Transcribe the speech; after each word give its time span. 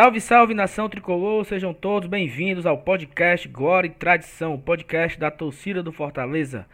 Salve, 0.00 0.18
salve 0.18 0.54
nação 0.54 0.88
tricolor, 0.88 1.44
sejam 1.44 1.74
todos 1.74 2.08
bem-vindos 2.08 2.64
ao 2.64 2.78
podcast 2.78 3.46
Glória 3.46 3.86
e 3.86 3.90
Tradição, 3.90 4.58
podcast 4.58 5.20
da 5.20 5.30
torcida 5.30 5.82
do 5.82 5.92
Fortaleza. 5.92 6.66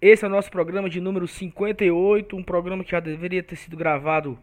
Esse 0.00 0.24
é 0.24 0.28
o 0.28 0.30
nosso 0.30 0.48
programa 0.48 0.88
de 0.88 1.00
número 1.00 1.26
58, 1.26 2.36
um 2.36 2.42
programa 2.44 2.84
que 2.84 2.92
já 2.92 3.00
deveria 3.00 3.42
ter 3.42 3.56
sido 3.56 3.76
gravado 3.76 4.38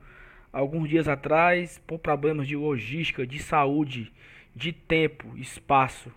alguns 0.52 0.90
dias 0.90 1.08
atrás 1.08 1.82
por 1.88 1.98
problemas 1.98 2.46
de 2.46 2.58
logística, 2.58 3.26
de 3.26 3.40
saúde, 3.40 4.12
de 4.54 4.74
tempo, 4.74 5.38
espaço. 5.38 6.12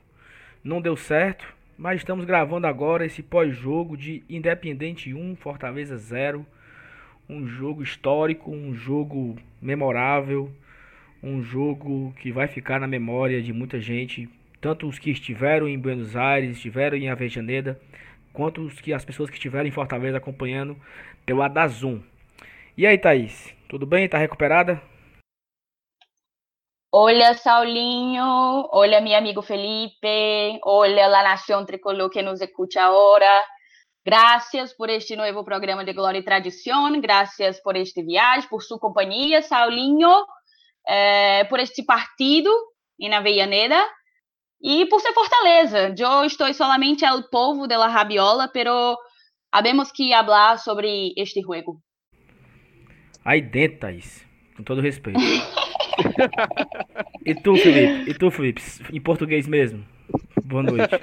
Não 0.64 0.80
deu 0.80 0.96
certo, 0.96 1.46
mas 1.79 2.00
estamos 2.00 2.25
gravando 2.25 2.66
agora 2.66 3.07
esse 3.07 3.22
pós-jogo 3.22 3.96
de 3.96 4.25
Independente 4.29 5.14
1, 5.14 5.36
Fortaleza 5.36 5.96
0. 5.96 6.44
Um 7.29 7.46
jogo 7.46 7.80
histórico, 7.80 8.50
um 8.50 8.75
jogo 8.75 9.36
memorável 9.63 10.53
um 11.22 11.43
jogo 11.43 12.13
que 12.21 12.31
vai 12.31 12.46
ficar 12.46 12.81
na 12.81 12.86
memória 12.86 13.43
de 13.43 13.53
muita 13.53 13.81
gente, 13.81 14.29
tanto 14.61 14.86
os 14.86 14.99
que 14.99 15.11
estiveram 15.11 15.68
em 15.68 15.79
Buenos 15.79 16.17
Aires, 16.17 16.57
estiveram 16.57 16.96
em 16.96 17.11
Avejaneda, 17.11 17.81
quanto 18.32 18.61
os 18.63 18.81
que 18.81 18.93
as 18.93 19.04
pessoas 19.04 19.29
que 19.29 19.36
estiveram 19.36 19.67
em 19.67 19.72
Fortaleza 19.72 20.18
acompanhando 20.18 20.77
pelo 21.27 21.43
Adazum. 21.43 22.03
E 22.77 22.86
aí, 22.86 22.96
Thaís, 22.96 23.54
tudo 23.68 23.85
bem? 23.85 24.08
Tá 24.08 24.18
recuperada? 24.18 24.81
Olha, 26.93 27.35
Saulinho, 27.35 28.69
olha, 28.72 29.00
meu 29.00 29.16
amigo 29.16 29.43
Felipe, 29.43 30.58
olha, 30.64 31.07
la 31.07 31.22
nación 31.22 31.66
tricolor 31.66 32.08
que 32.08 32.22
nos 32.22 32.41
escucha 32.41 32.83
ahora. 32.83 33.44
Graças 34.06 34.72
por 34.72 34.89
este 34.89 35.14
novo 35.14 35.44
programa 35.44 35.84
de 35.84 35.92
Glória 35.92 36.19
e 36.19 36.22
Tradição, 36.22 36.98
graças 36.98 37.61
por 37.61 37.77
este 37.77 38.02
viagem, 38.02 38.48
por 38.48 38.62
sua 38.62 38.78
companhia, 38.78 39.42
Saulinho 39.42 40.24
é, 40.89 41.44
por 41.44 41.61
este 41.61 41.83
partido 41.84 42.50
em 42.98 43.12
Avellaneda 43.14 43.78
e 44.62 44.86
por 44.86 45.00
ser 45.00 45.12
Fortaleza. 45.12 45.95
Eu 45.97 46.25
estou 46.25 46.53
solamente 46.55 47.05
ao 47.05 47.22
povo 47.28 47.67
de 47.67 47.77
la 47.77 47.89
Rabiola, 47.89 48.48
pero 48.48 48.97
habemos 49.53 49.92
que 49.92 50.11
falar 50.11 50.58
sobre 50.58 51.12
este 51.17 51.41
jogo. 51.42 51.80
Aí 53.25 53.42
dentro, 53.42 53.80
Thaís. 53.80 54.27
Com 54.56 54.64
todo 54.64 54.80
respeito. 54.80 55.20
e 57.25 57.34
tu, 57.34 57.56
Felipe? 57.56 58.11
E 58.11 58.14
tu, 58.14 58.30
Felipe? 58.30 58.62
Em 58.92 59.00
português 59.00 59.47
mesmo? 59.47 59.86
Boa 60.45 60.62
noite. 60.62 60.98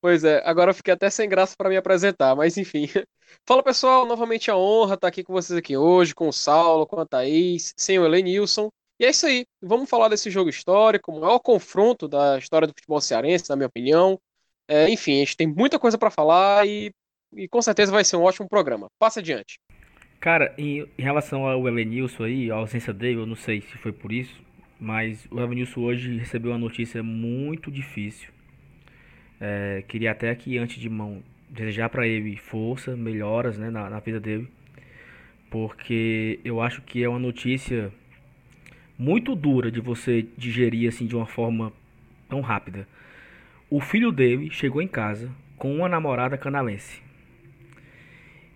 Pois 0.00 0.24
é, 0.24 0.42
agora 0.44 0.70
eu 0.70 0.74
fiquei 0.74 0.94
até 0.94 1.08
sem 1.10 1.28
graça 1.28 1.54
para 1.56 1.68
me 1.68 1.76
apresentar, 1.76 2.34
mas 2.34 2.56
enfim. 2.56 2.88
Fala 3.46 3.62
pessoal, 3.62 4.04
novamente 4.04 4.50
a 4.50 4.56
honra 4.56 4.94
estar 4.94 5.06
aqui 5.06 5.22
com 5.22 5.32
vocês 5.32 5.56
aqui 5.56 5.76
hoje, 5.76 6.14
com 6.14 6.28
o 6.28 6.32
Saulo, 6.32 6.86
com 6.86 6.98
a 6.98 7.06
Thaís, 7.06 7.72
sem 7.76 7.98
o 8.00 8.04
Elenilson. 8.04 8.68
E 9.02 9.04
é 9.04 9.10
isso 9.10 9.26
aí. 9.26 9.44
Vamos 9.60 9.90
falar 9.90 10.08
desse 10.08 10.30
jogo 10.30 10.48
histórico, 10.48 11.10
o 11.10 11.20
maior 11.20 11.40
confronto 11.40 12.06
da 12.06 12.38
história 12.38 12.68
do 12.68 12.72
futebol 12.72 13.00
cearense, 13.00 13.50
na 13.50 13.56
minha 13.56 13.66
opinião. 13.66 14.16
É, 14.68 14.88
enfim, 14.88 15.16
a 15.16 15.24
gente 15.24 15.36
tem 15.36 15.48
muita 15.48 15.76
coisa 15.76 15.98
para 15.98 16.08
falar 16.08 16.64
e, 16.68 16.92
e, 17.34 17.48
com 17.48 17.60
certeza 17.60 17.90
vai 17.90 18.04
ser 18.04 18.14
um 18.14 18.22
ótimo 18.22 18.48
programa. 18.48 18.86
Passa 19.00 19.18
adiante. 19.18 19.58
Cara, 20.20 20.54
em, 20.56 20.88
em 20.96 21.02
relação 21.02 21.44
ao 21.44 21.66
Elenilson 21.66 22.22
aí, 22.22 22.48
a 22.48 22.54
ausência 22.54 22.92
dele, 22.92 23.18
eu 23.18 23.26
não 23.26 23.34
sei 23.34 23.60
se 23.60 23.76
foi 23.76 23.90
por 23.90 24.12
isso, 24.12 24.40
mas 24.78 25.26
o 25.32 25.40
Elenilson 25.40 25.80
hoje 25.80 26.16
recebeu 26.18 26.52
uma 26.52 26.58
notícia 26.58 27.02
muito 27.02 27.72
difícil. 27.72 28.28
É, 29.40 29.82
queria 29.88 30.12
até 30.12 30.30
aqui, 30.30 30.58
antes 30.58 30.80
de 30.80 30.88
mão, 30.88 31.24
desejar 31.50 31.88
para 31.88 32.06
ele 32.06 32.36
força, 32.36 32.96
melhoras 32.96 33.58
né, 33.58 33.68
na, 33.68 33.90
na 33.90 33.98
vida 33.98 34.20
dele, 34.20 34.46
porque 35.50 36.38
eu 36.44 36.60
acho 36.62 36.80
que 36.82 37.02
é 37.02 37.08
uma 37.08 37.18
notícia 37.18 37.92
muito 39.02 39.34
dura 39.34 39.68
de 39.70 39.80
você 39.80 40.24
digerir 40.38 40.88
assim 40.88 41.06
de 41.06 41.16
uma 41.16 41.26
forma 41.26 41.72
tão 42.28 42.40
rápida. 42.40 42.86
O 43.68 43.80
filho 43.80 44.12
dele 44.12 44.48
chegou 44.50 44.80
em 44.80 44.86
casa 44.86 45.28
com 45.56 45.74
uma 45.74 45.88
namorada 45.88 46.38
canalense. 46.38 47.02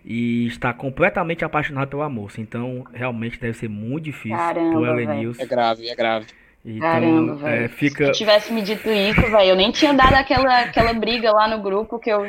E 0.05 0.47
está 0.47 0.71
completamente 0.71 1.43
apaixonado 1.43 1.89
pela 1.89 2.07
moça. 2.07 2.39
Então, 2.39 2.85
realmente 2.93 3.37
deve 3.37 3.57
ser 3.57 3.67
muito 3.67 4.05
difícil 4.05 4.37
Caramba, 4.37 4.71
pro 4.71 4.85
Elenilson. 4.85 5.43
É 5.43 5.45
grave, 5.45 5.89
é 5.89 5.95
grave. 5.95 6.27
Então, 6.63 6.79
Caramba, 6.79 7.49
é, 7.49 7.67
fica... 7.67 8.05
Se 8.05 8.11
tivesse 8.13 8.53
me 8.53 8.61
dito 8.61 8.89
isso, 8.89 9.21
velho, 9.21 9.49
eu 9.49 9.55
nem 9.55 9.69
tinha 9.71 9.93
dado 9.93 10.13
aquela, 10.13 10.61
aquela 10.61 10.93
briga 10.93 11.29
lá 11.31 11.49
no 11.49 11.61
grupo 11.61 11.99
que 11.99 12.09
eu 12.09 12.25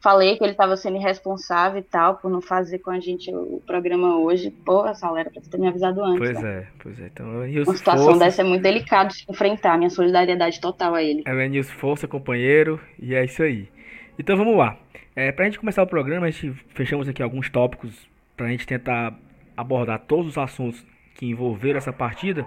falei 0.00 0.36
que 0.36 0.44
ele 0.44 0.52
estava 0.52 0.76
sendo 0.76 0.96
irresponsável 0.96 1.80
e 1.80 1.82
tal, 1.82 2.16
por 2.16 2.30
não 2.30 2.40
fazer 2.40 2.78
com 2.78 2.90
a 2.90 3.00
gente 3.00 3.32
o 3.34 3.62
programa 3.66 4.18
hoje. 4.18 4.50
Porra, 4.50 4.94
Saulo, 4.94 5.18
era 5.18 5.30
pra 5.30 5.42
ter 5.42 5.58
me 5.58 5.68
avisado 5.68 6.02
antes. 6.02 6.18
Pois 6.18 6.42
né? 6.42 6.50
é, 6.50 6.66
pois 6.78 7.00
é. 7.00 7.06
Então, 7.06 7.26
Uma 7.26 7.76
situação 7.76 8.04
força... 8.04 8.18
dessa 8.20 8.42
é 8.42 8.44
muito 8.44 8.62
delicado 8.62 9.14
de 9.14 9.24
enfrentar. 9.28 9.76
Minha 9.76 9.90
solidariedade 9.90 10.60
total 10.60 10.94
a 10.94 11.02
ele. 11.02 11.22
É 11.26 11.48
News 11.48 11.70
Força, 11.70 12.06
companheiro, 12.06 12.80
e 12.98 13.14
é 13.14 13.24
isso 13.24 13.42
aí. 13.42 13.68
Então 14.18 14.36
vamos 14.36 14.56
lá. 14.56 14.76
É, 15.14 15.32
pra 15.32 15.44
gente 15.46 15.58
começar 15.58 15.82
o 15.82 15.86
programa, 15.86 16.26
a 16.26 16.30
gente 16.30 16.52
fechamos 16.74 17.08
aqui 17.08 17.22
alguns 17.22 17.50
tópicos 17.50 18.08
pra 18.36 18.48
gente 18.48 18.66
tentar 18.66 19.18
abordar 19.56 19.98
todos 20.06 20.28
os 20.28 20.38
assuntos 20.38 20.84
que 21.14 21.26
envolveram 21.26 21.78
essa 21.78 21.92
partida. 21.92 22.46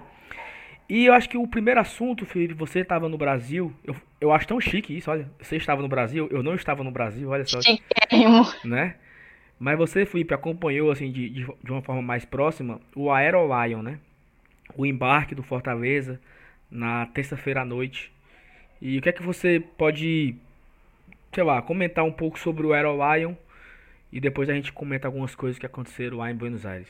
E 0.91 1.05
eu 1.05 1.13
acho 1.13 1.29
que 1.29 1.37
o 1.37 1.47
primeiro 1.47 1.79
assunto, 1.79 2.25
Felipe, 2.25 2.53
você 2.53 2.81
estava 2.81 3.07
no 3.07 3.17
Brasil. 3.17 3.73
Eu, 3.81 3.95
eu 4.19 4.29
acho 4.33 4.45
tão 4.45 4.59
chique 4.59 4.97
isso, 4.97 5.09
olha. 5.09 5.25
Você 5.39 5.55
estava 5.55 5.81
no 5.81 5.87
Brasil, 5.87 6.27
eu 6.29 6.43
não 6.43 6.53
estava 6.53 6.83
no 6.83 6.91
Brasil, 6.91 7.29
olha 7.29 7.45
só. 7.45 7.61
Chiquérrimo. 7.61 8.43
Né? 8.65 8.95
Mas 9.57 9.77
você, 9.77 10.05
Felipe, 10.05 10.33
acompanhou 10.33 10.91
assim 10.91 11.09
de, 11.09 11.29
de, 11.29 11.47
de 11.63 11.71
uma 11.71 11.81
forma 11.81 12.01
mais 12.01 12.25
próxima 12.25 12.81
o 12.93 13.09
Aero 13.09 13.47
Lion, 13.47 13.81
né? 13.81 13.99
O 14.75 14.85
embarque 14.85 15.33
do 15.33 15.41
Fortaleza 15.41 16.19
na 16.69 17.05
terça-feira 17.05 17.61
à 17.61 17.65
noite. 17.65 18.11
E 18.81 18.97
o 18.97 19.01
que 19.01 19.07
é 19.07 19.13
que 19.13 19.23
você 19.23 19.63
pode, 19.77 20.35
sei 21.31 21.43
lá, 21.45 21.61
comentar 21.61 22.03
um 22.03 22.11
pouco 22.11 22.37
sobre 22.37 22.67
o 22.67 22.73
Aero 22.73 22.97
Lion 22.97 23.33
e 24.11 24.19
depois 24.19 24.49
a 24.49 24.53
gente 24.53 24.73
comenta 24.73 25.07
algumas 25.07 25.35
coisas 25.35 25.57
que 25.57 25.65
aconteceram 25.65 26.17
lá 26.17 26.29
em 26.29 26.35
Buenos 26.35 26.65
Aires. 26.65 26.89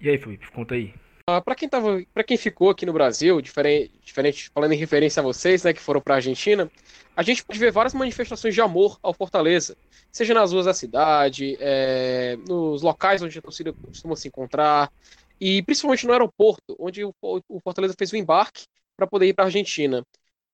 E 0.00 0.10
aí, 0.10 0.18
Felipe, 0.18 0.50
conta 0.50 0.74
aí. 0.74 0.92
Uh, 1.28 1.42
para 1.44 1.54
quem 1.54 1.68
tava, 1.68 2.02
para 2.14 2.24
quem 2.24 2.38
ficou 2.38 2.70
aqui 2.70 2.86
no 2.86 2.92
Brasil, 2.94 3.38
diferente, 3.42 3.92
diferente, 4.02 4.48
falando 4.48 4.72
em 4.72 4.78
referência 4.78 5.20
a 5.20 5.22
vocês, 5.22 5.62
né, 5.62 5.74
que 5.74 5.80
foram 5.80 6.00
para 6.00 6.14
a 6.14 6.16
Argentina, 6.16 6.70
a 7.14 7.22
gente 7.22 7.44
pode 7.44 7.58
ver 7.58 7.70
várias 7.70 7.92
manifestações 7.92 8.54
de 8.54 8.62
amor 8.62 8.98
ao 9.02 9.12
Fortaleza, 9.12 9.76
seja 10.10 10.32
nas 10.32 10.52
ruas 10.52 10.64
da 10.64 10.72
cidade, 10.72 11.54
é, 11.60 12.38
nos 12.48 12.80
locais 12.80 13.20
onde 13.20 13.38
a 13.38 13.42
torcida 13.42 13.74
costuma 13.74 14.16
se 14.16 14.26
encontrar, 14.26 14.90
e 15.38 15.62
principalmente 15.64 16.06
no 16.06 16.14
aeroporto, 16.14 16.74
onde 16.78 17.04
o, 17.04 17.12
o 17.20 17.60
Fortaleza 17.60 17.94
fez 17.98 18.10
o 18.10 18.16
embarque 18.16 18.64
para 18.96 19.06
poder 19.06 19.26
ir 19.26 19.34
para 19.34 19.44
a 19.44 19.48
Argentina. 19.48 20.02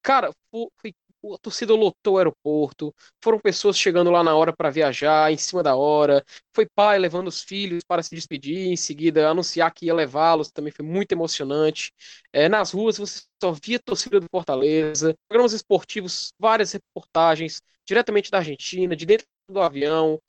Cara, 0.01 0.29
foi 0.51 0.93
a 1.33 1.37
torcida 1.37 1.73
lotou 1.73 2.15
o 2.15 2.17
aeroporto, 2.17 2.93
foram 3.23 3.39
pessoas 3.39 3.77
chegando 3.77 4.11
lá 4.11 4.23
na 4.23 4.35
hora 4.35 4.53
para 4.55 4.69
viajar, 4.69 5.31
em 5.31 5.37
cima 5.37 5.63
da 5.63 5.75
hora, 5.75 6.23
foi 6.53 6.67
pai 6.75 6.99
levando 6.99 7.27
os 7.27 7.41
filhos 7.41 7.83
para 7.83 8.03
se 8.03 8.13
despedir, 8.13 8.67
em 8.67 8.75
seguida 8.75 9.29
anunciar 9.29 9.73
que 9.73 9.85
ia 9.87 9.93
levá-los, 9.93 10.51
também 10.51 10.71
foi 10.71 10.85
muito 10.85 11.11
emocionante. 11.11 11.91
É, 12.31 12.47
nas 12.49 12.71
ruas 12.71 12.97
você 12.97 13.23
só 13.41 13.51
via 13.51 13.79
torcida 13.79 14.19
do 14.19 14.27
Fortaleza, 14.29 15.15
programas 15.27 15.53
esportivos, 15.53 16.31
várias 16.39 16.71
reportagens 16.73 17.61
diretamente 17.85 18.29
da 18.31 18.39
Argentina, 18.39 18.95
de 18.95 19.05
dentro 19.05 19.25
do 19.49 19.61
avião, 19.61 20.19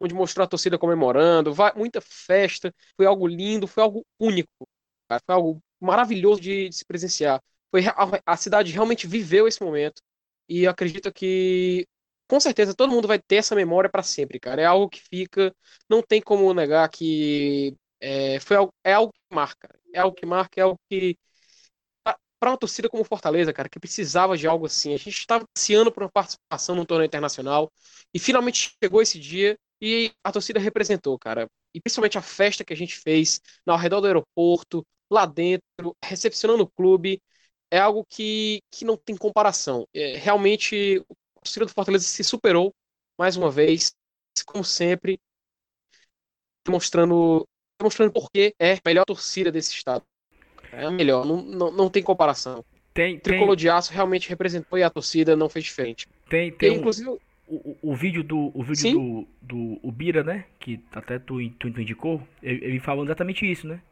onde 0.00 0.14
mostrou 0.14 0.44
a 0.44 0.48
torcida 0.48 0.78
comemorando, 0.78 1.54
muita 1.76 2.00
festa, 2.00 2.72
foi 2.96 3.06
algo 3.06 3.26
lindo, 3.26 3.66
foi 3.66 3.82
algo 3.82 4.04
único, 4.18 4.68
cara, 5.08 5.20
foi 5.24 5.34
algo 5.34 5.60
maravilhoso 5.80 6.40
de, 6.40 6.68
de 6.68 6.74
se 6.74 6.84
presenciar. 6.84 7.40
Foi, 7.70 7.86
a, 7.86 8.22
a 8.26 8.36
cidade 8.36 8.72
realmente 8.72 9.06
viveu 9.06 9.48
esse 9.48 9.62
momento. 9.62 10.00
E 10.48 10.66
acredito 10.66 11.12
que 11.12 11.86
com 12.28 12.40
certeza 12.40 12.74
todo 12.74 12.92
mundo 12.92 13.08
vai 13.08 13.18
ter 13.20 13.36
essa 13.36 13.54
memória 13.54 13.90
para 13.90 14.02
sempre, 14.02 14.40
cara. 14.40 14.62
É 14.62 14.64
algo 14.66 14.88
que 14.88 15.00
fica, 15.00 15.54
não 15.88 16.02
tem 16.02 16.20
como 16.22 16.52
negar 16.54 16.88
que 16.90 17.76
é, 18.00 18.40
foi 18.40 18.56
algo, 18.56 18.74
é 18.84 18.92
algo 18.92 19.12
que 19.12 19.34
marca. 19.34 19.68
É 19.94 20.00
algo 20.00 20.16
que 20.16 20.26
marca, 20.26 20.60
é 20.60 20.62
algo 20.64 20.78
que 20.90 21.18
para 22.38 22.50
uma 22.50 22.58
torcida 22.58 22.88
como 22.88 23.04
Fortaleza, 23.04 23.52
cara, 23.52 23.68
que 23.68 23.80
precisava 23.80 24.36
de 24.36 24.46
algo 24.46 24.66
assim. 24.66 24.92
A 24.94 24.98
gente 24.98 25.08
estava 25.18 25.46
ansiando 25.56 25.90
por 25.90 26.02
uma 26.02 26.10
participação 26.10 26.74
no 26.74 26.84
torneio 26.84 27.06
internacional 27.06 27.72
e 28.12 28.18
finalmente 28.18 28.76
chegou 28.82 29.00
esse 29.00 29.18
dia 29.18 29.56
e 29.80 30.12
a 30.22 30.30
torcida 30.32 30.60
representou, 30.60 31.18
cara. 31.18 31.48
E 31.74 31.80
principalmente 31.80 32.18
a 32.18 32.22
festa 32.22 32.64
que 32.64 32.72
a 32.72 32.76
gente 32.76 32.96
fez 32.96 33.40
ao 33.66 33.76
redor 33.78 34.00
do 34.00 34.06
aeroporto, 34.06 34.86
lá 35.10 35.26
dentro, 35.26 35.96
recepcionando 36.04 36.64
o 36.64 36.70
clube, 36.70 37.20
é 37.74 37.78
algo 37.78 38.06
que, 38.08 38.62
que 38.70 38.84
não 38.84 38.96
tem 38.96 39.16
comparação. 39.16 39.84
É, 39.92 40.16
realmente, 40.16 41.04
o 41.10 41.16
torcida 41.42 41.66
do 41.66 41.72
Fortaleza 41.72 42.04
se 42.04 42.22
superou 42.22 42.72
mais 43.18 43.36
uma 43.36 43.50
vez, 43.50 43.92
como 44.46 44.62
sempre, 44.62 45.18
demonstrando, 46.64 47.44
demonstrando 47.80 48.12
por 48.12 48.30
que 48.30 48.54
é 48.60 48.74
a 48.74 48.80
melhor 48.86 49.04
torcida 49.04 49.50
desse 49.50 49.72
estado. 49.72 50.04
É 50.70 50.84
a 50.84 50.90
melhor, 50.90 51.26
não, 51.26 51.42
não, 51.42 51.70
não 51.72 51.90
tem 51.90 52.00
comparação. 52.00 52.64
Tem, 52.92 53.16
o 53.16 53.20
Tricolor 53.20 53.56
de 53.56 53.68
Aço 53.68 53.92
realmente 53.92 54.28
representou 54.28 54.78
e 54.78 54.84
a 54.84 54.90
torcida 54.90 55.34
não 55.34 55.48
fez 55.48 55.64
diferente. 55.64 56.06
Tem, 56.30 56.52
tem 56.52 56.74
e, 56.74 56.76
inclusive, 56.76 57.10
um, 57.10 57.18
o, 57.48 57.76
o 57.82 57.96
vídeo 57.96 58.22
do 58.22 58.52
o 58.54 58.62
vídeo 58.62 58.92
do, 58.92 59.26
do 59.42 59.80
Ubira, 59.82 60.22
né? 60.22 60.44
Que 60.60 60.80
até 60.92 61.18
tu, 61.18 61.38
tu, 61.58 61.72
tu 61.72 61.80
indicou, 61.80 62.22
ele, 62.40 62.64
ele 62.64 62.80
falando 62.80 63.08
exatamente 63.08 63.50
isso, 63.50 63.66
né? 63.66 63.82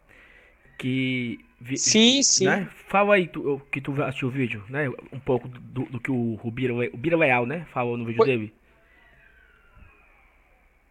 Que. 0.78 1.38
Vi, 1.60 1.76
sim, 1.76 2.22
sim. 2.22 2.44
Né? 2.44 2.68
Fala 2.88 3.14
aí 3.14 3.28
tu, 3.28 3.60
que 3.70 3.80
tu 3.80 4.02
assistiu 4.02 4.28
o 4.28 4.30
vídeo, 4.30 4.64
né? 4.68 4.88
Um 5.12 5.20
pouco 5.20 5.46
do, 5.46 5.84
do 5.84 6.00
que 6.00 6.10
o, 6.10 6.38
o, 6.42 6.50
Bira, 6.50 6.74
o 6.74 6.96
Bira 6.96 7.16
Leal, 7.16 7.46
né? 7.46 7.66
Falou 7.72 7.96
no 7.96 8.04
vídeo 8.04 8.18
Foi... 8.18 8.26
dele. 8.26 8.52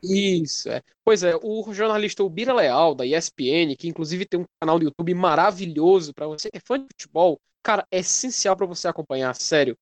Isso, 0.04 0.69
é. 0.69 0.81
Pois 1.04 1.22
é, 1.24 1.36
o 1.42 1.72
jornalista 1.74 2.24
Ubira 2.24 2.54
Leal, 2.54 2.95
da 2.95 3.06
ESPN, 3.06 3.75
que 3.78 3.88
inclusive 3.88 4.25
tem 4.25 4.39
um 4.39 4.45
canal 4.60 4.80
no 4.80 4.86
YouTube 4.86 5.13
maravilhoso 5.13 6.13
para 6.13 6.25
você 6.27 6.50
que 6.50 6.57
é 6.57 6.62
fã 6.66 6.80
de 6.80 6.86
futebol, 6.86 7.39
cara, 7.62 7.86
é 7.92 8.00
essencial 8.00 8.56
para 8.56 8.66
você 8.66 8.88
acompanhar, 8.88 9.36
sério. 9.36 9.77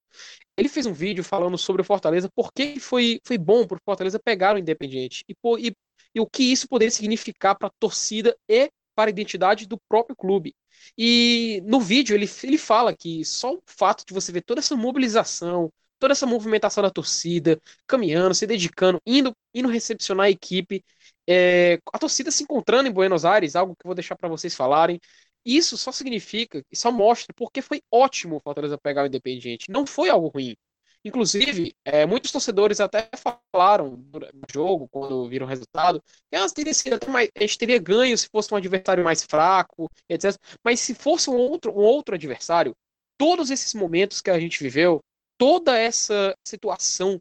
Ele 0.57 0.67
fez 0.67 0.85
um 0.85 0.93
vídeo 0.93 1.23
falando 1.23 1.57
sobre 1.57 1.81
o 1.81 1.85
Fortaleza, 1.85 2.29
por 2.35 2.51
que 2.51 2.79
foi, 2.79 3.21
foi 3.25 3.37
bom 3.37 3.65
pro 3.65 3.79
Fortaleza 3.85 4.19
pegar 4.19 4.55
o 4.55 4.59
Independiente 4.59 5.23
e, 5.29 5.33
e, 5.59 5.73
e 6.15 6.19
o 6.19 6.27
que 6.27 6.43
isso 6.43 6.67
poderia 6.67 6.91
significar 6.91 7.57
para 7.57 7.69
a 7.69 7.73
torcida 7.79 8.35
e 8.49 8.69
para 8.99 9.09
a 9.09 9.11
identidade 9.11 9.65
do 9.65 9.77
próprio 9.87 10.13
clube. 10.13 10.53
E 10.97 11.63
no 11.65 11.79
vídeo 11.79 12.13
ele, 12.13 12.29
ele 12.43 12.57
fala 12.57 12.93
que 12.93 13.23
só 13.23 13.53
o 13.53 13.63
fato 13.65 14.05
de 14.05 14.13
você 14.13 14.29
ver 14.29 14.41
toda 14.41 14.59
essa 14.59 14.75
mobilização, 14.75 15.71
toda 15.97 16.11
essa 16.11 16.25
movimentação 16.25 16.83
da 16.83 16.89
torcida, 16.89 17.57
caminhando, 17.87 18.35
se 18.35 18.45
dedicando, 18.45 19.01
indo, 19.05 19.33
indo 19.53 19.69
recepcionar 19.69 20.25
a 20.25 20.29
equipe, 20.29 20.83
é, 21.25 21.79
a 21.93 21.97
torcida 21.97 22.29
se 22.29 22.43
encontrando 22.43 22.89
em 22.89 22.91
Buenos 22.91 23.23
Aires, 23.23 23.55
algo 23.55 23.73
que 23.73 23.85
eu 23.85 23.87
vou 23.87 23.95
deixar 23.95 24.17
para 24.17 24.27
vocês 24.27 24.53
falarem. 24.53 24.99
Isso 25.45 25.77
só 25.77 25.93
significa, 25.93 26.61
só 26.73 26.91
mostra 26.91 27.33
porque 27.33 27.61
foi 27.61 27.81
ótimo 27.89 28.35
o 28.35 28.39
Fortaleza 28.41 28.77
pegar 28.77 29.03
o 29.03 29.07
Independiente. 29.07 29.71
Não 29.71 29.87
foi 29.87 30.09
algo 30.09 30.27
ruim. 30.27 30.57
Inclusive, 31.03 31.73
é, 31.85 32.05
muitos 32.05 32.31
torcedores 32.31 32.79
até 32.79 33.09
falaram 33.53 33.97
no 34.11 34.43
jogo, 34.51 34.89
quando 34.89 35.29
viram 35.29 35.45
o 35.45 35.49
resultado, 35.49 36.03
que 36.29 36.35
a 36.35 37.41
gente 37.41 37.57
teria 37.57 37.79
ganho 37.79 38.17
se 38.17 38.27
fosse 38.29 38.53
um 38.53 38.57
adversário 38.57 39.03
mais 39.03 39.23
fraco, 39.23 39.89
etc. 40.09 40.35
Mas 40.63 40.81
se 40.81 40.93
fosse 40.93 41.29
um 41.29 41.35
outro, 41.35 41.71
um 41.71 41.81
outro 41.81 42.15
adversário, 42.15 42.75
todos 43.17 43.49
esses 43.49 43.73
momentos 43.73 44.21
que 44.21 44.29
a 44.29 44.39
gente 44.39 44.61
viveu, 44.61 45.01
toda 45.37 45.77
essa 45.77 46.35
situação 46.45 47.17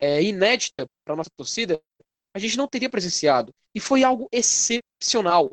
é, 0.00 0.22
inédita 0.22 0.86
para 1.04 1.14
nossa 1.14 1.30
torcida, 1.36 1.80
a 2.34 2.38
gente 2.38 2.56
não 2.56 2.66
teria 2.66 2.90
presenciado. 2.90 3.52
E 3.74 3.78
foi 3.80 4.02
algo 4.02 4.28
excepcional. 4.32 5.52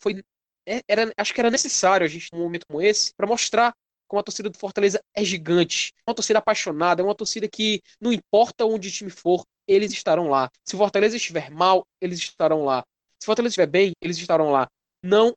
Foi, 0.00 0.22
é, 0.66 0.80
era, 0.88 1.12
acho 1.16 1.34
que 1.34 1.40
era 1.40 1.50
necessário 1.50 2.04
a 2.06 2.08
gente, 2.08 2.28
num 2.32 2.40
momento 2.40 2.66
como 2.66 2.80
esse, 2.80 3.12
para 3.14 3.26
mostrar 3.26 3.74
como 4.06 4.20
a 4.20 4.22
torcida 4.22 4.50
do 4.50 4.58
Fortaleza 4.58 5.00
é 5.14 5.24
gigante. 5.24 5.92
É 6.06 6.10
uma 6.10 6.14
torcida 6.14 6.38
apaixonada, 6.38 7.02
é 7.02 7.04
uma 7.04 7.14
torcida 7.14 7.48
que 7.48 7.80
não 8.00 8.12
importa 8.12 8.64
onde 8.64 8.88
o 8.88 8.90
time 8.90 9.10
for, 9.10 9.44
eles 9.66 9.92
estarão 9.92 10.28
lá. 10.28 10.50
Se 10.64 10.74
o 10.74 10.78
Fortaleza 10.78 11.16
estiver 11.16 11.50
mal, 11.50 11.86
eles 12.00 12.18
estarão 12.18 12.64
lá. 12.64 12.84
Se 13.20 13.24
o 13.24 13.26
Fortaleza 13.26 13.52
estiver 13.52 13.66
bem, 13.66 13.92
eles 14.00 14.16
estarão 14.16 14.50
lá. 14.50 14.68
Não 15.02 15.34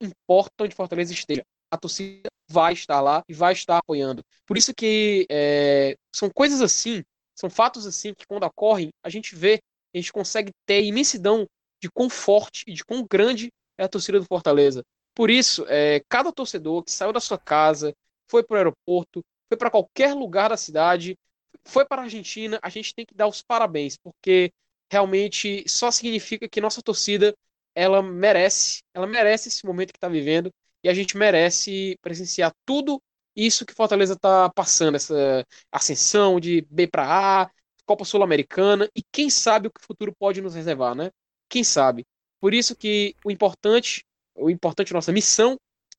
importa 0.00 0.64
onde 0.64 0.74
o 0.74 0.76
Fortaleza 0.76 1.12
esteja. 1.12 1.42
A 1.70 1.76
torcida 1.76 2.28
vai 2.50 2.72
estar 2.72 3.00
lá 3.00 3.22
e 3.28 3.34
vai 3.34 3.52
estar 3.52 3.78
apoiando. 3.78 4.22
Por 4.46 4.56
isso 4.56 4.74
que 4.74 5.26
é, 5.30 5.96
são 6.14 6.30
coisas 6.30 6.60
assim, 6.62 7.02
são 7.34 7.50
fatos 7.50 7.86
assim 7.86 8.14
que 8.14 8.26
quando 8.26 8.44
ocorrem, 8.44 8.90
a 9.02 9.10
gente 9.10 9.36
vê, 9.36 9.60
a 9.94 9.98
gente 9.98 10.12
consegue 10.12 10.50
ter 10.66 10.82
imensidão 10.82 11.46
de 11.80 11.90
quão 11.90 12.08
forte 12.08 12.64
e 12.66 12.72
de 12.72 12.84
quão 12.84 13.06
grande 13.08 13.50
é 13.76 13.84
a 13.84 13.88
torcida 13.88 14.18
do 14.18 14.26
Fortaleza. 14.26 14.82
Por 15.14 15.30
isso, 15.30 15.64
é, 15.68 16.00
cada 16.08 16.32
torcedor 16.32 16.82
que 16.82 16.92
saiu 16.92 17.12
da 17.12 17.20
sua 17.20 17.38
casa, 17.38 17.92
foi 18.28 18.42
para 18.42 18.54
o 18.54 18.56
aeroporto, 18.58 19.24
foi 19.48 19.56
para 19.56 19.70
qualquer 19.70 20.14
lugar 20.14 20.50
da 20.50 20.56
cidade, 20.56 21.16
foi 21.64 21.84
para 21.84 22.02
a 22.02 22.04
Argentina, 22.04 22.58
a 22.62 22.68
gente 22.68 22.94
tem 22.94 23.04
que 23.04 23.14
dar 23.14 23.26
os 23.26 23.42
parabéns, 23.42 23.96
porque 23.96 24.52
realmente 24.90 25.64
só 25.68 25.90
significa 25.90 26.48
que 26.48 26.60
nossa 26.60 26.82
torcida 26.82 27.34
ela 27.74 28.02
merece, 28.02 28.82
ela 28.94 29.06
merece 29.06 29.48
esse 29.48 29.64
momento 29.66 29.92
que 29.92 29.98
está 29.98 30.08
vivendo 30.08 30.50
e 30.82 30.88
a 30.88 30.94
gente 30.94 31.16
merece 31.16 31.96
presenciar 32.00 32.52
tudo 32.64 33.00
isso 33.36 33.64
que 33.64 33.74
Fortaleza 33.74 34.14
está 34.14 34.50
passando, 34.50 34.96
essa 34.96 35.44
ascensão 35.70 36.40
de 36.40 36.66
B 36.70 36.88
para 36.88 37.42
A, 37.42 37.50
Copa 37.86 38.04
Sul-Americana 38.04 38.88
e 38.94 39.02
quem 39.12 39.30
sabe 39.30 39.68
o 39.68 39.70
que 39.70 39.80
o 39.80 39.86
futuro 39.86 40.12
pode 40.18 40.42
nos 40.42 40.54
reservar, 40.54 40.94
né? 40.94 41.10
Quem 41.48 41.62
sabe? 41.64 42.04
Por 42.40 42.52
isso 42.52 42.76
que 42.76 43.14
o 43.24 43.30
importante, 43.30 44.04
o 44.34 44.50
importante 44.50 44.92
nossa 44.92 45.12
missão, 45.12 45.56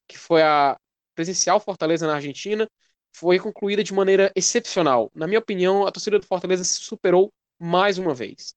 que 0.08 0.18
foi 0.18 0.42
a 0.44 0.78
presencial 1.20 1.60
Fortaleza 1.60 2.08
na 2.08 2.16
Argentina, 2.16 2.66
foi 3.14 3.40
concluída 3.40 3.84
de 3.84 3.94
maneira 3.94 4.32
excepcional. 4.34 5.12
Na 5.14 5.28
minha 5.28 5.40
opinião, 5.40 5.86
a 5.86 5.92
torcida 5.92 6.18
do 6.18 6.26
Fortaleza 6.26 6.64
se 6.64 6.80
superou 6.80 7.30
mais 7.60 7.98
uma 7.98 8.14
vez. 8.14 8.56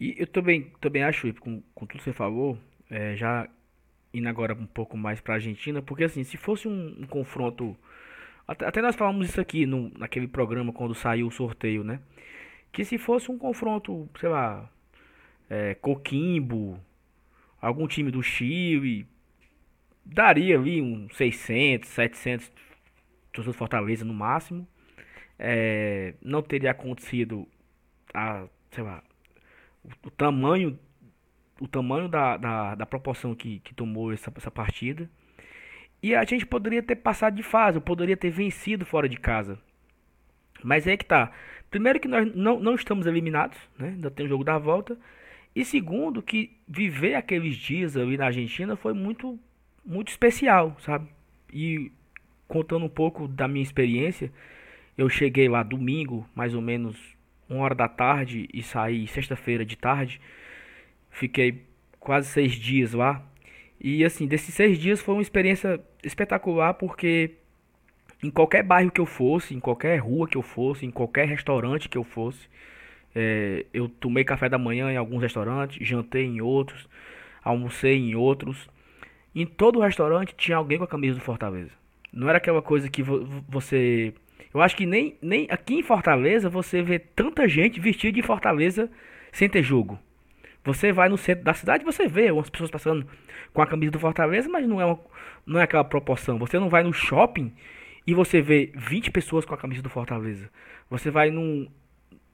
E 0.00 0.16
eu 0.18 0.26
também, 0.26 0.72
também 0.80 1.04
acho, 1.04 1.32
com, 1.34 1.62
com 1.72 1.86
tudo 1.86 1.98
que 1.98 2.04
você 2.04 2.12
falou, 2.12 2.58
é, 2.90 3.14
já 3.14 3.48
indo 4.12 4.28
agora 4.28 4.54
um 4.54 4.66
pouco 4.66 4.96
mais 4.96 5.20
para 5.20 5.34
a 5.34 5.36
Argentina, 5.36 5.80
porque 5.80 6.02
assim, 6.02 6.24
se 6.24 6.36
fosse 6.36 6.66
um, 6.66 6.96
um 7.02 7.06
confronto. 7.06 7.76
Até, 8.46 8.66
até, 8.66 8.82
nós 8.82 8.96
falamos 8.96 9.28
isso 9.28 9.40
aqui 9.40 9.66
no, 9.66 9.90
naquele 9.96 10.26
programa 10.26 10.72
quando 10.72 10.96
saiu 10.96 11.28
o 11.28 11.30
sorteio, 11.30 11.84
né? 11.84 12.00
Que 12.72 12.84
se 12.84 12.98
fosse 12.98 13.30
um 13.30 13.38
confronto, 13.38 14.08
sei 14.18 14.28
lá, 14.28 14.68
é, 15.48 15.76
Coquimbo, 15.76 16.80
algum 17.60 17.86
time 17.86 18.10
do 18.10 18.20
Chile, 18.20 19.06
daria 20.04 20.58
ali 20.58 20.80
uns 20.80 21.16
600, 21.16 21.88
700 21.88 22.52
torcedores 23.32 23.58
Fortaleza 23.58 24.04
no 24.04 24.14
máximo. 24.14 24.66
É, 25.38 26.14
não 26.22 26.42
teria 26.42 26.70
acontecido 26.70 27.48
a, 28.12 28.46
sei 28.70 28.84
lá, 28.84 29.02
o, 29.82 29.88
o 30.06 30.10
tamanho 30.10 30.78
o 31.60 31.68
tamanho 31.68 32.08
da, 32.08 32.36
da, 32.36 32.74
da 32.74 32.86
proporção 32.86 33.34
que, 33.34 33.60
que 33.60 33.74
tomou 33.74 34.12
essa, 34.12 34.32
essa 34.36 34.50
partida. 34.50 35.08
E 36.02 36.14
a 36.14 36.24
gente 36.24 36.44
poderia 36.44 36.82
ter 36.82 36.96
passado 36.96 37.34
de 37.34 37.42
fase, 37.42 37.78
eu 37.78 37.82
poderia 37.82 38.16
ter 38.16 38.30
vencido 38.30 38.84
fora 38.84 39.08
de 39.08 39.16
casa. 39.16 39.58
Mas 40.62 40.86
é 40.86 40.96
que 40.96 41.04
tá. 41.04 41.32
Primeiro 41.70 42.00
que 42.00 42.08
nós 42.08 42.34
não, 42.34 42.58
não 42.58 42.74
estamos 42.74 43.06
eliminados, 43.06 43.56
né? 43.78 43.88
Ainda 43.88 44.10
tem 44.10 44.26
o 44.26 44.28
jogo 44.28 44.44
da 44.44 44.58
volta. 44.58 44.98
E 45.54 45.64
segundo 45.64 46.22
que 46.22 46.56
viver 46.66 47.14
aqueles 47.14 47.56
dias 47.56 47.96
ali 47.96 48.16
na 48.16 48.26
Argentina 48.26 48.76
foi 48.76 48.92
muito 48.92 49.38
muito 49.84 50.08
especial, 50.08 50.76
sabe? 50.80 51.08
E 51.52 51.90
contando 52.48 52.84
um 52.84 52.88
pouco 52.88 53.28
da 53.28 53.48
minha 53.48 53.62
experiência, 53.62 54.32
eu 54.96 55.08
cheguei 55.08 55.48
lá 55.48 55.62
domingo, 55.62 56.28
mais 56.34 56.54
ou 56.54 56.62
menos 56.62 56.96
uma 57.48 57.60
hora 57.64 57.74
da 57.74 57.88
tarde 57.88 58.48
e 58.52 58.62
saí 58.62 59.06
sexta-feira 59.06 59.64
de 59.64 59.76
tarde. 59.76 60.20
Fiquei 61.10 61.62
quase 62.00 62.28
seis 62.28 62.52
dias 62.52 62.92
lá. 62.92 63.22
E 63.80 64.04
assim, 64.04 64.26
desses 64.26 64.54
seis 64.54 64.78
dias 64.78 65.00
foi 65.00 65.14
uma 65.14 65.22
experiência 65.22 65.80
espetacular 66.02 66.74
porque 66.74 67.32
em 68.22 68.30
qualquer 68.30 68.62
bairro 68.62 68.90
que 68.90 69.00
eu 69.00 69.06
fosse, 69.06 69.54
em 69.54 69.60
qualquer 69.60 69.98
rua 69.98 70.26
que 70.26 70.36
eu 70.36 70.42
fosse, 70.42 70.86
em 70.86 70.90
qualquer 70.90 71.28
restaurante 71.28 71.88
que 71.88 71.98
eu 71.98 72.04
fosse, 72.04 72.48
é, 73.14 73.66
eu 73.72 73.88
tomei 73.88 74.24
café 74.24 74.48
da 74.48 74.58
manhã 74.58 74.90
em 74.90 74.96
alguns 74.96 75.20
restaurantes, 75.22 75.86
jantei 75.86 76.24
em 76.24 76.40
outros, 76.40 76.88
almocei 77.42 77.96
em 77.96 78.14
outros. 78.14 78.68
Em 79.34 79.44
todo 79.44 79.80
restaurante 79.80 80.34
tinha 80.36 80.56
alguém 80.56 80.78
com 80.78 80.84
a 80.84 80.88
camisa 80.88 81.18
do 81.18 81.24
Fortaleza. 81.24 81.72
Não 82.12 82.28
era 82.28 82.38
aquela 82.38 82.62
coisa 82.62 82.88
que 82.88 83.02
vo 83.02 83.26
você. 83.48 84.14
Eu 84.52 84.62
acho 84.62 84.76
que 84.76 84.86
nem, 84.86 85.16
nem 85.20 85.48
aqui 85.50 85.74
em 85.74 85.82
Fortaleza 85.82 86.48
você 86.48 86.80
vê 86.82 86.98
tanta 86.98 87.48
gente 87.48 87.80
vestida 87.80 88.12
de 88.12 88.22
Fortaleza 88.22 88.88
sem 89.32 89.48
ter 89.48 89.62
jogo. 89.62 89.98
Você 90.64 90.92
vai 90.92 91.08
no 91.08 91.18
centro 91.18 91.44
da 91.44 91.52
cidade, 91.52 91.84
você 91.84 92.06
vê 92.06 92.30
umas 92.30 92.48
pessoas 92.48 92.70
passando 92.70 93.06
com 93.52 93.60
a 93.60 93.66
camisa 93.66 93.92
do 93.92 93.98
Fortaleza, 93.98 94.48
mas 94.48 94.66
não 94.66 94.80
é, 94.80 94.84
uma, 94.86 94.98
não 95.44 95.60
é 95.60 95.64
aquela 95.64 95.84
proporção. 95.84 96.38
Você 96.38 96.58
não 96.58 96.68
vai 96.68 96.82
no 96.82 96.92
shopping 96.92 97.52
e 98.06 98.14
você 98.14 98.40
vê 98.40 98.70
20 98.74 99.10
pessoas 99.10 99.44
com 99.44 99.54
a 99.54 99.58
camisa 99.58 99.82
do 99.82 99.90
Fortaleza. 99.90 100.48
Você 100.88 101.10
vai 101.10 101.30
num, 101.30 101.68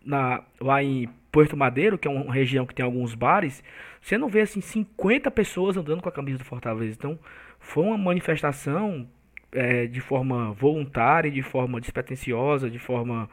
na, 0.05 0.43
lá 0.61 0.83
em 0.83 1.09
Porto 1.31 1.57
Madeiro, 1.57 1.99
que 1.99 2.09
é 2.09 2.11
uma 2.11 2.33
região 2.33 2.67
que 2.67 2.75
tem 2.75 2.85
alguns 2.85 3.15
bares, 3.15 3.63
você 4.01 4.19
não 4.19 4.29
vê 4.29 4.41
assim 4.41 4.61
50 4.61 5.31
pessoas 5.31 5.77
andando 5.77 6.03
com 6.03 6.09
a 6.09 6.13
camisa 6.13 6.39
do 6.39 6.45
Fortaleza. 6.45 6.97
Então, 6.99 7.19
foi 7.59 7.85
uma 7.85 7.99
manifestação 7.99 9.07
é, 9.53 9.87
de 9.87 10.01
forma 10.01 10.53
voluntária, 10.53 11.31
de 11.31 11.43
forma 11.43 11.81
despretensiosa, 11.81 12.71
de 12.71 12.79
forma 12.79 13.29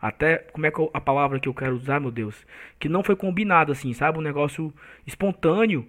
até, 0.00 0.38
como 0.38 0.64
é 0.66 0.70
que 0.70 0.78
eu, 0.78 0.90
a 0.94 1.00
palavra 1.00 1.38
que 1.38 1.48
eu 1.48 1.54
quero 1.54 1.76
usar, 1.76 2.00
meu 2.00 2.10
Deus? 2.10 2.46
Que 2.78 2.88
não 2.88 3.04
foi 3.04 3.14
combinado 3.14 3.70
assim, 3.70 3.92
sabe? 3.92 4.18
Um 4.18 4.22
negócio 4.22 4.72
espontâneo 5.06 5.86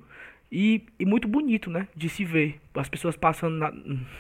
e, 0.52 0.84
e 1.00 1.06
muito 1.06 1.28
bonito, 1.28 1.70
né? 1.70 1.88
De 1.96 2.10
se 2.10 2.26
ver. 2.26 2.60
As 2.76 2.90
pessoas 2.90 3.16
passando 3.16 3.58
na, 3.58 3.74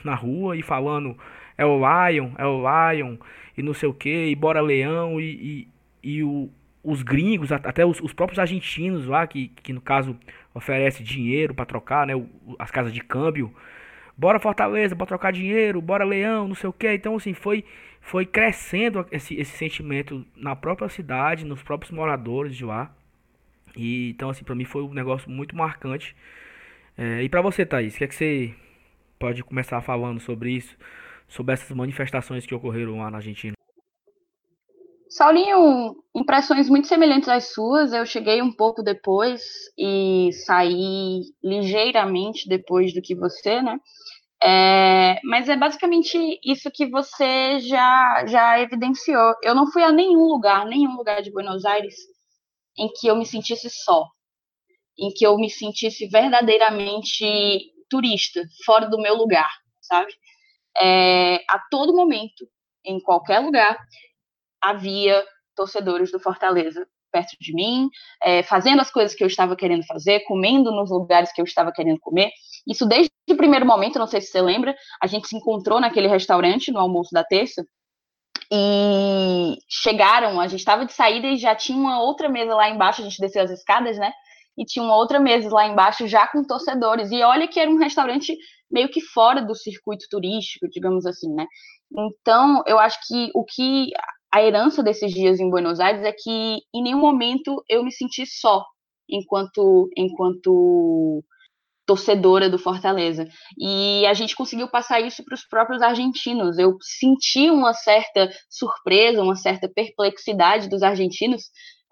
na 0.03 0.15
rua 0.15 0.55
e 0.55 0.61
falando 0.61 1.17
é 1.57 1.65
o 1.65 1.77
Lion, 1.77 2.31
é 2.37 2.45
o 2.45 2.61
Lion, 2.61 3.17
e 3.57 3.61
não 3.61 3.73
sei 3.73 3.89
o 3.89 3.93
que, 3.93 4.27
e 4.27 4.35
bora 4.35 4.61
Leão, 4.61 5.19
e, 5.19 5.25
e, 5.25 5.67
e 6.03 6.23
o, 6.23 6.49
os 6.83 7.03
gringos, 7.03 7.51
até 7.51 7.85
os, 7.85 7.99
os, 8.01 8.13
próprios 8.13 8.39
argentinos 8.39 9.05
lá, 9.05 9.25
que, 9.27 9.49
que 9.49 9.73
no 9.73 9.81
caso 9.81 10.17
oferece 10.53 11.03
dinheiro 11.03 11.53
para 11.53 11.65
trocar, 11.65 12.07
né? 12.07 12.13
As 12.57 12.71
casas 12.71 12.93
de 12.93 13.01
câmbio. 13.01 13.53
Bora 14.17 14.39
Fortaleza, 14.39 14.95
bora 14.95 15.07
trocar 15.07 15.31
dinheiro, 15.31 15.81
bora 15.81 16.03
Leão, 16.03 16.47
não 16.47 16.55
sei 16.55 16.69
o 16.69 16.73
que. 16.73 16.91
Então, 16.91 17.15
assim, 17.15 17.33
foi 17.33 17.63
foi 18.01 18.25
crescendo 18.25 19.05
esse, 19.11 19.35
esse 19.35 19.55
sentimento 19.55 20.25
na 20.35 20.55
própria 20.55 20.89
cidade, 20.89 21.45
nos 21.45 21.61
próprios 21.61 21.91
moradores 21.91 22.55
de 22.55 22.65
lá. 22.65 22.93
E 23.75 24.09
então 24.09 24.29
assim, 24.29 24.43
para 24.43 24.55
mim 24.55 24.65
foi 24.65 24.83
um 24.83 24.93
negócio 24.93 25.29
muito 25.29 25.55
marcante. 25.55 26.15
É, 26.97 27.23
e 27.23 27.29
para 27.29 27.41
você, 27.41 27.65
Thaís, 27.65 27.95
o 27.95 27.97
que 27.99 28.03
é 28.03 28.07
que 28.07 28.15
você 28.15 28.53
pode 29.19 29.43
começar 29.43 29.81
falando 29.81 30.19
sobre 30.19 30.51
isso, 30.51 30.75
sobre 31.27 31.53
essas 31.53 31.71
manifestações 31.75 32.45
que 32.45 32.55
ocorreram 32.55 32.99
lá 32.99 33.09
na 33.09 33.17
Argentina? 33.17 33.60
Saulinho, 35.11 36.01
impressões 36.15 36.69
muito 36.69 36.87
semelhantes 36.87 37.27
às 37.27 37.51
suas. 37.53 37.91
Eu 37.91 38.05
cheguei 38.05 38.41
um 38.41 38.51
pouco 38.51 38.81
depois 38.81 39.41
e 39.77 40.29
saí 40.45 41.19
ligeiramente 41.43 42.47
depois 42.47 42.93
do 42.93 43.01
que 43.01 43.13
você, 43.13 43.61
né? 43.61 43.77
É, 44.41 45.19
mas 45.25 45.49
é 45.49 45.57
basicamente 45.57 46.17
isso 46.45 46.71
que 46.73 46.87
você 46.89 47.59
já, 47.59 48.25
já 48.25 48.59
evidenciou. 48.61 49.35
Eu 49.43 49.53
não 49.53 49.69
fui 49.69 49.83
a 49.83 49.91
nenhum 49.91 50.27
lugar, 50.27 50.65
nenhum 50.65 50.95
lugar 50.95 51.21
de 51.21 51.29
Buenos 51.29 51.65
Aires 51.65 51.95
em 52.77 52.87
que 52.87 53.07
eu 53.07 53.17
me 53.17 53.25
sentisse 53.25 53.69
só, 53.69 54.05
em 54.97 55.11
que 55.13 55.27
eu 55.27 55.35
me 55.35 55.49
sentisse 55.49 56.07
verdadeiramente 56.07 57.25
turista, 57.89 58.41
fora 58.65 58.87
do 58.89 59.01
meu 59.01 59.15
lugar, 59.15 59.51
sabe? 59.81 60.13
É, 60.81 61.35
a 61.49 61.59
todo 61.69 61.93
momento, 61.93 62.47
em 62.85 63.01
qualquer 63.01 63.39
lugar, 63.39 63.77
havia 64.61 65.23
torcedores 65.55 66.11
do 66.11 66.19
Fortaleza 66.19 66.85
perto 67.11 67.35
de 67.39 67.53
mim, 67.53 67.89
é, 68.23 68.41
fazendo 68.41 68.79
as 68.79 68.89
coisas 68.89 69.13
que 69.13 69.23
eu 69.23 69.27
estava 69.27 69.55
querendo 69.55 69.85
fazer, 69.85 70.21
comendo 70.21 70.71
nos 70.71 70.89
lugares 70.89 71.31
que 71.33 71.41
eu 71.41 71.45
estava 71.45 71.71
querendo 71.71 71.99
comer. 71.99 72.31
Isso 72.65 72.85
desde 72.85 73.11
o 73.29 73.35
primeiro 73.35 73.65
momento, 73.65 73.99
não 73.99 74.07
sei 74.07 74.21
se 74.21 74.27
você 74.27 74.41
lembra, 74.41 74.75
a 75.01 75.07
gente 75.07 75.27
se 75.27 75.35
encontrou 75.35 75.79
naquele 75.79 76.07
restaurante 76.07 76.71
no 76.71 76.79
almoço 76.79 77.09
da 77.11 77.23
terça 77.23 77.65
e 78.51 79.57
chegaram, 79.69 80.39
a 80.39 80.47
gente 80.47 80.59
estava 80.59 80.85
de 80.85 80.93
saída 80.93 81.27
e 81.27 81.37
já 81.37 81.55
tinha 81.55 81.77
uma 81.77 82.01
outra 82.01 82.27
mesa 82.27 82.53
lá 82.55 82.69
embaixo, 82.69 83.01
a 83.01 83.03
gente 83.05 83.19
desceu 83.19 83.43
as 83.43 83.51
escadas, 83.51 83.97
né? 83.97 84.11
E 84.57 84.65
tinha 84.65 84.83
uma 84.83 84.95
outra 84.95 85.19
mesa 85.19 85.49
lá 85.49 85.65
embaixo 85.65 86.05
já 86.07 86.27
com 86.27 86.43
torcedores. 86.43 87.11
E 87.11 87.23
olha 87.23 87.47
que 87.47 87.59
era 87.59 87.71
um 87.71 87.77
restaurante 87.77 88.37
meio 88.69 88.89
que 88.89 88.99
fora 88.99 89.41
do 89.41 89.55
circuito 89.55 90.05
turístico, 90.09 90.67
digamos 90.69 91.05
assim, 91.05 91.33
né? 91.33 91.47
Então, 91.97 92.61
eu 92.67 92.77
acho 92.77 92.99
que 93.07 93.31
o 93.33 93.45
que 93.45 93.91
a 94.33 94.41
herança 94.41 94.81
desses 94.81 95.11
dias 95.13 95.39
em 95.39 95.49
Buenos 95.49 95.79
Aires 95.79 96.03
é 96.03 96.11
que 96.11 96.59
em 96.73 96.83
nenhum 96.83 96.99
momento 96.99 97.63
eu 97.69 97.83
me 97.83 97.91
senti 97.91 98.25
só 98.25 98.65
enquanto 99.09 99.89
enquanto 99.97 101.23
torcedora 101.85 102.49
do 102.49 102.57
Fortaleza. 102.57 103.27
E 103.59 104.05
a 104.05 104.13
gente 104.13 104.35
conseguiu 104.35 104.69
passar 104.69 105.01
isso 105.01 105.25
para 105.25 105.35
os 105.35 105.45
próprios 105.45 105.81
argentinos. 105.81 106.57
Eu 106.57 106.77
senti 106.81 107.49
uma 107.49 107.73
certa 107.73 108.31
surpresa, 108.49 109.21
uma 109.21 109.35
certa 109.35 109.67
perplexidade 109.67 110.69
dos 110.69 110.83
argentinos 110.83 111.43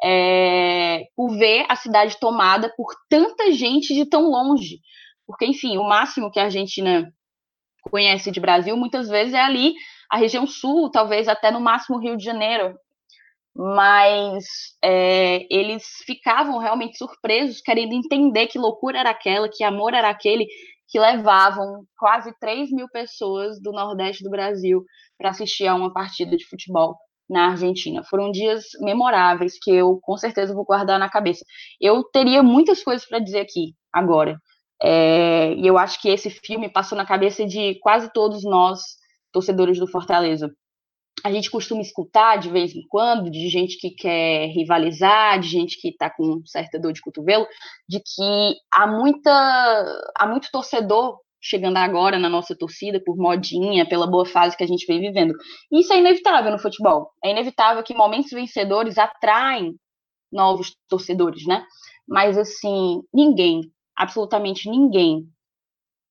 é, 0.02 1.04
por 1.16 1.38
ver 1.38 1.66
a 1.68 1.76
cidade 1.76 2.18
tomada 2.20 2.74
por 2.78 2.94
tanta 3.10 3.52
gente 3.52 3.94
de 3.94 4.06
tão 4.06 4.30
longe. 4.30 4.80
Porque, 5.28 5.46
enfim, 5.46 5.78
o 5.78 5.84
máximo 5.84 6.32
que 6.32 6.40
a 6.40 6.46
Argentina 6.46 7.12
conhece 7.92 8.32
de 8.32 8.40
Brasil 8.40 8.78
muitas 8.78 9.10
vezes 9.10 9.34
é 9.34 9.42
ali 9.42 9.74
a 10.10 10.18
região 10.18 10.48
sul, 10.48 10.90
talvez 10.90 11.28
até 11.28 11.52
no 11.52 11.62
máximo 11.62 12.00
Rio 12.00 12.18
de 12.18 12.24
Janeiro. 12.24 12.76
Mas 13.56 14.46
é, 14.84 15.46
eles 15.54 15.84
ficavam 16.06 16.60
realmente 16.60 16.98
surpresos, 16.98 17.62
querendo 17.62 17.94
entender 17.94 18.48
que 18.48 18.58
loucura 18.58 19.00
era 19.00 19.10
aquela, 19.10 19.50
que 19.50 19.64
amor 19.64 19.94
era 19.94 20.10
aquele, 20.10 20.48
que 20.88 21.00
levavam 21.00 21.84
quase 21.98 22.34
3 22.40 22.72
mil 22.72 22.88
pessoas 22.90 23.62
do 23.62 23.72
Nordeste 23.72 24.24
do 24.24 24.30
Brasil 24.30 24.84
para 25.18 25.30
assistir 25.30 25.68
a 25.68 25.76
uma 25.76 25.94
partida 25.94 26.36
de 26.36 26.48
futebol 26.48 26.98
na 27.30 27.52
Argentina. 27.52 28.04
Foram 28.04 28.32
dias 28.32 28.66
memoráveis 28.80 29.58
que 29.62 29.72
eu 29.72 30.00
com 30.02 30.18
certeza 30.18 30.54
vou 30.54 30.66
guardar 30.66 30.98
na 30.98 31.10
cabeça. 31.10 31.46
Eu 31.80 32.04
teria 32.04 32.42
muitas 32.42 32.84
coisas 32.84 33.08
para 33.08 33.20
dizer 33.20 33.42
aqui 33.42 33.76
agora. 33.94 34.40
É, 34.82 35.54
e 35.54 35.68
eu 35.68 35.78
acho 35.78 36.02
que 36.02 36.10
esse 36.10 36.30
filme 36.30 36.70
passou 36.70 36.98
na 36.98 37.06
cabeça 37.06 37.46
de 37.46 37.76
quase 37.82 38.12
todos 38.14 38.44
nós 38.44 38.80
torcedores 39.32 39.80
do 39.80 39.88
Fortaleza. 39.88 40.52
A 41.24 41.32
gente 41.32 41.52
costuma 41.52 41.82
escutar 41.82 42.38
de 42.38 42.50
vez 42.50 42.74
em 42.74 42.82
quando 42.88 43.30
de 43.30 43.50
gente 43.50 43.78
que 43.78 43.92
quer 43.92 44.48
rivalizar, 44.48 45.40
de 45.40 45.50
gente 45.50 45.80
que 45.80 45.90
está 45.90 46.10
com 46.10 46.42
certa 46.46 46.80
dor 46.80 46.94
de 46.94 47.02
cotovelo, 47.02 47.46
de 47.88 48.00
que 48.00 48.56
há 48.72 48.88
muita 48.88 49.32
há 50.18 50.28
muito 50.28 50.50
torcedor 50.52 51.18
chegando 51.42 51.78
agora 51.78 52.20
na 52.20 52.30
nossa 52.30 52.56
torcida 52.56 53.02
por 53.04 53.18
modinha, 53.18 53.88
pela 53.88 54.08
boa 54.08 54.26
fase 54.26 54.58
que 54.58 54.64
a 54.64 54.68
gente 54.68 54.86
vem 54.86 55.00
vivendo. 55.00 55.34
Isso 55.72 55.92
é 55.94 55.98
inevitável 55.98 56.52
no 56.52 56.60
futebol. 56.60 57.12
É 57.24 57.32
inevitável 57.32 57.84
que 57.84 57.94
momentos 57.94 58.32
vencedores 58.32 58.98
atraem 58.98 59.76
novos 60.32 60.76
torcedores, 60.88 61.46
né? 61.46 61.66
Mas 62.08 62.38
assim, 62.38 63.02
ninguém, 63.14 63.62
absolutamente 63.96 64.70
ninguém 64.70 65.28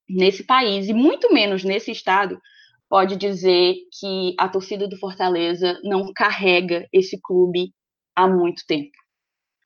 nesse 0.09 0.45
país 0.45 0.89
e 0.89 0.95
muito 0.95 1.33
menos 1.33 1.63
nesse 1.63 1.91
estado 1.91 2.41
pode 2.89 3.17
dizer 3.17 3.75
que 3.99 4.35
a 4.39 4.49
torcida 4.49 4.89
do 4.89 4.99
Fortaleza 4.99 5.79
não 5.85 6.13
carrega 6.13 6.89
esse 6.93 7.21
clube 7.21 7.73
há 8.17 8.27
muito 8.27 8.65
tempo. 8.67 8.97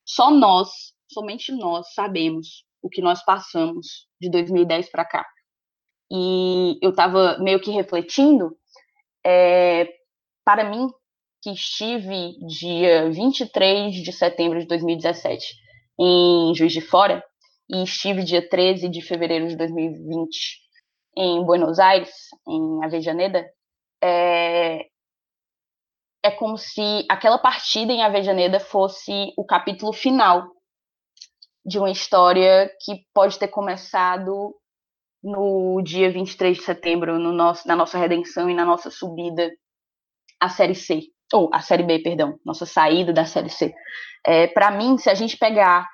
Só 0.04 0.30
nós, 0.30 0.70
somente 1.10 1.52
nós, 1.52 1.92
sabemos 1.94 2.64
o 2.82 2.88
que 2.88 3.00
nós 3.00 3.24
passamos 3.24 4.06
de 4.20 4.28
2010 4.30 4.90
para 4.90 5.04
cá. 5.04 5.26
E 6.10 6.78
eu 6.82 6.90
estava 6.90 7.38
meio 7.38 7.60
que 7.60 7.70
refletindo, 7.70 8.56
é, 9.24 9.88
para 10.44 10.68
mim, 10.68 10.88
que 11.40 11.50
estive 11.50 12.36
dia 12.46 13.10
23 13.10 13.94
de 13.94 14.12
setembro 14.12 14.58
de 14.58 14.66
2017 14.66 15.44
em 15.98 16.54
Juiz 16.54 16.72
de 16.72 16.80
Fora, 16.80 17.24
e 17.70 17.82
estive 17.84 18.22
dia 18.24 18.46
13 18.46 18.88
de 18.88 19.00
fevereiro 19.00 19.48
de 19.48 19.56
2020 19.56 20.61
em 21.16 21.44
Buenos 21.44 21.78
Aires, 21.78 22.10
em 22.46 22.84
Avejaneda, 22.84 23.46
é, 24.02 24.86
é 26.24 26.30
como 26.30 26.56
se 26.56 27.04
aquela 27.08 27.38
partida 27.38 27.92
em 27.92 28.02
Avejaneda 28.02 28.60
fosse 28.60 29.32
o 29.36 29.44
capítulo 29.44 29.92
final 29.92 30.48
de 31.64 31.78
uma 31.78 31.90
história 31.90 32.70
que 32.84 33.04
pode 33.14 33.38
ter 33.38 33.48
começado 33.48 34.54
no 35.22 35.80
dia 35.82 36.10
23 36.10 36.58
de 36.58 36.64
setembro, 36.64 37.18
no 37.18 37.32
nosso, 37.32 37.66
na 37.68 37.76
nossa 37.76 37.98
redenção 37.98 38.50
e 38.50 38.54
na 38.54 38.64
nossa 38.64 38.90
subida 38.90 39.50
à 40.40 40.48
Série 40.48 40.74
C, 40.74 41.02
ou 41.32 41.48
à 41.52 41.60
Série 41.60 41.84
B, 41.84 42.00
perdão, 42.00 42.38
nossa 42.44 42.66
saída 42.66 43.12
da 43.12 43.24
Série 43.24 43.48
C. 43.48 43.72
É, 44.26 44.48
Para 44.48 44.70
mim, 44.72 44.98
se 44.98 45.08
a 45.08 45.14
gente 45.14 45.36
pegar 45.36 45.86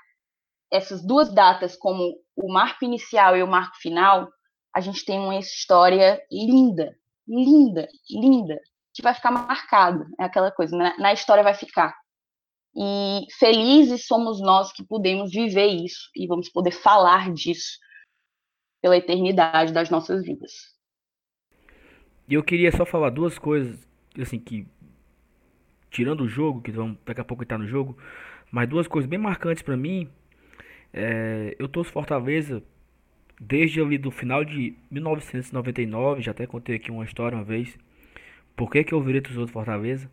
essas 0.70 1.04
duas 1.04 1.32
datas 1.32 1.76
como 1.76 2.14
o 2.36 2.52
marco 2.52 2.84
inicial 2.84 3.36
e 3.36 3.42
o 3.42 3.46
marco 3.46 3.76
final, 3.76 4.28
a 4.78 4.80
gente 4.80 5.04
tem 5.04 5.18
uma 5.18 5.36
história 5.36 6.24
linda, 6.30 6.96
linda, 7.26 7.88
linda, 8.08 8.60
que 8.94 9.02
vai 9.02 9.12
ficar 9.12 9.32
marcada. 9.32 10.06
É 10.20 10.22
aquela 10.22 10.52
coisa, 10.52 10.76
na, 10.76 10.96
na 10.98 11.12
história 11.12 11.42
vai 11.42 11.52
ficar. 11.52 11.96
E 12.76 13.26
felizes 13.40 14.06
somos 14.06 14.40
nós 14.40 14.72
que 14.72 14.84
podemos 14.84 15.32
viver 15.32 15.66
isso 15.66 16.08
e 16.14 16.28
vamos 16.28 16.48
poder 16.48 16.70
falar 16.70 17.32
disso 17.32 17.76
pela 18.80 18.96
eternidade 18.96 19.72
das 19.72 19.90
nossas 19.90 20.22
vidas. 20.24 20.52
E 22.28 22.34
eu 22.34 22.44
queria 22.44 22.70
só 22.70 22.86
falar 22.86 23.10
duas 23.10 23.36
coisas, 23.36 23.84
assim, 24.16 24.38
que 24.38 24.64
tirando 25.90 26.20
o 26.20 26.28
jogo, 26.28 26.62
que 26.62 26.70
vamos 26.70 26.98
daqui 27.04 27.20
a 27.20 27.24
pouco 27.24 27.42
estar 27.42 27.58
no 27.58 27.66
jogo, 27.66 27.98
mas 28.48 28.68
duas 28.68 28.86
coisas 28.86 29.10
bem 29.10 29.18
marcantes 29.18 29.60
para 29.64 29.76
mim. 29.76 30.08
É, 30.92 31.56
eu 31.58 31.68
torço 31.68 31.90
Fortaleza 31.90 32.62
desde 33.40 33.80
ali 33.80 33.98
do 33.98 34.10
final 34.10 34.44
de 34.44 34.74
1999, 34.90 36.22
já 36.22 36.32
até 36.32 36.46
contei 36.46 36.76
aqui 36.76 36.90
uma 36.90 37.04
história 37.04 37.36
uma 37.36 37.44
vez, 37.44 37.78
por 38.56 38.70
que, 38.70 38.82
que 38.82 38.92
eu 38.92 39.02
virei 39.02 39.20
torcedor 39.20 39.46
do 39.46 39.52
Fortaleza. 39.52 40.10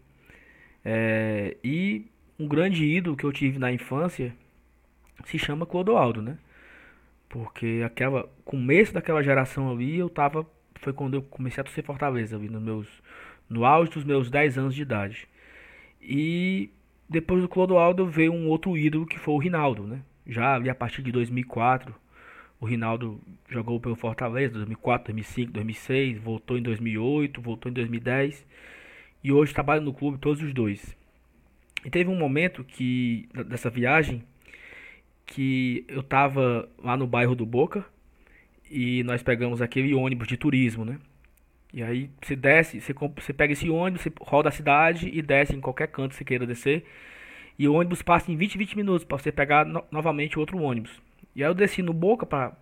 É, 0.83 1.57
e 1.63 2.05
um 2.39 2.47
grande 2.47 2.85
ídolo 2.85 3.17
que 3.17 3.23
eu 3.23 3.31
tive 3.31 3.57
na 3.57 3.71
infância 3.71 4.35
se 5.25 5.39
chama 5.39 5.65
Clodoaldo, 5.65 6.21
né? 6.21 6.37
Porque 7.29 7.81
aquela 7.85 8.29
começo 8.43 8.93
daquela 8.93 9.23
geração 9.23 9.71
ali, 9.71 9.97
eu 9.97 10.09
tava 10.09 10.45
foi 10.75 10.93
quando 10.93 11.15
eu 11.15 11.21
comecei 11.23 11.61
a 11.61 11.63
torcer 11.63 11.83
Fortaleza 11.83 12.35
ali 12.35 12.49
nos 12.49 12.61
meus 12.61 12.87
no 13.49 13.65
auge 13.65 13.91
dos 13.91 14.03
meus 14.03 14.29
10 14.29 14.57
anos 14.57 14.75
de 14.75 14.81
idade. 14.81 15.27
E 16.01 16.69
depois 17.09 17.41
do 17.41 17.49
Clodoaldo 17.49 18.05
veio 18.05 18.33
um 18.33 18.47
outro 18.47 18.77
ídolo 18.77 19.05
que 19.05 19.19
foi 19.19 19.33
o 19.33 19.37
Rinaldo, 19.37 19.87
né? 19.87 20.01
Já 20.27 20.55
ali 20.55 20.69
a 20.69 20.75
partir 20.75 21.01
de 21.01 21.11
2004, 21.11 21.95
o 22.65 22.67
Rinaldo 22.67 23.21
jogou 23.47 23.79
pelo 23.79 23.95
Fortaleza 23.95 24.55
2004, 24.55 25.13
2005, 25.13 25.51
2006, 25.51 26.17
voltou 26.17 26.57
em 26.57 26.63
2008, 26.63 27.39
voltou 27.39 27.69
em 27.69 27.73
2010 27.73 28.45
e 29.23 29.31
hoje 29.31 29.53
trabalha 29.53 29.81
no 29.81 29.93
clube 29.93 30.17
todos 30.17 30.41
os 30.41 30.51
dois. 30.51 30.97
E 31.85 31.89
teve 31.91 32.09
um 32.09 32.17
momento 32.17 32.63
que 32.63 33.29
dessa 33.47 33.69
viagem 33.69 34.23
que 35.27 35.85
eu 35.87 36.01
tava 36.01 36.67
lá 36.83 36.97
no 36.97 37.05
bairro 37.05 37.35
do 37.35 37.45
Boca 37.45 37.85
e 38.69 39.03
nós 39.03 39.21
pegamos 39.21 39.61
aquele 39.61 39.93
ônibus 39.93 40.27
de 40.27 40.35
turismo, 40.35 40.83
né? 40.83 40.99
E 41.71 41.83
aí 41.83 42.09
você 42.19 42.35
desce, 42.35 42.81
você, 42.81 42.93
você 42.93 43.31
pega 43.31 43.53
esse 43.53 43.69
ônibus, 43.69 44.01
você 44.01 44.11
roda 44.21 44.49
a 44.49 44.51
cidade 44.51 45.07
e 45.13 45.21
desce 45.21 45.55
em 45.55 45.61
qualquer 45.61 45.87
canto 45.87 46.11
que 46.11 46.15
você 46.15 46.25
queira 46.25 46.47
descer. 46.47 46.83
E 47.59 47.67
o 47.67 47.75
ônibus 47.75 48.01
passa 48.01 48.31
em 48.31 48.35
20, 48.35 48.57
20 48.57 48.75
minutos 48.75 49.05
para 49.05 49.19
você 49.19 49.31
pegar 49.31 49.65
no, 49.65 49.83
novamente 49.91 50.39
outro 50.39 50.59
ônibus. 50.59 51.04
E 51.35 51.43
aí 51.43 51.49
eu 51.49 51.53
desci 51.53 51.81
no 51.81 51.93
Boca 51.93 52.25
para 52.25 52.53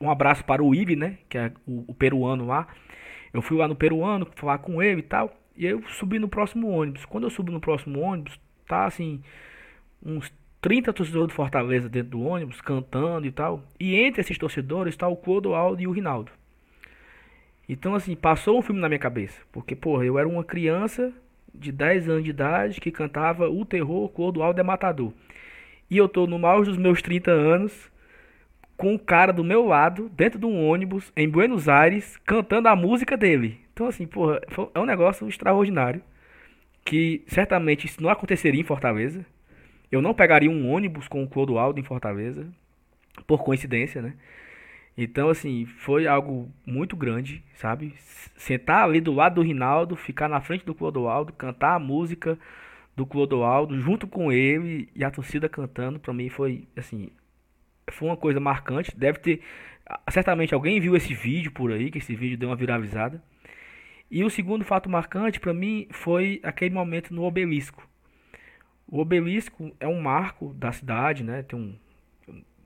um 0.00 0.10
abraço 0.10 0.44
para 0.44 0.62
o 0.62 0.74
Ibe, 0.74 0.96
né? 0.96 1.18
Que 1.28 1.38
é 1.38 1.52
o, 1.66 1.84
o, 1.88 1.94
peruano 1.94 2.46
lá. 2.46 2.66
Eu 3.32 3.40
fui 3.40 3.56
lá 3.56 3.68
no 3.68 3.76
peruano 3.76 4.26
falar 4.34 4.58
com 4.58 4.82
ele 4.82 5.00
e 5.00 5.04
tal. 5.04 5.32
E 5.56 5.64
eu 5.64 5.82
subi 5.88 6.18
no 6.18 6.28
próximo 6.28 6.68
ônibus. 6.68 7.04
Quando 7.04 7.24
eu 7.24 7.30
subi 7.30 7.52
no 7.52 7.60
próximo 7.60 8.00
ônibus, 8.00 8.38
tá 8.66 8.86
assim, 8.86 9.22
uns 10.04 10.32
30 10.60 10.92
torcedores 10.92 11.28
do 11.28 11.34
Fortaleza 11.34 11.88
dentro 11.88 12.10
do 12.10 12.22
ônibus, 12.22 12.60
cantando 12.60 13.26
e 13.26 13.30
tal. 13.30 13.62
E 13.78 13.94
entre 13.94 14.20
esses 14.20 14.36
torcedores 14.36 14.94
está 14.94 15.06
o 15.06 15.16
Clodoaldo 15.16 15.80
e 15.80 15.86
o 15.86 15.92
Rinaldo. 15.92 16.32
Então, 17.68 17.94
assim, 17.94 18.14
passou 18.14 18.58
um 18.58 18.62
filme 18.62 18.80
na 18.80 18.88
minha 18.88 18.98
cabeça. 18.98 19.40
Porque, 19.52 19.74
porra, 19.74 20.04
eu 20.04 20.18
era 20.18 20.28
uma 20.28 20.44
criança 20.44 21.12
de 21.54 21.70
10 21.70 22.08
anos 22.08 22.24
de 22.24 22.30
idade 22.30 22.80
que 22.80 22.90
cantava 22.90 23.48
o 23.48 23.64
terror 23.64 24.08
Clodoaldo 24.08 24.60
é 24.60 24.64
matador. 24.64 25.12
E 25.94 25.96
eu 25.96 26.08
tô 26.08 26.26
no 26.26 26.44
auge 26.44 26.70
dos 26.70 26.76
meus 26.76 27.00
30 27.00 27.30
anos 27.30 27.88
com 28.76 28.96
o 28.96 28.98
cara 28.98 29.32
do 29.32 29.44
meu 29.44 29.64
lado, 29.64 30.08
dentro 30.08 30.40
de 30.40 30.44
um 30.44 30.68
ônibus, 30.68 31.12
em 31.14 31.28
Buenos 31.28 31.68
Aires, 31.68 32.16
cantando 32.26 32.66
a 32.66 32.74
música 32.74 33.16
dele. 33.16 33.60
Então, 33.72 33.86
assim, 33.86 34.04
porra, 34.04 34.40
é 34.74 34.80
um 34.80 34.86
negócio 34.86 35.28
extraordinário. 35.28 36.02
Que 36.84 37.22
certamente 37.28 37.86
isso 37.86 38.02
não 38.02 38.10
aconteceria 38.10 38.60
em 38.60 38.64
Fortaleza. 38.64 39.24
Eu 39.88 40.02
não 40.02 40.12
pegaria 40.12 40.50
um 40.50 40.68
ônibus 40.68 41.06
com 41.06 41.22
o 41.22 41.28
Clodoaldo 41.28 41.78
em 41.78 41.84
Fortaleza. 41.84 42.44
Por 43.24 43.44
coincidência, 43.44 44.02
né? 44.02 44.14
Então, 44.98 45.28
assim, 45.28 45.64
foi 45.64 46.08
algo 46.08 46.50
muito 46.66 46.96
grande, 46.96 47.40
sabe? 47.54 47.94
Sentar 48.36 48.82
ali 48.82 49.00
do 49.00 49.12
lado 49.12 49.36
do 49.36 49.42
Rinaldo, 49.42 49.94
ficar 49.94 50.28
na 50.28 50.40
frente 50.40 50.66
do 50.66 50.74
Clodoaldo, 50.74 51.32
cantar 51.32 51.76
a 51.76 51.78
música 51.78 52.36
do 52.96 53.04
Clodoaldo 53.04 53.78
junto 53.80 54.06
com 54.06 54.32
ele 54.32 54.88
e 54.94 55.04
a 55.04 55.10
torcida 55.10 55.48
cantando, 55.48 55.98
para 55.98 56.12
mim 56.12 56.28
foi, 56.28 56.68
assim, 56.76 57.10
foi 57.90 58.08
uma 58.08 58.16
coisa 58.16 58.40
marcante. 58.40 58.96
Deve 58.96 59.18
ter. 59.18 59.40
Certamente 60.10 60.54
alguém 60.54 60.80
viu 60.80 60.96
esse 60.96 61.12
vídeo 61.12 61.52
por 61.52 61.72
aí, 61.72 61.90
que 61.90 61.98
esse 61.98 62.14
vídeo 62.14 62.38
deu 62.38 62.48
uma 62.48 62.56
viralizada. 62.56 63.22
E 64.10 64.22
o 64.22 64.30
segundo 64.30 64.64
fato 64.64 64.88
marcante 64.88 65.40
para 65.40 65.52
mim 65.52 65.88
foi 65.90 66.40
aquele 66.42 66.74
momento 66.74 67.12
no 67.12 67.24
obelisco. 67.24 67.88
O 68.86 69.00
obelisco 69.00 69.74
é 69.80 69.88
um 69.88 70.00
marco 70.00 70.54
da 70.54 70.72
cidade, 70.72 71.24
né? 71.24 71.42
Tem 71.42 71.58
um. 71.58 71.74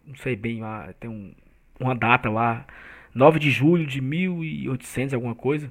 Não 0.05 0.17
sei 0.17 0.37
bem 0.37 0.61
lá, 0.61 0.93
tem 0.99 1.09
um, 1.09 1.35
uma 1.79 1.95
data 1.95 2.31
lá, 2.31 2.67
9 3.15 3.39
de 3.39 3.51
julho 3.51 3.87
de 3.87 4.01
1800, 4.01 5.13
alguma 5.13 5.35
coisa, 5.35 5.71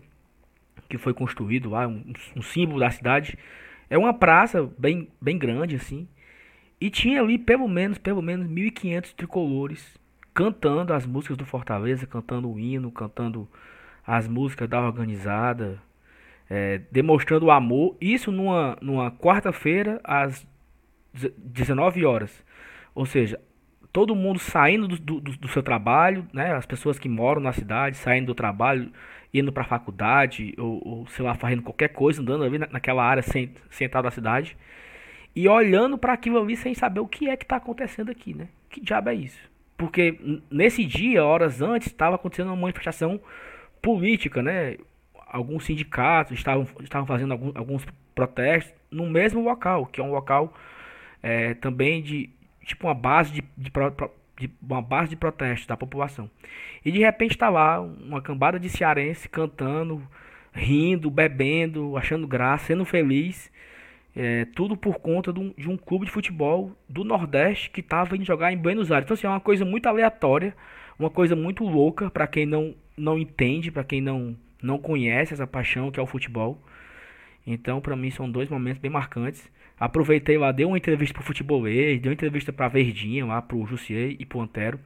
que 0.88 0.98
foi 0.98 1.14
construído 1.14 1.70
lá, 1.72 1.88
um, 1.88 2.14
um 2.36 2.42
símbolo 2.42 2.80
da 2.80 2.92
cidade. 2.92 3.38
É 3.89 3.98
uma 3.98 4.13
praça 4.13 4.70
bem, 4.77 5.10
bem 5.22 5.38
grande, 5.38 5.75
assim. 5.75 6.08
E 6.79 6.89
tinha 6.89 7.22
ali 7.22 7.38
pelo 7.38 7.67
menos, 7.67 7.98
pelo 7.98 8.22
menos 8.22 8.48
1.500 8.48 9.13
tricolores 9.13 9.98
cantando 10.38 10.94
as 10.94 11.03
músicas 11.03 11.36
do 11.36 11.46
Fortaleza, 11.48 12.06
cantando 12.06 12.48
o 12.48 12.60
hino, 12.60 12.91
cantando 12.91 13.50
as 14.06 14.27
músicas 14.27 14.70
da 14.70 14.79
organizada, 14.79 15.82
é, 16.48 16.79
demonstrando 16.91 17.48
o 17.48 17.51
amor. 17.51 17.98
Isso 18.00 18.32
numa, 18.32 18.77
numa 18.79 19.10
quarta-feira 19.10 20.00
às 20.03 20.46
19 21.12 22.06
horas. 22.06 22.46
Ou 22.94 23.03
seja, 23.03 23.41
todo 23.91 24.15
mundo 24.15 24.38
saindo 24.38 24.88
do, 24.88 24.98
do, 25.00 25.20
do, 25.20 25.48
seu 25.48 25.63
trabalho, 25.63 26.27
né? 26.32 26.53
As 26.53 26.67
pessoas 26.67 27.00
que 27.00 27.10
moram 27.10 27.41
na 27.41 27.51
cidade, 27.51 27.98
saindo 27.98 28.27
do 28.27 28.36
trabalho, 28.36 28.91
indo 29.34 29.51
para 29.51 29.63
a 29.63 29.67
faculdade, 29.67 30.53
ou, 30.57 30.81
ou, 30.86 31.07
sei 31.07 31.24
lá, 31.25 31.36
fazendo 31.36 31.62
qualquer 31.62 31.89
coisa, 31.89 32.22
andando 32.22 32.43
ali 32.43 32.57
naquela 32.57 33.03
área 33.03 33.24
central 33.69 34.03
da 34.03 34.12
cidade 34.12 34.57
e 35.38 35.48
olhando 35.48 36.00
para 36.00 36.13
aquilo 36.13 36.42
ali 36.42 36.57
sem 36.57 36.74
saber 36.74 37.00
o 37.00 37.07
que 37.07 37.29
é 37.29 37.37
que 37.37 37.44
está 37.44 37.57
acontecendo 37.57 38.09
aqui, 38.09 38.33
né? 38.33 38.48
Que 38.72 38.81
diabo 38.81 39.09
é 39.09 39.13
isso? 39.13 39.40
Porque 39.77 40.18
nesse 40.50 40.83
dia, 40.83 41.24
horas 41.24 41.61
antes, 41.61 41.90
estava 41.90 42.16
acontecendo 42.16 42.48
uma 42.48 42.55
manifestação 42.55 43.22
política, 43.79 44.42
né? 44.42 44.77
Alguns 45.27 45.66
sindicatos 45.66 46.35
estavam, 46.35 46.66
estavam 46.81 47.05
fazendo 47.05 47.33
alguns, 47.33 47.55
alguns 47.55 47.85
protestos 48.16 48.74
no 48.90 49.07
mesmo 49.07 49.44
local, 49.44 49.85
que 49.85 50.01
é 50.01 50.03
um 50.03 50.09
local 50.09 50.51
é, 51.22 51.53
também 51.53 52.01
de 52.01 52.31
tipo 52.66 52.87
uma 52.87 52.96
base 52.96 53.31
de, 53.31 53.44
de, 53.55 53.72
de, 54.38 54.50
uma 54.62 54.82
base 54.82 55.10
de 55.10 55.16
protesto 55.16 55.68
da 55.68 55.78
população. 55.78 56.30
E 56.84 56.92
de 56.92 57.00
repente 57.00 57.32
está 57.32 57.50
lá 57.50 57.82
uma 57.82 58.22
cambada 58.22 58.60
de 58.60 58.70
cearense 58.70 59.28
cantando, 59.28 60.02
rindo, 60.54 61.10
bebendo, 61.10 61.98
achando 61.98 62.28
graça, 62.28 62.68
sendo 62.68 62.86
feliz 62.86 63.52
é, 64.18 64.46
tudo 64.46 64.76
por 64.76 64.98
conta 64.98 65.32
de 65.32 65.40
um, 65.40 65.54
de 65.56 65.70
um, 65.70 65.78
clube 65.78 66.08
de 66.08 66.12
futebol 66.12 66.76
do 66.90 67.04
Nordeste 67.04 67.70
que 67.70 67.82
estava 67.82 68.16
indo 68.16 68.26
jogar 68.26 68.52
em 68.52 68.58
Buenos 68.58 68.92
Aires. 68.92 69.06
Então, 69.06 69.14
assim, 69.14 69.28
é 69.28 69.30
uma 69.30 69.40
coisa 69.40 69.64
muito 69.64 69.86
aleatória, 69.86 70.56
uma 70.98 71.12
coisa 71.12 71.36
muito 71.36 71.64
louca 71.64 72.10
para 72.10 72.26
quem 72.26 72.44
não, 72.44 72.74
não 72.98 73.20
entende, 73.20 73.70
para 73.70 73.84
quem 73.84 74.02
não, 74.02 74.36
não 74.60 74.80
conhece 74.80 75.36
essa 75.36 75.46
paixão 75.46 75.92
que 75.92 76.00
é 76.00 76.04
o 76.04 76.08
futebol. 76.08 76.60
Então, 77.46 77.80
para 77.80 77.96
mim, 77.96 78.10
são 78.10 78.30
dois 78.30 78.50
momentos 78.50 78.82
bem 78.82 78.90
marcantes. 78.90 79.52
Aproveitei 79.79 80.37
lá, 80.37 80.51
dei 80.51 80.66
uma 80.66 80.77
entrevista 80.77 81.13
pro 81.13 81.24
Futebolês, 81.24 82.01
dei 82.01 82.09
uma 82.09 82.13
entrevista 82.13 82.51
pra 82.51 82.68
Verdinha, 82.68 83.25
lá 83.25 83.42
pro 83.42 83.66
Jussier 83.66 84.16
e 84.20 84.25
pro 84.25 84.42
Antero. 84.42 84.79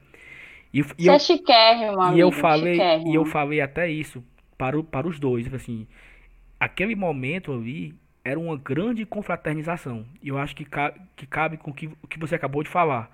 E, 0.72 0.84
e 0.98 1.06
eu, 1.06 1.14
é 1.14 1.18
chiquérrimo, 1.18 2.14
e 2.14 2.20
eu 2.20 2.30
falei 2.30 2.78
E 3.06 3.14
eu 3.14 3.24
falei 3.24 3.60
até 3.60 3.90
isso 3.90 4.24
para, 4.56 4.78
o, 4.78 4.84
para 4.84 5.08
os 5.08 5.18
dois, 5.18 5.52
assim, 5.52 5.86
aquele 6.60 6.94
momento 6.94 7.52
ali 7.52 7.94
era 8.24 8.38
uma 8.38 8.56
grande 8.56 9.04
confraternização. 9.04 10.06
E 10.22 10.28
eu 10.28 10.38
acho 10.38 10.54
que, 10.54 10.64
ca 10.64 10.94
que 11.16 11.26
cabe 11.26 11.56
com 11.56 11.70
o 11.70 11.74
que, 11.74 11.86
o 12.02 12.06
que 12.06 12.18
você 12.18 12.34
acabou 12.34 12.62
de 12.62 12.70
falar. 12.70 13.10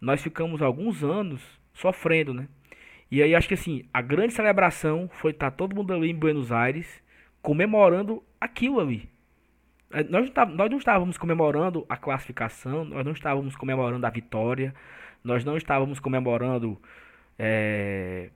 Nós 0.00 0.20
ficamos 0.22 0.60
alguns 0.60 1.04
anos 1.04 1.40
sofrendo, 1.72 2.34
né? 2.34 2.48
E 3.10 3.22
aí 3.22 3.34
acho 3.34 3.46
que 3.46 3.54
assim, 3.54 3.84
a 3.92 4.00
grande 4.00 4.32
celebração 4.32 5.08
foi 5.12 5.30
estar 5.32 5.50
todo 5.50 5.76
mundo 5.76 5.92
ali 5.92 6.10
em 6.10 6.14
Buenos 6.14 6.50
Aires 6.50 7.02
comemorando 7.40 8.22
aquilo 8.40 8.80
ali. 8.80 9.08
É, 9.92 10.02
nós 10.04 10.30
não, 10.34 10.46
nós 10.46 10.70
não 10.70 10.78
estávamos 10.78 11.18
comemorando 11.18 11.84
a 11.88 11.96
classificação, 11.96 12.84
nós 12.84 13.04
não 13.04 13.12
estávamos 13.12 13.54
comemorando 13.54 14.06
a 14.06 14.10
vitória, 14.10 14.74
nós 15.22 15.44
não 15.44 15.56
estávamos 15.56 16.00
comemorando 16.00 16.80
é, 17.38 18.30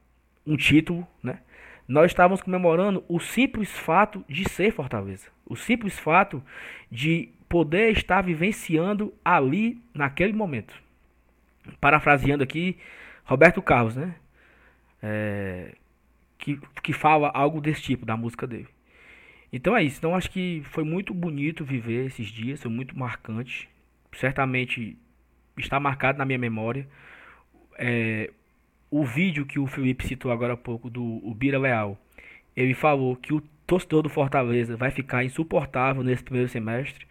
um 0.46 0.56
título, 0.56 1.06
né? 1.22 1.40
nós 1.88 2.10
estávamos 2.10 2.42
comemorando 2.42 3.04
o 3.08 3.18
simples 3.20 3.70
fato 3.70 4.24
de 4.28 4.48
ser 4.48 4.72
Fortaleza. 4.72 5.28
O 5.46 5.56
simples 5.56 5.98
fato 5.98 6.42
de 6.90 7.30
poder 7.48 7.92
estar 7.92 8.22
vivenciando 8.22 9.14
ali 9.24 9.80
naquele 9.94 10.32
momento. 10.32 10.74
Parafraseando 11.80 12.42
aqui 12.42 12.76
Roberto 13.24 13.62
Carlos, 13.62 13.96
né? 13.96 14.16
É, 15.02 15.74
que, 16.38 16.60
que 16.82 16.92
fala 16.92 17.30
algo 17.32 17.60
desse 17.60 17.82
tipo 17.82 18.04
da 18.04 18.16
música 18.16 18.46
dele. 18.46 18.68
Então 19.52 19.76
é 19.76 19.82
isso. 19.82 19.98
Então 19.98 20.14
acho 20.14 20.30
que 20.30 20.62
foi 20.70 20.84
muito 20.84 21.14
bonito 21.14 21.64
viver 21.64 22.06
esses 22.06 22.28
dias, 22.28 22.62
foi 22.62 22.70
muito 22.70 22.98
marcante. 22.98 23.68
Certamente 24.12 24.96
está 25.56 25.78
marcado 25.80 26.18
na 26.18 26.24
minha 26.24 26.38
memória. 26.38 26.86
É, 27.78 28.30
o 28.90 29.04
vídeo 29.04 29.44
que 29.46 29.58
o 29.58 29.66
Felipe 29.66 30.06
citou 30.06 30.30
agora 30.30 30.54
há 30.54 30.56
pouco 30.56 30.88
do 30.88 31.20
Bira 31.34 31.58
Leal, 31.58 31.98
ele 32.56 32.74
falou 32.74 33.16
que 33.16 33.34
o 33.34 33.42
torcedor 33.66 34.02
do 34.02 34.08
Fortaleza 34.08 34.76
vai 34.76 34.90
ficar 34.90 35.24
insuportável 35.24 36.02
nesse 36.02 36.22
primeiro 36.22 36.48
semestre, 36.48 37.06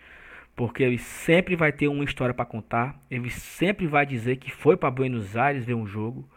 porque 0.56 0.82
ele 0.82 0.98
sempre 0.98 1.56
vai 1.56 1.72
ter 1.72 1.88
uma 1.88 2.04
história 2.04 2.34
para 2.34 2.46
contar, 2.46 3.00
ele 3.12 3.30
sempre 3.30 3.86
vai 3.86 4.06
dizer 4.06 4.38
que 4.38 4.52
foi 4.52 4.78
para 4.78 4.90
Buenos 4.90 5.36
Aires 5.36 5.66
ver 5.66 5.74
um 5.74 5.86
jogo. 5.86 6.28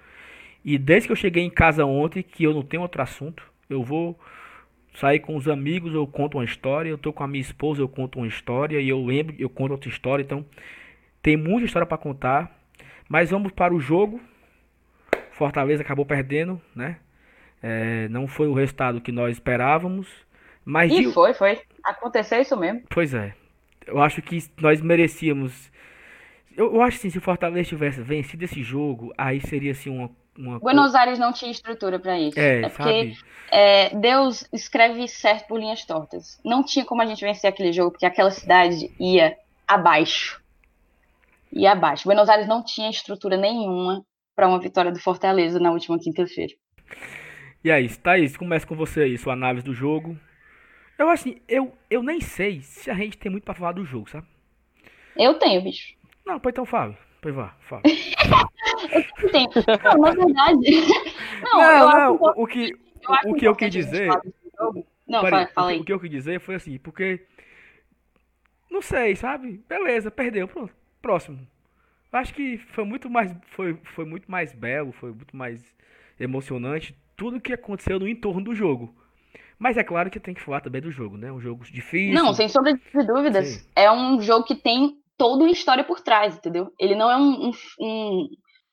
E 0.64 0.76
desde 0.76 1.08
que 1.08 1.12
eu 1.12 1.16
cheguei 1.16 1.44
em 1.44 1.50
casa 1.50 1.84
ontem, 1.84 2.22
que 2.22 2.44
eu 2.44 2.52
não 2.52 2.62
tenho 2.62 2.82
outro 2.82 3.00
assunto, 3.00 3.42
eu 3.70 3.82
vou 3.82 4.18
sair 4.94 5.20
com 5.20 5.37
os 5.37 5.48
amigos, 5.48 5.94
eu 5.94 6.07
conto 6.07 6.38
uma 6.38 6.44
história, 6.44 6.88
eu 6.88 6.98
tô 6.98 7.12
com 7.12 7.22
a 7.22 7.29
minha 7.29 7.40
esposa, 7.40 7.81
eu 7.81 7.88
conto 7.88 8.18
uma 8.18 8.27
história 8.27 8.81
e 8.81 8.88
eu 8.88 9.05
lembro, 9.05 9.35
eu 9.38 9.48
conto 9.48 9.72
outra 9.72 9.88
história, 9.88 10.22
então 10.22 10.44
tem 11.22 11.37
muita 11.37 11.66
história 11.66 11.87
para 11.87 11.98
contar. 11.98 12.57
Mas 13.09 13.31
vamos 13.31 13.53
para 13.53 13.74
o 13.74 13.81
jogo. 13.81 14.20
Fortaleza 15.31 15.83
acabou 15.83 16.05
perdendo, 16.05 16.61
né? 16.74 16.98
É, 17.62 18.09
não 18.09 18.27
foi 18.27 18.46
o 18.46 18.53
resultado 18.53 19.01
que 19.01 19.11
nós 19.11 19.37
esperávamos. 19.37 20.09
Mas 20.64 20.92
e 20.92 21.03
de... 21.03 21.12
foi, 21.12 21.33
foi. 21.33 21.61
Aconteceu 21.83 22.40
isso 22.40 22.57
mesmo. 22.57 22.83
Pois 22.90 23.14
é. 23.14 23.35
Eu 23.87 24.01
acho 24.03 24.20
que 24.20 24.38
nós 24.61 24.81
merecíamos. 24.81 25.72
Eu, 26.57 26.74
eu 26.74 26.83
acho 26.83 26.98
assim, 26.98 27.11
se 27.11 27.18
o 27.18 27.22
Fortaleza 27.22 27.70
tivesse 27.70 28.03
vencido 28.03 28.44
esse 28.44 28.62
jogo, 28.62 29.12
aí 29.16 29.40
seria 29.40 29.72
assim 29.72 29.90
uma. 29.90 30.11
Uma... 30.38 30.59
Buenos 30.61 30.94
Aires 30.94 31.18
não 31.18 31.33
tinha 31.33 31.51
estrutura 31.51 31.98
para 31.98 32.18
isso. 32.18 32.38
É, 32.38 32.62
é 32.62 32.68
porque 32.68 33.14
é, 33.51 33.96
Deus 33.96 34.48
escreve 34.53 35.09
certo 35.09 35.48
por 35.48 35.59
linhas 35.59 35.85
tortas. 35.85 36.40
Não 36.44 36.62
tinha 36.62 36.85
como 36.85 37.03
a 37.03 37.07
gente 37.07 37.20
vencer 37.20 37.51
aquele 37.51 37.72
jogo, 37.72 37.90
porque 37.90 38.07
aquela 38.07 38.31
cidade 38.31 38.94
ia 39.01 39.37
abaixo. 39.66 40.40
Ia 41.53 41.72
abaixo. 41.72 42.05
Buenos 42.05 42.29
Aires 42.29 42.46
não 42.46 42.62
tinha 42.62 42.88
estrutura 42.88 43.37
nenhuma 43.37 44.05
para 44.37 44.46
uma 44.46 44.61
vitória 44.61 44.92
do 44.92 45.01
Fortaleza 45.01 45.59
na 45.59 45.72
última 45.72 45.98
quinta-feira. 45.98 46.55
E 47.64 47.72
aí, 47.72 47.88
Thaís, 47.88 48.37
começa 48.37 48.64
com 48.64 48.77
você 48.77 49.03
aí, 49.03 49.18
sua 49.18 49.33
análise 49.33 49.64
do 49.64 49.74
jogo. 49.74 50.16
Eu 50.96 51.11
assim, 51.11 51.40
eu, 51.48 51.77
eu 51.90 52.03
nem 52.03 52.20
sei 52.20 52.61
se 52.61 52.90
a 52.90 52.94
gente 52.94 53.18
tem 53.18 53.31
muito 53.31 53.44
para 53.44 53.55
falar 53.55 53.72
do 53.72 53.85
jogo, 53.85 54.09
sabe? 54.09 54.27
Eu 55.16 55.35
tenho, 55.35 55.62
bicho. 55.62 55.94
Não, 56.24 56.38
pois 56.38 56.53
então 56.53 56.64
fala. 56.64 56.96
Pois 57.20 57.35
vá, 57.35 57.54
fala. 57.61 57.83
Não, 59.85 59.98
na 59.98 60.11
verdade, 60.12 60.61
Não, 61.42 61.59
não, 61.59 61.90
não 61.90 62.14
o, 62.14 62.42
o, 62.42 62.46
que, 62.46 62.76
o, 63.24 63.31
o 63.31 63.35
que 63.35 63.48
eu 63.48 63.57
quis 63.57 63.72
dizer. 63.72 64.09
Não, 65.07 65.22
fala, 65.22 65.46
fala 65.48 65.70
aí. 65.70 65.81
O 65.81 65.85
que 65.85 65.92
eu 65.92 66.00
quis 66.00 66.11
dizer 66.11 66.40
foi 66.40 66.54
assim, 66.54 66.78
porque. 66.78 67.24
Não 68.70 68.83
sei, 68.83 69.16
sabe? 69.16 69.62
Beleza, 69.68 70.11
perdeu, 70.11 70.46
pronto. 70.46 70.72
Próximo. 71.00 71.46
Acho 72.12 72.35
que 72.35 72.59
foi 72.59 72.85
muito 72.85 73.11
mais. 73.11 73.35
Foi, 73.50 73.78
foi 73.94 74.04
muito 74.04 74.31
mais 74.31 74.52
belo, 74.52 74.92
foi 74.92 75.11
muito 75.12 75.37
mais 75.37 75.64
emocionante 76.18 76.96
tudo 77.16 77.40
que 77.40 77.52
aconteceu 77.52 77.98
no 77.98 78.09
entorno 78.09 78.42
do 78.42 78.54
jogo. 78.54 78.94
Mas 79.59 79.76
é 79.76 79.83
claro 79.83 80.09
que 80.09 80.20
tem 80.20 80.35
que 80.35 80.40
falar 80.40 80.61
também 80.61 80.81
do 80.81 80.90
jogo, 80.90 81.16
né? 81.16 81.33
Um 81.33 81.40
jogo 81.40 81.64
difícil. 81.64 82.14
Não, 82.14 82.33
sem 82.33 82.48
sombra 82.48 82.74
de 82.74 83.07
dúvidas. 83.07 83.48
Sim. 83.48 83.68
É 83.74 83.90
um 83.90 84.20
jogo 84.20 84.46
que 84.46 84.54
tem 84.54 84.96
toda 85.18 85.44
uma 85.44 85.50
história 85.50 85.85
por 85.85 86.00
trás, 86.00 86.37
entendeu? 86.37 86.72
Ele 86.78 86.94
não 86.94 87.11
é 87.11 87.16
um, 87.16 87.50
um, 87.81 88.28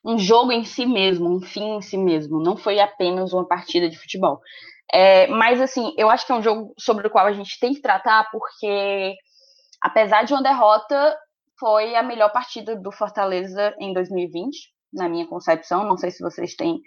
um, 0.06 0.18
jogo 0.18 0.52
em 0.52 0.64
si 0.64 0.86
mesmo, 0.86 1.36
um 1.36 1.42
fim 1.42 1.78
em 1.78 1.82
si 1.82 1.98
mesmo. 1.98 2.42
Não 2.42 2.56
foi 2.56 2.80
apenas 2.80 3.34
uma 3.34 3.48
partida 3.48 3.90
de 3.90 3.98
futebol. 3.98 4.40
É, 4.94 5.28
mas, 5.28 5.60
assim, 5.60 5.94
eu 5.98 6.10
acho 6.10 6.26
que 6.26 6.32
é 6.32 6.36
um 6.36 6.44
jogo 6.44 6.74
sobre 6.80 7.08
o 7.08 7.10
qual 7.10 7.26
a 7.26 7.34
gente 7.34 7.60
tem 7.60 7.74
que 7.74 7.82
tratar, 7.82 8.30
porque, 8.32 9.16
apesar 9.82 10.24
de 10.24 10.34
uma 10.34 10.44
derrota, 10.44 11.18
foi 11.60 11.96
a 11.96 12.04
melhor 12.04 12.32
partida 12.32 12.76
do 12.76 12.92
Fortaleza 12.92 13.76
em 13.80 13.92
2020, 13.92 14.56
na 14.94 15.10
minha 15.10 15.28
concepção. 15.28 15.84
Não 15.84 15.98
sei 15.98 16.12
se 16.12 16.22
vocês 16.22 16.56
têm 16.56 16.80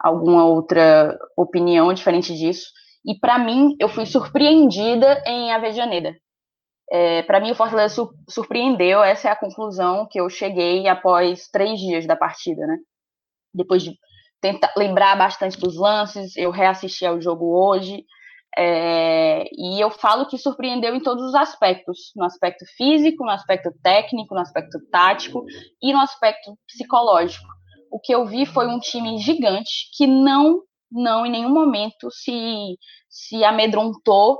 alguma 0.00 0.44
outra 0.44 1.16
opinião 1.36 1.94
diferente 1.94 2.34
disso. 2.36 2.66
E 3.06 3.18
para 3.18 3.38
mim, 3.38 3.76
eu 3.78 3.88
fui 3.88 4.06
surpreendida 4.06 5.22
em 5.26 5.52
Avejaneda. 5.52 6.16
É, 6.90 7.22
para 7.22 7.40
mim, 7.40 7.50
o 7.50 7.54
Fortaleza 7.54 7.94
su 7.94 8.14
surpreendeu. 8.28 9.02
Essa 9.02 9.28
é 9.28 9.32
a 9.32 9.36
conclusão 9.36 10.06
que 10.10 10.20
eu 10.20 10.28
cheguei 10.28 10.86
após 10.86 11.48
três 11.48 11.80
dias 11.80 12.06
da 12.06 12.16
partida, 12.16 12.66
né? 12.66 12.76
Depois 13.52 13.82
de 13.82 13.96
tentar 14.40 14.72
lembrar 14.76 15.16
bastante 15.16 15.58
dos 15.58 15.76
lances, 15.76 16.36
eu 16.36 16.50
reassisti 16.50 17.06
ao 17.06 17.20
jogo 17.20 17.46
hoje. 17.56 18.04
É, 18.56 19.44
e 19.52 19.80
eu 19.80 19.90
falo 19.90 20.26
que 20.26 20.38
surpreendeu 20.38 20.94
em 20.94 21.00
todos 21.00 21.24
os 21.24 21.34
aspectos, 21.34 22.12
no 22.14 22.24
aspecto 22.24 22.64
físico, 22.76 23.24
no 23.24 23.30
aspecto 23.30 23.70
técnico, 23.82 24.34
no 24.34 24.40
aspecto 24.40 24.78
tático 24.92 25.44
e 25.82 25.92
no 25.92 25.98
aspecto 25.98 26.56
psicológico. 26.66 27.48
O 27.90 27.98
que 27.98 28.14
eu 28.14 28.26
vi 28.26 28.46
foi 28.46 28.68
um 28.68 28.78
time 28.78 29.18
gigante 29.18 29.88
que 29.96 30.06
não, 30.06 30.60
não 30.90 31.26
em 31.26 31.30
nenhum 31.30 31.48
momento 31.48 32.10
se, 32.10 32.76
se 33.08 33.42
amedrontou 33.42 34.38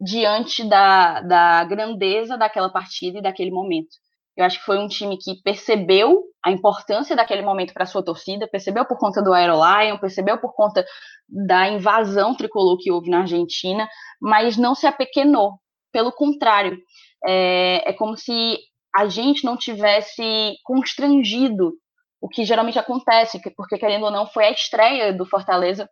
diante 0.00 0.68
da, 0.68 1.20
da 1.22 1.64
grandeza 1.64 2.36
daquela 2.36 2.68
partida 2.68 3.18
e 3.18 3.22
daquele 3.22 3.50
momento. 3.50 3.96
Eu 4.36 4.44
acho 4.44 4.58
que 4.58 4.66
foi 4.66 4.78
um 4.78 4.86
time 4.86 5.16
que 5.16 5.40
percebeu 5.42 6.22
a 6.44 6.50
importância 6.50 7.16
daquele 7.16 7.42
momento 7.42 7.72
para 7.72 7.86
sua 7.86 8.04
torcida, 8.04 8.46
percebeu 8.46 8.84
por 8.84 8.98
conta 8.98 9.22
do 9.22 9.32
Aerolion, 9.32 9.98
percebeu 9.98 10.38
por 10.38 10.54
conta 10.54 10.84
da 11.28 11.68
invasão 11.68 12.36
tricolor 12.36 12.76
que 12.78 12.92
houve 12.92 13.10
na 13.10 13.20
Argentina, 13.20 13.88
mas 14.20 14.56
não 14.56 14.74
se 14.74 14.86
apequenou. 14.86 15.54
Pelo 15.90 16.12
contrário, 16.12 16.78
é, 17.26 17.88
é 17.88 17.92
como 17.94 18.16
se 18.16 18.58
a 18.94 19.08
gente 19.08 19.44
não 19.44 19.56
tivesse 19.56 20.54
constrangido 20.62 21.72
o 22.20 22.28
que 22.28 22.44
geralmente 22.44 22.78
acontece, 22.78 23.40
porque 23.56 23.78
querendo 23.78 24.04
ou 24.04 24.10
não 24.10 24.26
foi 24.26 24.44
a 24.44 24.50
estreia 24.50 25.12
do 25.12 25.26
Fortaleza 25.26 25.88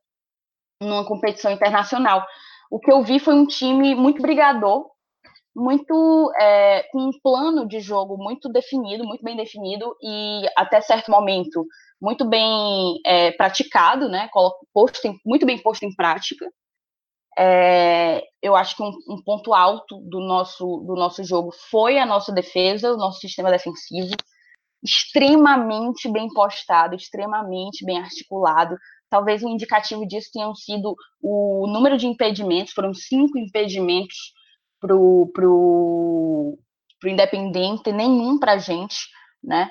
numa 0.80 1.06
competição 1.06 1.50
internacional. 1.50 2.24
O 2.70 2.78
que 2.78 2.90
eu 2.90 3.02
vi 3.02 3.18
foi 3.18 3.34
um 3.34 3.46
time 3.46 3.94
muito 3.94 4.20
brigador, 4.20 4.90
muito 5.54 6.32
é, 6.38 6.82
com 6.90 6.98
um 6.98 7.20
plano 7.22 7.66
de 7.66 7.80
jogo 7.80 8.16
muito 8.16 8.48
definido, 8.48 9.04
muito 9.04 9.22
bem 9.22 9.36
definido 9.36 9.94
e 10.02 10.42
até 10.56 10.80
certo 10.80 11.10
momento 11.10 11.64
muito 12.00 12.24
bem 12.28 13.00
é, 13.06 13.32
praticado, 13.32 14.08
né? 14.08 14.28
Posto 14.72 15.06
em, 15.06 15.18
muito 15.24 15.46
bem 15.46 15.58
posto 15.62 15.84
em 15.84 15.94
prática. 15.94 16.46
É, 17.36 18.22
eu 18.42 18.54
acho 18.54 18.76
que 18.76 18.82
um, 18.82 18.92
um, 19.08 19.22
ponto 19.24 19.54
alto 19.54 19.98
do 20.08 20.20
nosso, 20.20 20.84
do 20.86 20.94
nosso 20.94 21.24
jogo 21.24 21.50
foi 21.70 21.98
a 21.98 22.06
nossa 22.06 22.30
defesa, 22.32 22.92
o 22.92 22.96
nosso 22.96 23.20
sistema 23.20 23.50
defensivo, 23.50 24.14
extremamente 24.84 26.10
bem 26.12 26.28
postado, 26.28 26.94
extremamente 26.94 27.84
bem 27.84 27.98
articulado. 27.98 28.76
Talvez 29.10 29.42
um 29.42 29.50
indicativo 29.50 30.06
disso 30.06 30.30
tenham 30.32 30.54
sido 30.54 30.96
o 31.22 31.66
número 31.68 31.96
de 31.96 32.06
impedimentos, 32.06 32.72
foram 32.72 32.92
cinco 32.92 33.38
impedimentos 33.38 34.32
para 34.80 34.96
o 34.96 35.30
pro, 35.32 36.58
pro 37.00 37.10
Independente, 37.10 37.92
nenhum 37.92 38.38
para 38.38 38.52
a 38.52 38.58
gente, 38.58 38.96
né? 39.42 39.68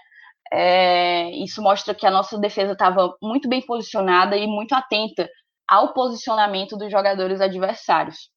É, 0.51 1.31
isso 1.31 1.61
mostra 1.61 1.95
que 1.95 2.05
a 2.05 2.11
nossa 2.11 2.37
defesa 2.37 2.73
estava 2.73 3.15
muito 3.21 3.49
bem 3.49 3.61
posicionada 3.61 4.37
e 4.37 4.45
muito 4.45 4.73
atenta 4.73 5.27
ao 5.67 5.93
posicionamento 5.93 6.77
dos 6.77 6.91
jogadores 6.91 7.41
adversários. 7.41 8.29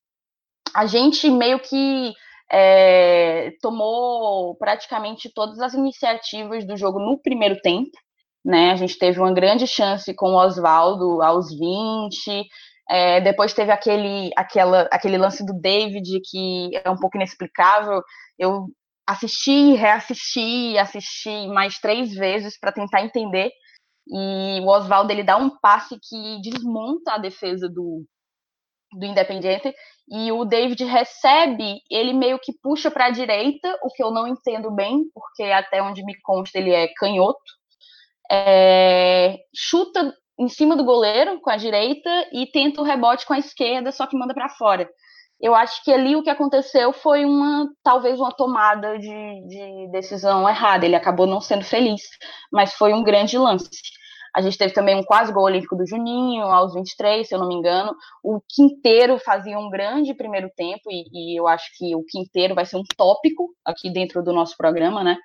A 0.74 0.86
gente 0.86 1.28
meio 1.30 1.60
que 1.60 2.14
é, 2.50 3.52
tomou 3.60 4.56
praticamente 4.56 5.30
todas 5.32 5.60
as 5.60 5.74
iniciativas 5.74 6.66
do 6.66 6.76
jogo 6.76 6.98
no 6.98 7.18
primeiro 7.18 7.60
tempo. 7.60 7.90
Né? 8.46 8.70
A 8.70 8.76
gente 8.76 8.96
teve 8.96 9.18
uma 9.18 9.34
grande 9.34 9.66
chance 9.66 10.14
com 10.14 10.30
o 10.30 10.36
Oswaldo 10.36 11.20
aos 11.20 11.48
20, 11.50 12.46
é, 12.88 13.20
depois 13.20 13.52
teve 13.52 13.72
aquele, 13.72 14.30
aquela, 14.36 14.82
aquele 14.92 15.18
lance 15.18 15.44
do 15.44 15.52
David 15.60 16.20
que 16.30 16.70
é 16.84 16.88
um 16.88 16.96
pouco 16.96 17.16
inexplicável. 17.16 18.00
Eu 18.38 18.66
assisti, 19.04 19.72
reassisti, 19.74 20.78
assisti 20.78 21.48
mais 21.48 21.80
três 21.80 22.12
vezes 22.14 22.56
para 22.56 22.70
tentar 22.70 23.02
entender. 23.02 23.50
E 24.06 24.60
o 24.60 24.68
Oswaldo 24.68 25.12
ele 25.12 25.24
dá 25.24 25.36
um 25.36 25.50
passe 25.58 25.98
que 26.00 26.40
desmonta 26.40 27.14
a 27.14 27.18
defesa 27.18 27.68
do, 27.68 28.06
do 28.92 29.04
Independiente 29.04 29.74
e 30.08 30.30
o 30.30 30.44
David 30.44 30.84
recebe, 30.84 31.80
ele 31.90 32.12
meio 32.12 32.38
que 32.38 32.52
puxa 32.62 32.92
para 32.92 33.06
a 33.06 33.10
direita, 33.10 33.76
o 33.82 33.90
que 33.90 34.02
eu 34.02 34.12
não 34.12 34.28
entendo 34.28 34.70
bem, 34.70 35.02
porque 35.12 35.42
até 35.42 35.82
onde 35.82 36.04
me 36.04 36.14
consta 36.20 36.56
ele 36.58 36.70
é 36.70 36.86
canhoto. 36.94 37.42
É, 38.30 39.38
chuta 39.54 40.14
em 40.38 40.48
cima 40.48 40.76
do 40.76 40.84
goleiro 40.84 41.40
com 41.40 41.50
a 41.50 41.56
direita 41.56 42.10
e 42.32 42.46
tenta 42.46 42.80
o 42.80 42.84
rebote 42.84 43.26
com 43.26 43.32
a 43.32 43.38
esquerda, 43.38 43.90
só 43.90 44.06
que 44.06 44.16
manda 44.16 44.34
para 44.34 44.48
fora. 44.50 44.88
Eu 45.40 45.54
acho 45.54 45.82
que 45.84 45.92
ali 45.92 46.16
o 46.16 46.22
que 46.22 46.30
aconteceu 46.30 46.92
foi 46.92 47.24
uma, 47.24 47.68
talvez 47.82 48.18
uma 48.18 48.32
tomada 48.32 48.98
de, 48.98 49.46
de 49.46 49.88
decisão 49.92 50.48
errada. 50.48 50.86
Ele 50.86 50.96
acabou 50.96 51.26
não 51.26 51.40
sendo 51.40 51.64
feliz, 51.64 52.02
mas 52.50 52.72
foi 52.72 52.92
um 52.94 53.02
grande 53.02 53.36
lance. 53.36 53.68
A 54.34 54.42
gente 54.42 54.58
teve 54.58 54.74
também 54.74 54.94
um 54.94 55.02
quase 55.02 55.32
gol 55.32 55.44
olímpico 55.44 55.76
do 55.76 55.86
Juninho, 55.86 56.44
aos 56.44 56.74
23, 56.74 57.26
se 57.26 57.34
eu 57.34 57.38
não 57.38 57.48
me 57.48 57.54
engano. 57.54 57.94
O 58.22 58.38
Quinteiro 58.46 59.18
fazia 59.18 59.58
um 59.58 59.70
grande 59.70 60.14
primeiro 60.14 60.50
tempo, 60.54 60.90
e, 60.90 61.04
e 61.10 61.40
eu 61.40 61.46
acho 61.46 61.64
que 61.76 61.94
o 61.96 62.04
Quinteiro 62.04 62.54
vai 62.54 62.66
ser 62.66 62.76
um 62.76 62.82
tópico 62.96 63.48
aqui 63.64 63.90
dentro 63.90 64.22
do 64.22 64.34
nosso 64.34 64.54
programa, 64.56 65.02
né? 65.02 65.16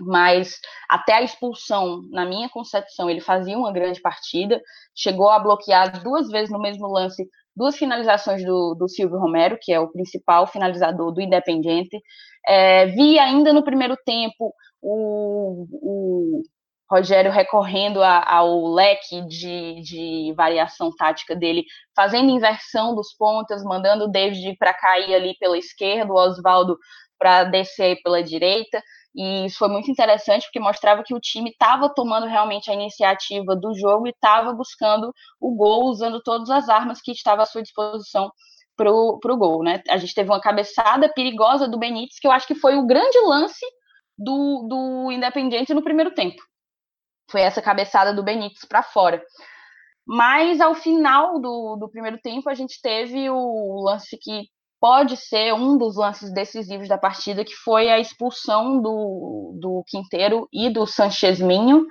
Mas 0.00 0.58
até 0.88 1.14
a 1.14 1.22
expulsão, 1.22 2.02
na 2.10 2.24
minha 2.24 2.48
concepção, 2.48 3.08
ele 3.08 3.20
fazia 3.20 3.56
uma 3.56 3.72
grande 3.72 4.00
partida, 4.00 4.60
chegou 4.94 5.30
a 5.30 5.38
bloquear 5.38 6.02
duas 6.02 6.28
vezes 6.28 6.50
no 6.50 6.60
mesmo 6.60 6.86
lance 6.88 7.28
duas 7.58 7.76
finalizações 7.76 8.44
do, 8.44 8.74
do 8.76 8.88
Silvio 8.88 9.18
Romero, 9.18 9.58
que 9.60 9.72
é 9.72 9.80
o 9.80 9.90
principal 9.90 10.46
finalizador 10.46 11.12
do 11.12 11.20
Independiente. 11.20 12.00
É, 12.46 12.86
vi 12.86 13.18
ainda 13.18 13.52
no 13.52 13.64
primeiro 13.64 13.96
tempo 14.06 14.54
o, 14.80 15.66
o 15.72 16.42
Rogério 16.88 17.32
recorrendo 17.32 18.00
a, 18.00 18.24
ao 18.32 18.72
leque 18.72 19.20
de, 19.26 19.82
de, 19.82 20.32
variação 20.36 20.94
tática 20.96 21.34
dele, 21.34 21.64
fazendo 21.96 22.30
inversão 22.30 22.94
dos 22.94 23.12
pontas, 23.12 23.62
mandando 23.64 24.04
o 24.04 24.08
David 24.08 24.56
para 24.56 24.72
cair 24.72 25.12
ali 25.14 25.36
pela 25.38 25.58
esquerda, 25.58 26.12
o 26.12 26.16
Oswaldo 26.16 26.78
para 27.18 27.42
descer 27.42 28.00
pela 28.02 28.22
direita. 28.22 28.80
E 29.14 29.46
isso 29.46 29.58
foi 29.58 29.68
muito 29.68 29.90
interessante 29.90 30.44
porque 30.44 30.60
mostrava 30.60 31.02
que 31.02 31.14
o 31.14 31.20
time 31.20 31.50
estava 31.50 31.92
tomando 31.92 32.26
realmente 32.26 32.70
a 32.70 32.74
iniciativa 32.74 33.56
do 33.56 33.74
jogo 33.74 34.06
e 34.06 34.10
estava 34.10 34.52
buscando 34.52 35.12
o 35.40 35.54
gol, 35.56 35.86
usando 35.86 36.22
todas 36.22 36.50
as 36.50 36.68
armas 36.68 37.00
que 37.00 37.12
estavam 37.12 37.42
à 37.42 37.46
sua 37.46 37.62
disposição 37.62 38.30
para 38.76 38.92
o 38.92 39.36
gol. 39.36 39.64
Né? 39.64 39.82
A 39.88 39.96
gente 39.96 40.14
teve 40.14 40.30
uma 40.30 40.40
cabeçada 40.40 41.12
perigosa 41.12 41.66
do 41.66 41.78
Benítez, 41.78 42.20
que 42.20 42.26
eu 42.26 42.32
acho 42.32 42.46
que 42.46 42.54
foi 42.54 42.76
o 42.76 42.86
grande 42.86 43.18
lance 43.20 43.66
do, 44.16 44.66
do 44.68 45.12
Independiente 45.12 45.74
no 45.74 45.82
primeiro 45.82 46.14
tempo 46.14 46.40
foi 47.30 47.42
essa 47.42 47.62
cabeçada 47.62 48.12
do 48.12 48.22
Benítez 48.22 48.64
para 48.64 48.82
fora. 48.82 49.22
Mas 50.06 50.60
ao 50.60 50.74
final 50.74 51.38
do, 51.38 51.76
do 51.76 51.88
primeiro 51.90 52.18
tempo, 52.18 52.48
a 52.48 52.54
gente 52.54 52.80
teve 52.80 53.28
o 53.28 53.82
lance 53.84 54.16
que 54.18 54.48
pode 54.80 55.16
ser 55.16 55.52
um 55.54 55.76
dos 55.76 55.96
lances 55.96 56.32
decisivos 56.32 56.88
da 56.88 56.98
partida, 56.98 57.44
que 57.44 57.54
foi 57.54 57.88
a 57.90 57.98
expulsão 57.98 58.80
do, 58.80 59.58
do 59.60 59.84
Quinteiro 59.88 60.48
e 60.52 60.70
do 60.70 60.86
Sanchez 60.86 61.40
Minho. 61.40 61.86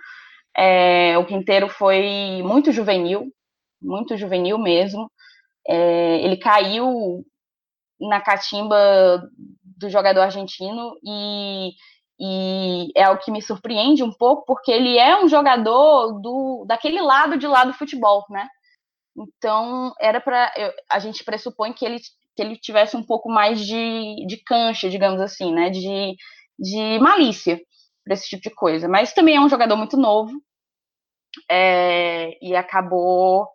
É, 0.55 1.17
o 1.17 1.25
Quinteiro 1.25 1.69
foi 1.69 2.41
muito 2.43 2.71
juvenil, 2.71 3.31
muito 3.81 4.17
juvenil 4.17 4.57
mesmo. 4.57 5.11
É, 5.67 6.19
ele 6.23 6.37
caiu 6.37 7.23
na 7.99 8.21
catimba 8.21 8.77
do 9.63 9.89
jogador 9.89 10.21
argentino 10.21 10.93
e 11.03 11.71
E 12.19 12.91
é 12.95 13.09
o 13.09 13.17
que 13.19 13.31
me 13.31 13.41
surpreende 13.41 14.03
um 14.03 14.11
pouco, 14.11 14.43
porque 14.45 14.71
ele 14.71 14.97
é 14.97 15.23
um 15.23 15.27
jogador 15.29 16.19
do 16.21 16.65
daquele 16.67 17.01
lado 17.01 17.37
de 17.37 17.47
lá 17.47 17.63
do 17.63 17.73
futebol, 17.73 18.25
né? 18.29 18.47
Então, 19.15 19.93
era 19.99 20.19
para 20.21 20.51
a 20.89 20.99
gente 20.99 21.23
pressupõe 21.23 21.73
que 21.73 21.85
ele 21.85 21.99
que 22.37 22.43
ele 22.43 22.55
tivesse 22.55 22.95
um 22.95 23.03
pouco 23.03 23.29
mais 23.29 23.59
de, 23.59 24.25
de 24.27 24.37
cancha, 24.45 24.89
digamos 24.89 25.19
assim, 25.19 25.51
né? 25.51 25.71
De, 25.71 26.15
de 26.57 26.99
malícia 26.99 27.59
para 28.05 28.13
esse 28.13 28.29
tipo 28.29 28.43
de 28.43 28.53
coisa. 28.53 28.87
Mas 28.87 29.11
também 29.11 29.35
é 29.35 29.41
um 29.41 29.49
jogador 29.49 29.75
muito 29.75 29.97
novo 29.97 30.31
é, 31.49 32.37
e 32.41 32.55
acabou 32.55 33.49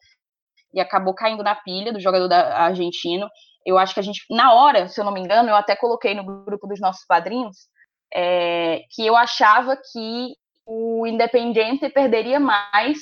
e 0.74 0.80
acabou 0.80 1.14
caindo 1.14 1.44
na 1.44 1.54
pilha 1.54 1.92
do 1.92 2.00
jogador 2.00 2.26
da, 2.26 2.56
argentino. 2.64 3.28
Eu 3.64 3.78
acho 3.78 3.94
que 3.94 4.00
a 4.00 4.02
gente, 4.02 4.24
na 4.28 4.52
hora, 4.52 4.88
se 4.88 5.00
eu 5.00 5.04
não 5.04 5.12
me 5.12 5.20
engano, 5.20 5.48
eu 5.48 5.54
até 5.54 5.76
coloquei 5.76 6.14
no 6.14 6.44
grupo 6.44 6.66
dos 6.66 6.80
nossos 6.80 7.06
padrinhos 7.06 7.68
é, 8.12 8.80
que 8.90 9.06
eu 9.06 9.14
achava 9.14 9.76
que 9.76 10.34
o 10.66 11.06
Independiente 11.06 11.88
perderia 11.88 12.40
mais 12.40 12.98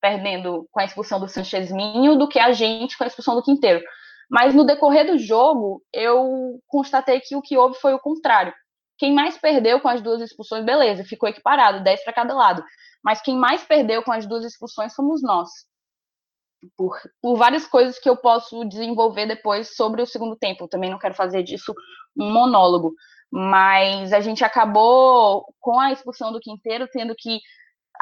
perdendo 0.00 0.66
com 0.70 0.80
a 0.80 0.84
expulsão 0.84 1.20
do 1.20 1.28
Sanchez 1.28 1.70
Minho 1.70 2.16
do 2.16 2.28
que 2.28 2.38
a 2.38 2.52
gente 2.52 2.96
com 2.96 3.04
a 3.04 3.08
expulsão 3.08 3.34
do 3.34 3.42
Quinteiro. 3.42 3.84
Mas 4.28 4.54
no 4.54 4.64
decorrer 4.64 5.06
do 5.06 5.18
jogo, 5.18 5.82
eu 5.92 6.60
constatei 6.66 7.20
que 7.20 7.34
o 7.34 7.42
que 7.42 7.56
houve 7.56 7.78
foi 7.78 7.94
o 7.94 7.98
contrário. 7.98 8.52
Quem 8.98 9.14
mais 9.14 9.38
perdeu 9.38 9.80
com 9.80 9.88
as 9.88 10.02
duas 10.02 10.20
expulsões, 10.20 10.64
beleza, 10.64 11.04
ficou 11.04 11.28
equiparado, 11.28 11.82
10 11.82 12.04
para 12.04 12.12
cada 12.12 12.34
lado. 12.34 12.62
Mas 13.02 13.22
quem 13.22 13.36
mais 13.36 13.62
perdeu 13.64 14.02
com 14.02 14.12
as 14.12 14.26
duas 14.26 14.44
expulsões 14.44 14.94
fomos 14.94 15.22
nós. 15.22 15.48
Por, 16.76 16.98
por 17.22 17.36
várias 17.36 17.66
coisas 17.66 17.98
que 18.00 18.10
eu 18.10 18.16
posso 18.16 18.64
desenvolver 18.64 19.26
depois 19.26 19.76
sobre 19.76 20.02
o 20.02 20.06
segundo 20.06 20.36
tempo. 20.36 20.64
Eu 20.64 20.68
também 20.68 20.90
não 20.90 20.98
quero 20.98 21.14
fazer 21.14 21.42
disso 21.44 21.72
um 22.16 22.30
monólogo. 22.30 22.92
Mas 23.30 24.12
a 24.12 24.20
gente 24.20 24.44
acabou, 24.44 25.44
com 25.60 25.78
a 25.78 25.92
expulsão 25.92 26.32
do 26.32 26.40
Quinteiro, 26.40 26.88
tendo 26.90 27.14
que, 27.16 27.38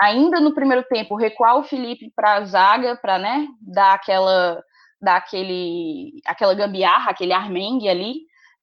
ainda 0.01 0.41
no 0.41 0.55
primeiro 0.55 0.83
tempo, 0.85 1.15
recuar 1.15 1.59
o 1.59 1.65
Felipe 1.65 2.11
para 2.17 2.37
a 2.37 2.45
zaga, 2.45 2.97
para 2.97 3.19
né, 3.19 3.47
dar 3.61 3.95
aquela 3.95 4.63
dar 5.01 5.17
aquele, 5.17 6.21
aquela 6.25 6.55
gambiarra, 6.55 7.11
aquele 7.11 7.33
armengue 7.33 7.89
ali. 7.89 8.15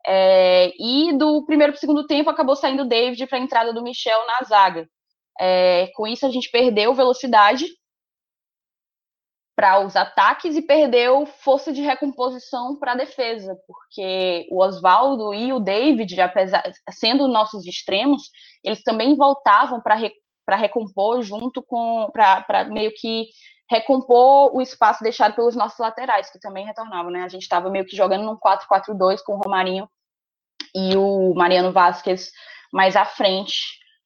É, 0.06 0.74
e 0.78 1.18
do 1.18 1.46
primeiro 1.46 1.72
para 1.72 1.78
o 1.78 1.80
segundo 1.80 2.06
tempo 2.06 2.30
acabou 2.30 2.56
saindo 2.56 2.84
o 2.84 2.88
David 2.88 3.26
para 3.28 3.38
a 3.38 3.42
entrada 3.42 3.74
do 3.74 3.84
Michel 3.84 4.20
na 4.28 4.46
zaga. 4.46 4.88
É, 5.40 5.88
com 5.96 6.06
isso 6.06 6.26
a 6.26 6.30
gente 6.30 6.50
perdeu 6.52 6.94
velocidade 6.94 7.66
para 9.56 9.86
os 9.86 9.96
ataques 9.96 10.56
e 10.56 10.62
perdeu 10.62 11.26
força 11.26 11.72
de 11.72 11.82
recomposição 11.82 12.78
para 12.78 12.94
a 12.94 12.96
defesa, 12.96 13.56
porque 13.68 14.48
o 14.50 14.62
Oswaldo 14.62 15.34
e 15.34 15.54
o 15.54 15.60
David, 15.60 16.20
apesar 16.20 16.64
sendo 16.90 17.28
nossos 17.28 17.66
extremos, 17.66 18.24
eles 18.64 18.82
também 18.84 19.16
voltavam 19.16 19.80
para 19.80 19.96
re, 19.96 20.12
recompor 20.50 21.22
junto 21.22 21.62
com 21.62 22.10
para 22.12 22.66
meio 22.66 22.92
que 22.96 23.28
recompor 23.70 24.56
o 24.56 24.62
espaço 24.62 25.04
deixado 25.04 25.36
pelos 25.36 25.56
nossos 25.56 25.80
laterais, 25.80 26.30
que 26.30 26.40
também 26.40 26.66
retornavam, 26.66 27.12
né? 27.12 27.24
A 27.24 27.28
gente 27.28 27.44
estava 27.44 27.70
meio 27.70 27.86
que 27.86 27.96
jogando 27.96 28.24
num 28.24 28.38
4-4-2 28.38 29.22
com 29.24 29.34
o 29.34 29.42
Romarinho 29.42 29.88
e 30.76 30.96
o 30.96 31.34
Mariano 31.36 31.72
Vasquez 31.72 32.32
mais 32.72 32.96
à 32.96 33.06
frente, 33.06 33.54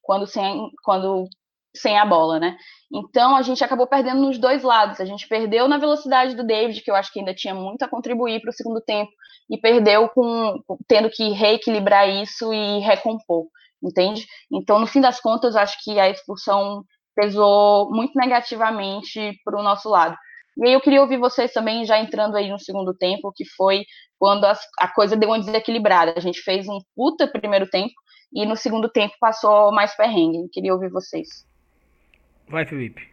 quando 0.02 0.28
sem, 0.28 0.70
quando 0.84 1.28
sem 1.76 1.98
a 1.98 2.06
bola, 2.06 2.40
né? 2.40 2.58
Então 2.92 3.36
a 3.36 3.42
gente 3.42 3.64
acabou 3.64 3.88
perdendo 3.88 4.22
nos 4.22 4.38
dois 4.38 4.64
lados. 4.64 5.00
A 5.00 5.06
gente 5.06 5.28
perdeu 5.28 5.68
na 5.68 5.78
velocidade 5.78 6.36
do 6.36 6.46
David, 6.46 6.82
que 6.82 6.92
eu 6.92 6.96
acho 6.96 7.12
que 7.12 7.20
ainda 7.20 7.34
tinha 7.34 7.54
muito 7.54 7.84
a 7.84 7.88
contribuir 7.88 8.42
para 8.42 8.50
o 8.50 8.54
segundo 8.54 8.82
tempo, 8.82 9.12
e 9.50 9.58
perdeu 9.58 10.10
com 10.10 10.62
tendo 10.88 11.10
que 11.10 11.30
reequilibrar 11.30 12.10
isso 12.10 12.54
e 12.54 12.80
recompor, 12.80 13.48
entende? 13.82 14.26
Então, 14.52 14.80
no 14.80 14.88
fim 14.88 15.00
das 15.00 15.20
contas, 15.22 15.56
acho 15.56 15.78
que 15.84 16.00
a 16.00 16.10
expulsão 16.10 16.84
pesou 17.18 17.90
muito 17.90 18.14
negativamente 18.16 19.34
para 19.44 19.60
o 19.60 19.64
nosso 19.64 19.90
lado. 19.90 20.16
E 20.56 20.68
aí 20.68 20.74
eu 20.74 20.82
queria 20.82 21.02
ouvir 21.02 21.18
vocês 21.18 21.52
também, 21.52 21.84
já 21.84 22.00
entrando 22.00 22.36
aí 22.36 22.50
no 22.50 22.60
segundo 22.60 22.94
tempo, 22.94 23.34
que 23.36 23.44
foi 23.44 23.84
quando 24.20 24.46
as, 24.46 24.60
a 24.80 24.88
coisa 24.88 25.16
deu 25.16 25.30
uma 25.30 25.40
desequilibrada. 25.40 26.14
A 26.16 26.20
gente 26.20 26.42
fez 26.42 26.68
um 26.68 26.80
puta 26.96 27.28
primeiro 27.28 27.68
tempo 27.68 27.94
e 28.32 28.46
no 28.46 28.56
segundo 28.56 28.88
tempo 28.88 29.16
passou 29.20 29.72
mais 29.72 29.96
perrengue. 29.96 30.38
Eu 30.38 30.50
queria 30.52 30.74
ouvir 30.74 30.90
vocês. 30.90 31.28
Vai, 32.48 32.66
Felipe. 32.66 33.08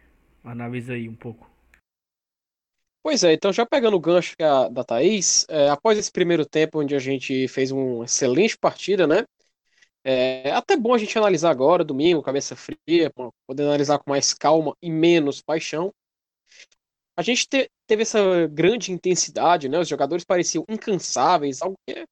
Analisa 0.44 0.92
aí 0.92 1.08
um 1.08 1.16
pouco. 1.16 1.50
Pois 3.02 3.22
é, 3.22 3.34
então 3.34 3.52
já 3.52 3.66
pegando 3.66 3.96
o 3.96 4.00
gancho 4.00 4.34
da 4.70 4.82
Thaís, 4.82 5.44
é, 5.50 5.68
após 5.68 5.98
esse 5.98 6.10
primeiro 6.10 6.46
tempo 6.46 6.80
onde 6.80 6.94
a 6.94 6.98
gente 6.98 7.46
fez 7.48 7.70
uma 7.70 8.04
excelente 8.04 8.56
partida, 8.56 9.06
né? 9.06 9.24
É 10.04 10.50
até 10.52 10.76
bom 10.76 10.92
a 10.92 10.98
gente 10.98 11.16
analisar 11.16 11.50
agora, 11.50 11.82
domingo, 11.82 12.22
cabeça 12.22 12.54
fria, 12.54 13.10
poder 13.46 13.62
analisar 13.62 13.98
com 13.98 14.10
mais 14.10 14.34
calma 14.34 14.76
e 14.82 14.90
menos 14.90 15.40
paixão. 15.40 15.92
A 17.16 17.22
gente 17.22 17.48
te, 17.48 17.70
teve 17.86 18.02
essa 18.02 18.46
grande 18.48 18.92
intensidade, 18.92 19.68
né? 19.68 19.78
Os 19.78 19.88
jogadores 19.88 20.24
pareciam 20.24 20.64
incansáveis, 20.68 21.62
algo 21.62 21.76
que 21.86 22.04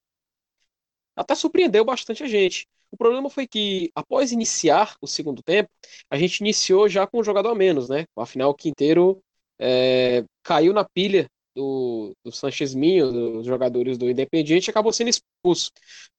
até 1.15 1.35
surpreendeu 1.35 1.85
bastante 1.85 2.23
a 2.23 2.27
gente. 2.27 2.67
O 2.91 2.97
problema 2.97 3.29
foi 3.29 3.47
que, 3.47 3.91
após 3.95 4.33
iniciar 4.33 4.97
o 5.01 5.07
segundo 5.07 5.43
tempo, 5.43 5.71
a 6.11 6.17
gente 6.17 6.41
iniciou 6.41 6.89
já 6.89 7.07
com 7.07 7.21
um 7.21 7.25
jogador 7.25 7.51
a 7.51 7.55
menos, 7.55 7.89
né? 7.89 8.07
Afinal, 8.17 8.51
o 8.51 8.55
Quinteiro 8.55 9.23
é, 9.59 10.25
caiu 10.43 10.73
na 10.73 10.85
pilha 10.85 11.29
do, 11.55 12.13
do 12.25 12.33
Sanchez 12.33 12.75
Minho, 12.75 13.11
dos 13.13 13.47
jogadores 13.47 13.99
do 13.99 14.09
Independiente, 14.11 14.71
acabou 14.71 14.93
sendo 14.93 15.11
expulso. 15.11 15.71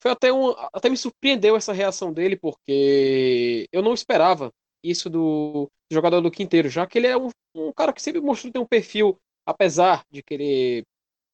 Foi 0.01 0.11
até 0.11 0.31
um, 0.31 0.53
até 0.73 0.89
me 0.89 0.97
surpreendeu 0.97 1.55
essa 1.55 1.73
reação 1.73 2.13
dele, 2.13 2.37
porque 2.37 3.67
eu 3.71 3.81
não 3.81 3.93
esperava 3.93 4.51
isso 4.83 5.09
do 5.09 5.69
jogador 5.91 6.21
do 6.21 6.31
Quinteiro, 6.31 6.69
já 6.69 6.85
que 6.85 6.97
ele 6.97 7.07
é 7.07 7.17
um, 7.17 7.29
um 7.55 7.71
cara 7.71 7.93
que 7.93 8.01
sempre 8.01 8.21
mostrou 8.21 8.51
ter 8.51 8.59
um 8.59 8.65
perfil, 8.65 9.17
apesar 9.45 10.03
de 10.11 10.21
querer 10.21 10.83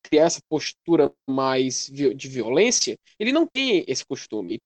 criar 0.03 0.25
essa 0.25 0.39
postura 0.49 1.11
mais 1.27 1.87
de 1.87 2.27
violência, 2.27 2.97
ele 3.19 3.31
não 3.31 3.45
tem 3.45 3.83
esse 3.87 4.05
costume. 4.05 4.59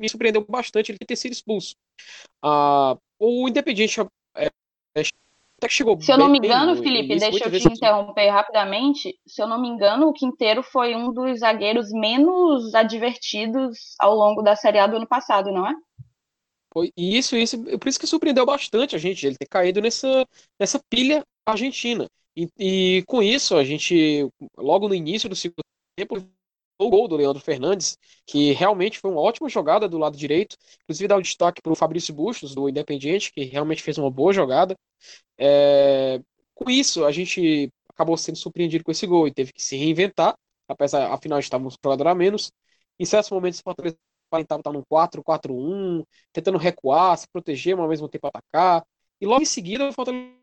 Me 0.00 0.08
surpreendeu 0.08 0.44
bastante 0.44 0.92
ele 0.92 0.98
ter 0.98 1.16
sido 1.16 1.32
expulso. 1.32 1.74
Ah, 2.42 2.96
o 3.18 3.48
Independiente 3.48 4.00
é 4.36 4.48
até 5.58 5.66
que 5.66 5.74
chegou 5.74 6.00
Se 6.00 6.12
eu 6.12 6.16
não 6.16 6.28
me 6.28 6.38
engano, 6.38 6.76
Felipe, 6.76 7.12
início, 7.12 7.30
deixa 7.30 7.48
eu 7.48 7.60
te 7.60 7.76
interromper 7.76 8.28
rapidamente. 8.30 9.18
Se 9.26 9.42
eu 9.42 9.46
não 9.46 9.60
me 9.60 9.68
engano, 9.68 10.08
o 10.08 10.12
Quinteiro 10.12 10.62
foi 10.62 10.94
um 10.94 11.12
dos 11.12 11.40
zagueiros 11.40 11.90
menos 11.92 12.74
advertidos 12.74 13.96
ao 14.00 14.14
longo 14.14 14.40
da 14.40 14.54
Série 14.54 14.78
A 14.78 14.86
do 14.86 14.96
ano 14.96 15.06
passado, 15.06 15.50
não 15.50 15.66
é? 15.66 15.74
Foi 16.72 16.92
isso, 16.96 17.36
isso, 17.36 17.58
por 17.78 17.88
isso 17.88 17.98
que 17.98 18.06
surpreendeu 18.06 18.46
bastante 18.46 18.94
a 18.94 18.98
gente, 18.98 19.26
ele 19.26 19.36
ter 19.36 19.48
caído 19.48 19.80
nessa, 19.80 20.24
nessa 20.60 20.80
pilha 20.88 21.24
argentina. 21.44 22.08
E, 22.36 22.48
e 22.56 23.04
com 23.06 23.20
isso, 23.20 23.56
a 23.56 23.64
gente, 23.64 24.28
logo 24.56 24.86
no 24.86 24.94
início 24.94 25.28
do 25.28 25.34
segundo 25.34 25.64
tempo, 25.96 26.24
o 26.78 26.90
gol 26.90 27.08
do 27.08 27.16
Leandro 27.16 27.42
Fernandes, 27.42 27.98
que 28.26 28.52
realmente 28.52 28.98
foi 28.98 29.10
uma 29.10 29.20
ótima 29.20 29.48
jogada 29.48 29.88
do 29.88 29.98
lado 29.98 30.16
direito. 30.16 30.56
Inclusive, 30.84 31.08
dá 31.08 31.16
um 31.16 31.22
destaque 31.22 31.60
para 31.60 31.72
o 31.72 31.76
Fabrício 31.76 32.14
Bustos, 32.14 32.54
do 32.54 32.68
Independiente, 32.68 33.32
que 33.32 33.44
realmente 33.44 33.82
fez 33.82 33.98
uma 33.98 34.10
boa 34.10 34.32
jogada. 34.32 34.76
É... 35.38 36.20
Com 36.54 36.70
isso, 36.70 37.04
a 37.04 37.12
gente 37.12 37.70
acabou 37.90 38.16
sendo 38.16 38.36
surpreendido 38.36 38.84
com 38.84 38.90
esse 38.92 39.06
gol 39.06 39.26
e 39.26 39.32
teve 39.34 39.52
que 39.52 39.62
se 39.62 39.76
reinventar, 39.76 40.36
apesar, 40.68 41.12
afinal, 41.12 41.38
estávamos 41.38 41.76
com 41.76 41.88
jogador 41.90 42.08
a 42.08 42.14
menos. 42.14 42.52
Em 42.98 43.04
certos 43.04 43.30
momentos, 43.30 43.60
o 43.60 43.62
Fortaleza 43.62 43.96
estava 44.24 44.60
estar 44.60 44.72
num 44.72 44.82
4-4-1, 44.88 46.04
tentando 46.32 46.58
recuar, 46.58 47.16
se 47.18 47.26
proteger, 47.28 47.76
mas 47.76 47.82
ao 47.84 47.88
mesmo 47.88 48.08
tempo 48.08 48.28
atacar. 48.28 48.84
E 49.20 49.26
logo 49.26 49.42
em 49.42 49.46
seguida, 49.46 49.88
o 49.88 49.92
Fortaleza 49.92 50.37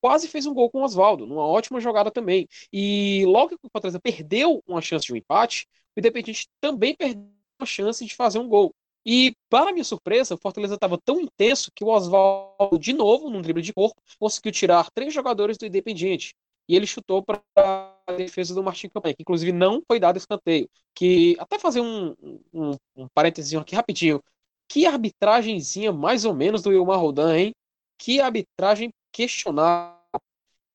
quase 0.00 0.28
fez 0.28 0.46
um 0.46 0.54
gol 0.54 0.70
com 0.70 0.80
o 0.80 0.84
Oswaldo, 0.84 1.26
numa 1.26 1.46
ótima 1.46 1.80
jogada 1.80 2.10
também. 2.10 2.48
E 2.72 3.24
logo 3.26 3.50
que 3.50 3.66
o 3.66 3.70
Fortaleza 3.70 4.00
perdeu 4.00 4.62
uma 4.66 4.80
chance 4.80 5.06
de 5.06 5.12
um 5.12 5.16
empate, 5.16 5.66
o 5.96 6.00
Independente 6.00 6.48
também 6.60 6.94
perdeu 6.94 7.24
a 7.58 7.66
chance 7.66 8.04
de 8.04 8.14
fazer 8.14 8.38
um 8.38 8.48
gol. 8.48 8.74
E, 9.04 9.36
para 9.48 9.72
minha 9.72 9.84
surpresa, 9.84 10.34
o 10.34 10.38
Fortaleza 10.38 10.74
estava 10.74 10.98
tão 10.98 11.20
intenso 11.20 11.70
que 11.72 11.84
o 11.84 11.88
Oswaldo, 11.88 12.76
de 12.76 12.92
novo, 12.92 13.30
num 13.30 13.40
drible 13.40 13.62
de 13.62 13.72
corpo, 13.72 13.94
conseguiu 14.18 14.50
tirar 14.50 14.90
três 14.90 15.14
jogadores 15.14 15.56
do 15.56 15.64
Independiente. 15.64 16.34
E 16.68 16.74
ele 16.74 16.86
chutou 16.88 17.22
para 17.22 17.40
a 17.54 18.12
defesa 18.16 18.52
do 18.52 18.64
Martin 18.64 18.88
Campanha, 18.88 19.14
que 19.14 19.22
inclusive 19.22 19.52
não 19.52 19.80
foi 19.86 20.00
dado 20.00 20.16
escanteio. 20.16 20.68
Que, 20.92 21.36
até 21.38 21.56
fazer 21.56 21.80
um, 21.80 22.16
um, 22.52 22.72
um 22.96 23.08
parênteses 23.14 23.54
aqui 23.54 23.76
rapidinho, 23.76 24.20
que 24.68 24.86
arbitragemzinha 24.86 25.92
mais 25.92 26.24
ou 26.24 26.34
menos 26.34 26.62
do 26.62 26.72
Ilmar 26.72 26.98
Rodan, 26.98 27.36
hein? 27.38 27.54
Que 27.96 28.20
arbitragem 28.20 28.92
questionável 29.16 29.96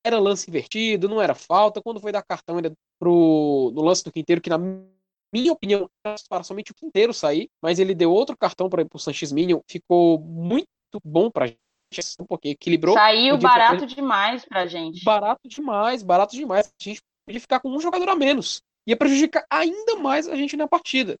era 0.04 0.18
lance 0.18 0.50
invertido, 0.50 1.08
não 1.08 1.22
era 1.22 1.32
falta. 1.34 1.80
Quando 1.80 2.00
foi 2.00 2.10
dar 2.10 2.24
cartão 2.24 2.56
ainda 2.56 2.72
pro, 2.98 3.70
no 3.72 3.82
lance 3.82 4.02
do 4.02 4.10
Quinteiro, 4.10 4.40
que 4.40 4.50
na 4.50 4.58
minha 5.32 5.52
opinião 5.52 5.88
para 6.28 6.42
somente 6.42 6.72
o 6.72 6.74
Quinteiro 6.74 7.14
sair, 7.14 7.48
mas 7.62 7.78
ele 7.78 7.94
deu 7.94 8.12
outro 8.12 8.36
cartão 8.36 8.68
para 8.68 8.84
o 8.92 8.98
Sanches 8.98 9.30
Minion, 9.30 9.60
ficou 9.68 10.18
muito 10.18 10.66
bom 11.04 11.30
para 11.30 11.46
gente 11.46 11.60
porque 12.28 12.48
equilibrou. 12.48 12.94
Saiu 12.94 13.38
barato 13.38 13.78
pra... 13.78 13.86
demais 13.86 14.44
pra 14.44 14.66
gente. 14.66 15.04
Barato 15.04 15.48
demais, 15.48 16.02
barato 16.02 16.34
demais. 16.34 16.66
A 16.66 16.84
gente 16.84 17.00
podia 17.24 17.40
ficar 17.40 17.60
com 17.60 17.68
um 17.68 17.80
jogador 17.80 18.08
a 18.08 18.16
menos. 18.16 18.60
Ia 18.86 18.96
prejudicar 18.96 19.46
ainda 19.48 19.96
mais 19.96 20.26
a 20.26 20.34
gente 20.34 20.56
na 20.56 20.66
partida. 20.66 21.16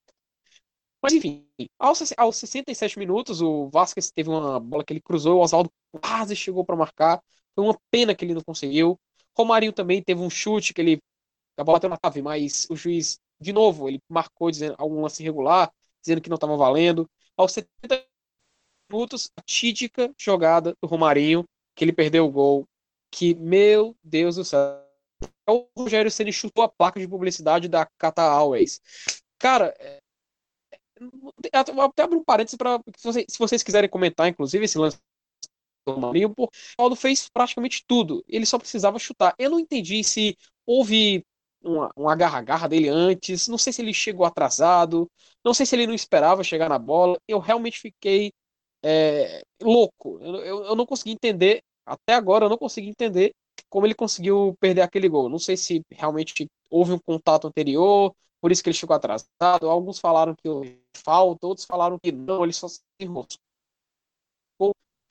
Mas 1.02 1.12
enfim, 1.12 1.44
aos, 1.78 2.12
aos 2.16 2.36
67 2.36 2.96
minutos, 2.98 3.42
o 3.42 3.68
Vasquez 3.68 4.12
teve 4.12 4.30
uma 4.30 4.60
bola 4.60 4.84
que 4.84 4.92
ele 4.92 5.00
cruzou, 5.00 5.38
o 5.38 5.42
Oswaldo 5.42 5.70
quase 5.90 6.36
chegou 6.36 6.64
para 6.64 6.76
marcar. 6.76 7.20
Foi 7.54 7.64
uma 7.64 7.76
pena 7.90 8.14
que 8.14 8.24
ele 8.24 8.34
não 8.34 8.42
conseguiu. 8.42 8.98
Romarinho 9.36 9.72
também 9.72 10.00
teve 10.02 10.20
um 10.20 10.30
chute 10.30 10.72
que 10.72 10.80
ele. 10.80 11.02
A 11.56 11.64
bola 11.64 11.78
bateu 11.78 11.90
na 11.90 11.96
trave, 11.96 12.22
mas 12.22 12.66
o 12.70 12.76
juiz, 12.76 13.18
de 13.40 13.52
novo, 13.52 13.88
ele 13.88 14.00
marcou 14.08 14.50
dizendo 14.50 14.76
algum 14.78 15.02
lance 15.02 15.22
irregular, 15.22 15.70
dizendo 16.00 16.20
que 16.20 16.30
não 16.30 16.36
estava 16.36 16.56
valendo. 16.56 17.08
Aos 17.36 17.52
70 17.52 18.06
minutos, 18.90 19.30
a 19.36 19.42
tídica 19.42 20.12
jogada 20.16 20.74
do 20.80 20.88
Romarinho, 20.88 21.44
que 21.74 21.84
ele 21.84 21.92
perdeu 21.92 22.26
o 22.26 22.30
gol. 22.30 22.66
Que, 23.10 23.34
meu 23.34 23.96
Deus 24.02 24.36
do 24.36 24.44
céu. 24.44 24.80
O 25.48 25.66
Rogério 25.76 26.10
Ceni 26.10 26.32
chutou 26.32 26.64
a 26.64 26.68
placa 26.68 27.00
de 27.00 27.08
publicidade 27.08 27.68
da 27.68 27.86
Qatar 27.98 28.32
Airways. 28.32 28.80
Cara, 29.38 29.74
é, 31.52 31.58
até 31.58 32.02
abrir 32.02 32.16
um 32.16 32.24
parênteses 32.24 32.56
para 32.56 32.80
se, 32.96 33.26
se 33.28 33.38
vocês 33.38 33.62
quiserem 33.62 33.88
comentar, 33.90 34.28
inclusive, 34.28 34.64
esse 34.64 34.78
lance 34.78 34.98
do 35.86 35.92
Romarinho, 35.94 36.32
o 36.36 36.48
Paulo 36.76 36.96
fez 36.96 37.28
praticamente 37.28 37.84
tudo. 37.86 38.24
Ele 38.28 38.46
só 38.46 38.58
precisava 38.58 38.98
chutar. 38.98 39.34
Eu 39.38 39.50
não 39.50 39.60
entendi 39.60 40.02
se 40.04 40.36
houve 40.66 41.24
uma, 41.62 41.90
uma 41.96 42.16
garra-garra 42.16 42.68
dele 42.68 42.88
antes, 42.88 43.48
não 43.48 43.58
sei 43.58 43.72
se 43.72 43.82
ele 43.82 43.94
chegou 43.94 44.26
atrasado, 44.26 45.10
não 45.44 45.54
sei 45.54 45.66
se 45.66 45.74
ele 45.76 45.86
não 45.86 45.94
esperava 45.94 46.44
chegar 46.44 46.68
na 46.68 46.78
bola. 46.78 47.18
Eu 47.26 47.38
realmente 47.38 47.80
fiquei 47.80 48.32
é, 48.82 49.42
louco. 49.60 50.18
Eu, 50.20 50.36
eu, 50.36 50.64
eu, 50.64 50.76
não 50.76 50.86
consegui 50.86 51.12
entender, 51.12 51.62
até 51.86 52.14
agora 52.14 52.44
eu 52.46 52.48
não 52.48 52.58
consegui 52.58 52.88
entender 52.88 53.32
como 53.68 53.86
ele 53.86 53.94
conseguiu 53.94 54.56
perder 54.60 54.82
aquele 54.82 55.08
gol. 55.08 55.28
Não 55.28 55.38
sei 55.38 55.56
se 55.56 55.82
realmente 55.90 56.46
houve 56.70 56.92
um 56.92 56.98
contato 56.98 57.46
anterior, 57.46 58.14
por 58.42 58.50
isso 58.50 58.60
que 58.60 58.68
ele 58.68 58.76
chegou 58.76 58.96
atrasado. 58.96 59.70
Alguns 59.70 60.00
falaram 60.00 60.34
que 60.34 60.48
falta, 60.96 61.46
outros 61.46 61.64
falaram 61.64 61.96
que 61.96 62.10
não, 62.10 62.42
ele 62.42 62.52
só 62.52 62.66
se 62.66 62.80
enroscou. 62.98 63.38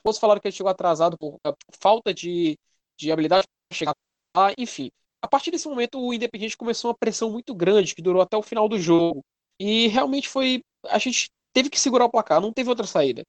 Outros 0.04 0.20
falaram 0.20 0.38
que 0.38 0.48
ele 0.48 0.54
chegou 0.54 0.70
atrasado 0.70 1.16
por 1.16 1.40
falta 1.80 2.12
de, 2.12 2.58
de 2.98 3.10
habilidade 3.10 3.46
para 3.68 3.76
chegar 3.76 3.94
lá, 4.36 4.52
enfim. 4.58 4.90
A 5.22 5.28
partir 5.28 5.50
desse 5.50 5.66
momento, 5.66 5.98
o 5.98 6.12
Independiente 6.12 6.56
começou 6.58 6.90
uma 6.90 6.96
pressão 6.96 7.30
muito 7.30 7.54
grande, 7.54 7.94
que 7.94 8.02
durou 8.02 8.20
até 8.20 8.36
o 8.36 8.42
final 8.42 8.68
do 8.68 8.78
jogo. 8.78 9.24
E 9.58 9.86
realmente 9.88 10.28
foi. 10.28 10.62
A 10.88 10.98
gente 10.98 11.30
teve 11.54 11.70
que 11.70 11.80
segurar 11.80 12.04
o 12.04 12.10
placar, 12.10 12.40
não 12.40 12.52
teve 12.52 12.68
outra 12.68 12.86
saída. 12.86 13.22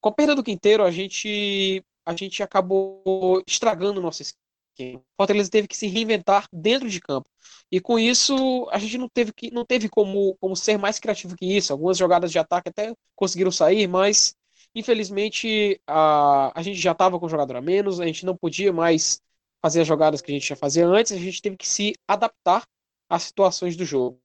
Com 0.00 0.08
a 0.08 0.12
perda 0.12 0.34
do 0.34 0.42
Quinteiro, 0.42 0.82
a 0.84 0.90
gente, 0.90 1.84
a 2.06 2.16
gente 2.16 2.42
acabou 2.42 3.42
estragando 3.46 4.00
o 4.00 4.02
nosso 4.02 4.22
esquema. 4.22 4.41
Fortaleza 5.16 5.50
teve 5.50 5.68
que 5.68 5.76
se 5.76 5.86
reinventar 5.86 6.46
dentro 6.52 6.88
de 6.88 7.00
campo. 7.00 7.28
E 7.70 7.80
com 7.80 7.98
isso, 7.98 8.68
a 8.70 8.78
gente 8.78 8.98
não 8.98 9.08
teve, 9.08 9.32
que, 9.32 9.50
não 9.50 9.64
teve 9.64 9.88
como, 9.88 10.36
como 10.40 10.56
ser 10.56 10.78
mais 10.78 10.98
criativo 10.98 11.36
que 11.36 11.46
isso. 11.46 11.72
Algumas 11.72 11.98
jogadas 11.98 12.30
de 12.32 12.38
ataque 12.38 12.68
até 12.68 12.94
conseguiram 13.14 13.50
sair, 13.50 13.86
mas 13.86 14.34
infelizmente 14.74 15.80
a, 15.86 16.58
a 16.58 16.62
gente 16.62 16.78
já 16.78 16.92
estava 16.92 17.18
com 17.18 17.28
jogador 17.28 17.56
a 17.56 17.60
menos, 17.62 18.00
a 18.00 18.06
gente 18.06 18.24
não 18.24 18.36
podia 18.36 18.72
mais 18.72 19.20
fazer 19.60 19.82
as 19.82 19.86
jogadas 19.86 20.20
que 20.20 20.30
a 20.30 20.34
gente 20.34 20.48
já 20.48 20.56
fazia 20.56 20.86
antes, 20.86 21.12
a 21.12 21.16
gente 21.16 21.40
teve 21.40 21.56
que 21.56 21.68
se 21.68 21.94
adaptar 22.08 22.66
às 23.08 23.22
situações 23.22 23.76
do 23.76 23.84
jogo. 23.84 24.20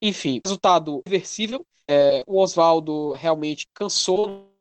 Enfim, 0.00 0.40
resultado 0.44 1.02
reversível. 1.06 1.64
É, 1.88 2.22
o 2.26 2.40
Oswaldo 2.40 3.12
realmente 3.12 3.66
cansou, 3.74 4.51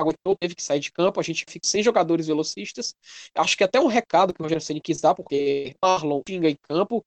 aguentou, 0.00 0.36
teve 0.36 0.54
que 0.54 0.62
sair 0.62 0.80
de 0.80 0.92
campo. 0.92 1.20
A 1.20 1.22
gente 1.22 1.44
fica 1.48 1.66
sem 1.66 1.82
jogadores 1.82 2.26
velocistas. 2.26 2.94
Acho 3.34 3.56
que 3.56 3.64
até 3.64 3.80
um 3.80 3.86
recado 3.86 4.32
que 4.34 4.40
o 4.40 4.44
Rogério 4.44 4.62
Ceni 4.62 4.80
quis 4.80 5.00
dar, 5.00 5.14
porque 5.14 5.74
Marlon 5.82 6.22
Tinga 6.24 6.48
em 6.48 6.56
campo 6.68 7.04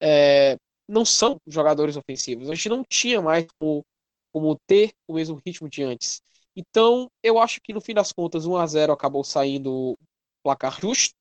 é, 0.00 0.56
não 0.88 1.04
são 1.04 1.40
jogadores 1.46 1.96
ofensivos. 1.96 2.50
A 2.50 2.54
gente 2.54 2.68
não 2.68 2.84
tinha 2.84 3.20
mais 3.20 3.46
como, 3.58 3.84
como 4.32 4.58
ter 4.66 4.92
o 5.08 5.14
mesmo 5.14 5.40
ritmo 5.44 5.68
de 5.68 5.82
antes. 5.82 6.22
Então, 6.54 7.10
eu 7.22 7.38
acho 7.38 7.60
que 7.60 7.72
no 7.72 7.80
fim 7.80 7.94
das 7.94 8.12
contas, 8.12 8.46
1 8.46 8.56
a 8.56 8.66
0 8.66 8.92
acabou 8.92 9.22
saindo 9.22 9.98
placar 10.42 10.80
justo, 10.80 11.14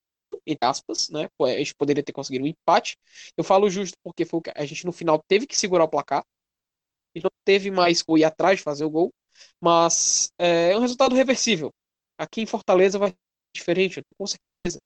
entre 0.46 0.68
aspas, 0.68 1.10
né? 1.10 1.28
A 1.42 1.58
gente 1.58 1.76
poderia 1.76 2.04
ter 2.04 2.14
conseguido 2.14 2.46
um 2.46 2.48
empate. 2.48 2.98
Eu 3.36 3.44
falo 3.44 3.70
justo 3.70 3.98
porque 4.04 4.26
foi 4.26 4.42
a 4.56 4.66
gente 4.66 4.86
no 4.86 4.92
final 4.92 5.22
teve 5.28 5.46
que 5.48 5.58
segurar 5.58 5.84
o 5.86 5.90
placar. 5.90 6.24
E 7.16 7.22
não 7.22 7.32
teve 7.46 7.72
mais 7.72 8.04
o 8.08 8.18
ir 8.18 8.24
atrás 8.24 8.58
de 8.58 8.64
fazer 8.64 8.86
o 8.86 8.90
gol. 8.90 9.14
Mas 9.62 10.32
é, 10.40 10.72
é 10.72 10.78
um 10.78 10.82
resultado 10.82 11.16
reversível. 11.16 11.72
Aqui 12.18 12.42
em 12.42 12.46
Fortaleza 12.46 13.00
vai 13.00 13.10
ser 13.10 13.18
diferente, 13.54 14.02
com 14.18 14.26
certeza. 14.28 14.80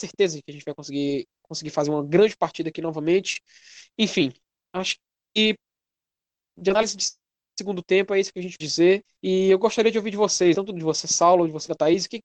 Certeza 0.00 0.38
que 0.38 0.50
a 0.50 0.52
gente 0.52 0.64
vai 0.64 0.74
conseguir, 0.74 1.26
conseguir 1.42 1.70
fazer 1.70 1.90
uma 1.90 2.04
grande 2.04 2.36
partida 2.36 2.68
aqui 2.68 2.82
novamente. 2.82 3.40
Enfim, 3.98 4.32
acho 4.72 4.96
que 5.34 5.56
de 6.56 6.70
análise 6.70 6.96
de 6.96 7.10
segundo 7.58 7.82
tempo 7.82 8.14
é 8.14 8.20
isso 8.20 8.32
que 8.32 8.38
a 8.38 8.42
gente 8.42 8.58
dizer. 8.58 9.04
E 9.22 9.48
eu 9.50 9.58
gostaria 9.58 9.90
de 9.90 9.98
ouvir 9.98 10.10
de 10.10 10.16
vocês, 10.16 10.56
tanto 10.56 10.72
de 10.72 10.82
você, 10.82 11.06
Saulo, 11.06 11.46
de 11.46 11.52
você, 11.52 11.74
Thaís, 11.74 12.04
o 12.04 12.08
que 12.08 12.20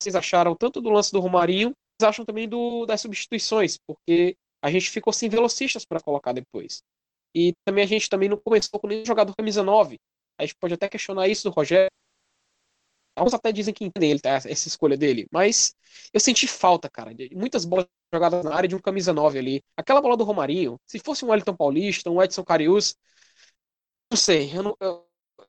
vocês 0.00 0.14
acharam 0.14 0.54
tanto 0.54 0.80
do 0.80 0.90
lance 0.90 1.12
do 1.12 1.20
Romarinho, 1.20 1.72
vocês 1.98 2.08
acham 2.08 2.24
também 2.24 2.48
do, 2.48 2.86
das 2.86 3.00
substituições, 3.00 3.76
porque 3.86 4.36
a 4.62 4.70
gente 4.70 4.90
ficou 4.90 5.12
sem 5.12 5.28
velocistas 5.28 5.84
para 5.84 6.00
colocar 6.00 6.32
depois. 6.32 6.82
E 7.34 7.52
também 7.64 7.84
a 7.84 7.86
gente 7.86 8.08
também 8.08 8.28
não 8.28 8.36
começou 8.36 8.80
com 8.80 8.86
nenhum 8.86 9.04
jogador 9.04 9.34
camisa 9.36 9.62
9. 9.62 9.98
A 10.40 10.46
gente 10.46 10.56
pode 10.56 10.74
até 10.74 10.88
questionar 10.88 11.28
isso 11.28 11.48
do 11.48 11.54
Rogério. 11.54 11.90
Alguns 13.16 13.34
até 13.34 13.52
dizem 13.52 13.74
que 13.74 13.84
entendem 13.84 14.12
ele, 14.12 14.20
tá, 14.20 14.30
essa 14.30 14.68
escolha 14.68 14.96
dele. 14.96 15.26
Mas 15.30 15.74
eu 16.12 16.20
senti 16.20 16.46
falta, 16.46 16.88
cara, 16.88 17.14
de 17.14 17.28
muitas 17.34 17.64
bolas 17.64 17.86
jogadas 18.12 18.44
na 18.44 18.54
área 18.54 18.68
de 18.68 18.74
um 18.74 18.78
camisa 18.78 19.12
9 19.12 19.38
ali. 19.38 19.62
Aquela 19.76 20.00
bola 20.00 20.16
do 20.16 20.24
Romarinho, 20.24 20.78
se 20.86 20.98
fosse 20.98 21.24
um 21.24 21.28
Wellington 21.28 21.54
Paulista, 21.54 22.10
um 22.10 22.22
Edson 22.22 22.44
Carius, 22.44 22.96
não 24.10 24.16
sei, 24.16 24.50
eu, 24.56 24.62
não, 24.62 24.76
eu, 24.80 25.06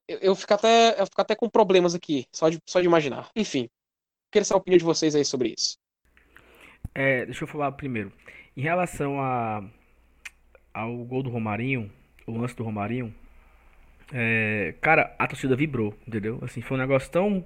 eu, 0.08 0.36
fico 0.36 0.54
até, 0.54 1.00
eu 1.00 1.06
fico 1.06 1.22
até 1.22 1.36
com 1.36 1.50
problemas 1.50 1.96
aqui, 1.96 2.26
só 2.32 2.50
de, 2.50 2.60
só 2.68 2.80
de 2.80 2.86
imaginar. 2.86 3.30
Enfim, 3.36 3.70
queria 4.32 4.46
saber 4.46 4.58
a 4.58 4.62
opinião 4.62 4.78
de 4.78 4.84
vocês 4.84 5.16
aí 5.16 5.26
sobre 5.26 5.54
isso. 5.58 5.78
É, 6.94 7.26
deixa 7.26 7.44
eu 7.44 7.48
falar 7.48 7.72
primeiro. 7.72 8.12
Em 8.56 8.62
relação 8.62 9.20
a, 9.20 9.64
ao 10.74 10.96
gol 11.06 11.24
do 11.24 11.30
Romarinho, 11.30 11.92
o 12.28 12.38
lance 12.38 12.56
do 12.56 12.64
Romarinho, 12.64 13.16
é, 14.14 14.74
cara, 14.82 15.16
a 15.18 15.28
torcida 15.28 15.56
vibrou, 15.56 15.94
entendeu? 16.08 16.40
Assim, 16.42 16.62
foi 16.62 16.78
um 16.78 16.82
negócio 16.82 17.10
tão. 17.12 17.46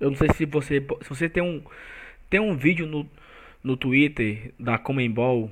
Eu 0.00 0.10
não 0.10 0.16
sei 0.16 0.28
se 0.34 0.44
você. 0.46 0.84
Se 1.02 1.08
você 1.08 1.28
tem 1.28 1.42
um. 1.42 1.62
Tem 2.30 2.40
um 2.40 2.56
vídeo 2.56 2.86
no, 2.86 3.08
no 3.62 3.76
Twitter 3.76 4.52
da 4.58 4.78
Comembol. 4.78 5.50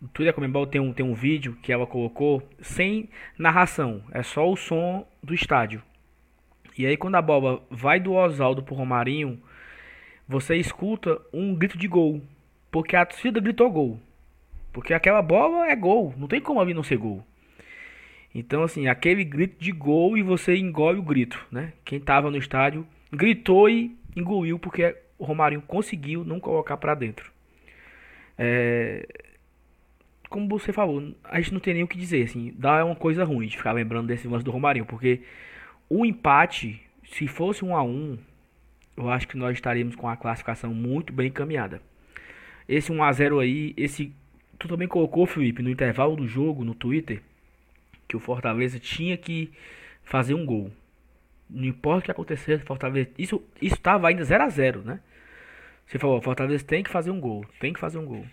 No 0.00 0.08
Twitter 0.08 0.32
da 0.32 0.34
Comembol 0.34 0.66
tem 0.66 0.80
um, 0.80 0.92
tem 0.92 1.04
um 1.04 1.14
vídeo 1.14 1.56
que 1.62 1.72
ela 1.72 1.86
colocou 1.86 2.42
sem 2.60 3.08
narração. 3.38 4.02
É 4.12 4.22
só 4.22 4.50
o 4.50 4.56
som 4.56 5.06
do 5.22 5.34
estádio. 5.34 5.82
E 6.76 6.86
aí 6.86 6.96
quando 6.96 7.16
a 7.16 7.22
bola 7.22 7.62
vai 7.70 8.00
do 8.00 8.14
Oswaldo 8.14 8.62
pro 8.62 8.74
Romarinho 8.74 9.40
você 10.26 10.56
escuta 10.56 11.20
um 11.32 11.54
grito 11.54 11.76
de 11.76 11.86
gol. 11.86 12.22
Porque 12.70 12.96
a 12.96 13.04
torcida 13.04 13.40
gritou 13.40 13.70
gol. 13.70 14.00
Porque 14.72 14.94
aquela 14.94 15.20
bola 15.20 15.66
é 15.66 15.76
gol. 15.76 16.14
Não 16.16 16.26
tem 16.26 16.40
como 16.40 16.60
ali 16.60 16.72
não 16.72 16.82
ser 16.82 16.96
gol. 16.96 17.22
Então, 18.34 18.62
assim, 18.62 18.86
aquele 18.86 19.24
grito 19.24 19.62
de 19.62 19.72
gol 19.72 20.16
e 20.16 20.22
você 20.22 20.56
engole 20.56 20.98
o 20.98 21.02
grito, 21.02 21.46
né? 21.50 21.72
Quem 21.84 22.00
tava 22.00 22.30
no 22.30 22.38
estádio 22.38 22.86
gritou 23.12 23.68
e 23.68 23.96
engoliu 24.16 24.58
porque 24.58 24.96
o 25.18 25.24
Romarinho 25.24 25.62
conseguiu 25.62 26.24
não 26.24 26.40
colocar 26.40 26.76
para 26.76 26.94
dentro. 26.94 27.30
É... 28.38 29.06
Como 30.30 30.48
você 30.48 30.72
falou, 30.72 31.14
a 31.24 31.40
gente 31.40 31.52
não 31.52 31.60
tem 31.60 31.74
nem 31.74 31.82
o 31.82 31.88
que 31.88 31.98
dizer, 31.98 32.24
assim, 32.24 32.54
dá 32.56 32.82
uma 32.84 32.96
coisa 32.96 33.22
ruim 33.22 33.46
de 33.46 33.56
ficar 33.58 33.72
lembrando 33.72 34.06
desse 34.06 34.26
lance 34.26 34.44
do 34.44 34.50
Romarinho, 34.50 34.86
porque 34.86 35.20
o 35.90 36.06
empate, 36.06 36.80
se 37.04 37.26
fosse 37.26 37.62
um 37.62 37.76
a 37.76 37.82
um, 37.82 38.16
eu 38.96 39.10
acho 39.10 39.28
que 39.28 39.36
nós 39.36 39.54
estaríamos 39.54 39.94
com 39.94 40.08
a 40.08 40.16
classificação 40.16 40.72
muito 40.72 41.12
bem 41.12 41.28
encaminhada. 41.28 41.82
Esse 42.68 42.90
1x0 42.90 43.42
aí, 43.42 43.74
esse. 43.76 44.12
Tu 44.58 44.68
também 44.68 44.88
colocou, 44.88 45.26
Felipe, 45.26 45.62
no 45.62 45.68
intervalo 45.70 46.16
do 46.16 46.26
jogo, 46.26 46.64
no 46.64 46.74
Twitter, 46.74 47.20
que 48.12 48.16
o 48.16 48.20
Fortaleza 48.20 48.78
tinha 48.78 49.16
que 49.16 49.50
fazer 50.04 50.34
um 50.34 50.44
gol. 50.44 50.70
Não 51.48 51.64
importa 51.64 52.00
o 52.00 52.04
que 52.04 52.10
acontecesse, 52.10 52.62
Fortaleza. 52.62 53.08
Isso 53.16 53.42
estava 53.60 54.08
ainda 54.08 54.22
0 54.22 54.44
a 54.44 54.48
0 54.50 54.82
né? 54.82 55.00
Você 55.86 55.98
falou, 55.98 56.20
Fortaleza 56.20 56.62
tem 56.62 56.82
que 56.82 56.90
fazer 56.90 57.10
um 57.10 57.18
gol. 57.18 57.46
Tem 57.58 57.72
que 57.72 57.80
fazer 57.80 57.96
um 57.96 58.04
gol. 58.04 58.26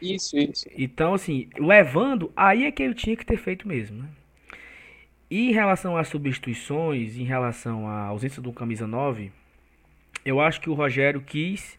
Isso, 0.00 0.38
isso. 0.38 0.66
Então, 0.74 1.12
assim, 1.12 1.48
levando, 1.58 2.32
aí 2.34 2.64
é 2.64 2.72
que 2.72 2.82
ele 2.82 2.94
tinha 2.94 3.16
que 3.16 3.26
ter 3.26 3.36
feito 3.36 3.68
mesmo, 3.68 4.02
né? 4.02 4.08
E 5.30 5.50
em 5.50 5.52
relação 5.52 5.94
às 5.94 6.08
substituições, 6.08 7.18
em 7.18 7.24
relação 7.24 7.86
à 7.86 8.06
ausência 8.06 8.40
do 8.40 8.50
camisa 8.50 8.86
9, 8.86 9.30
eu 10.24 10.40
acho 10.40 10.58
que 10.58 10.70
o 10.70 10.74
Rogério 10.74 11.20
quis 11.20 11.76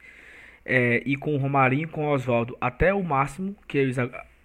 é, 0.64 1.02
ir 1.04 1.18
com 1.18 1.34
o 1.34 1.39
Romarinho 1.39 1.88
com 1.89 2.06
o 2.06 2.14
Oswaldo 2.14 2.56
até 2.62 2.93
o 2.93 3.02
máximo 3.02 3.56
que 3.68 3.76
eles 3.76 3.97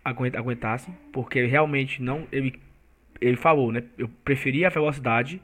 aguentassem, 0.03 0.95
porque 1.13 1.45
realmente 1.45 2.01
não. 2.01 2.27
Ele, 2.33 2.59
ele 3.21 3.37
falou, 3.37 3.73
né? 3.73 3.83
Eu 3.97 4.09
preferia 4.25 4.67
a 4.67 4.71
velocidade. 4.71 5.41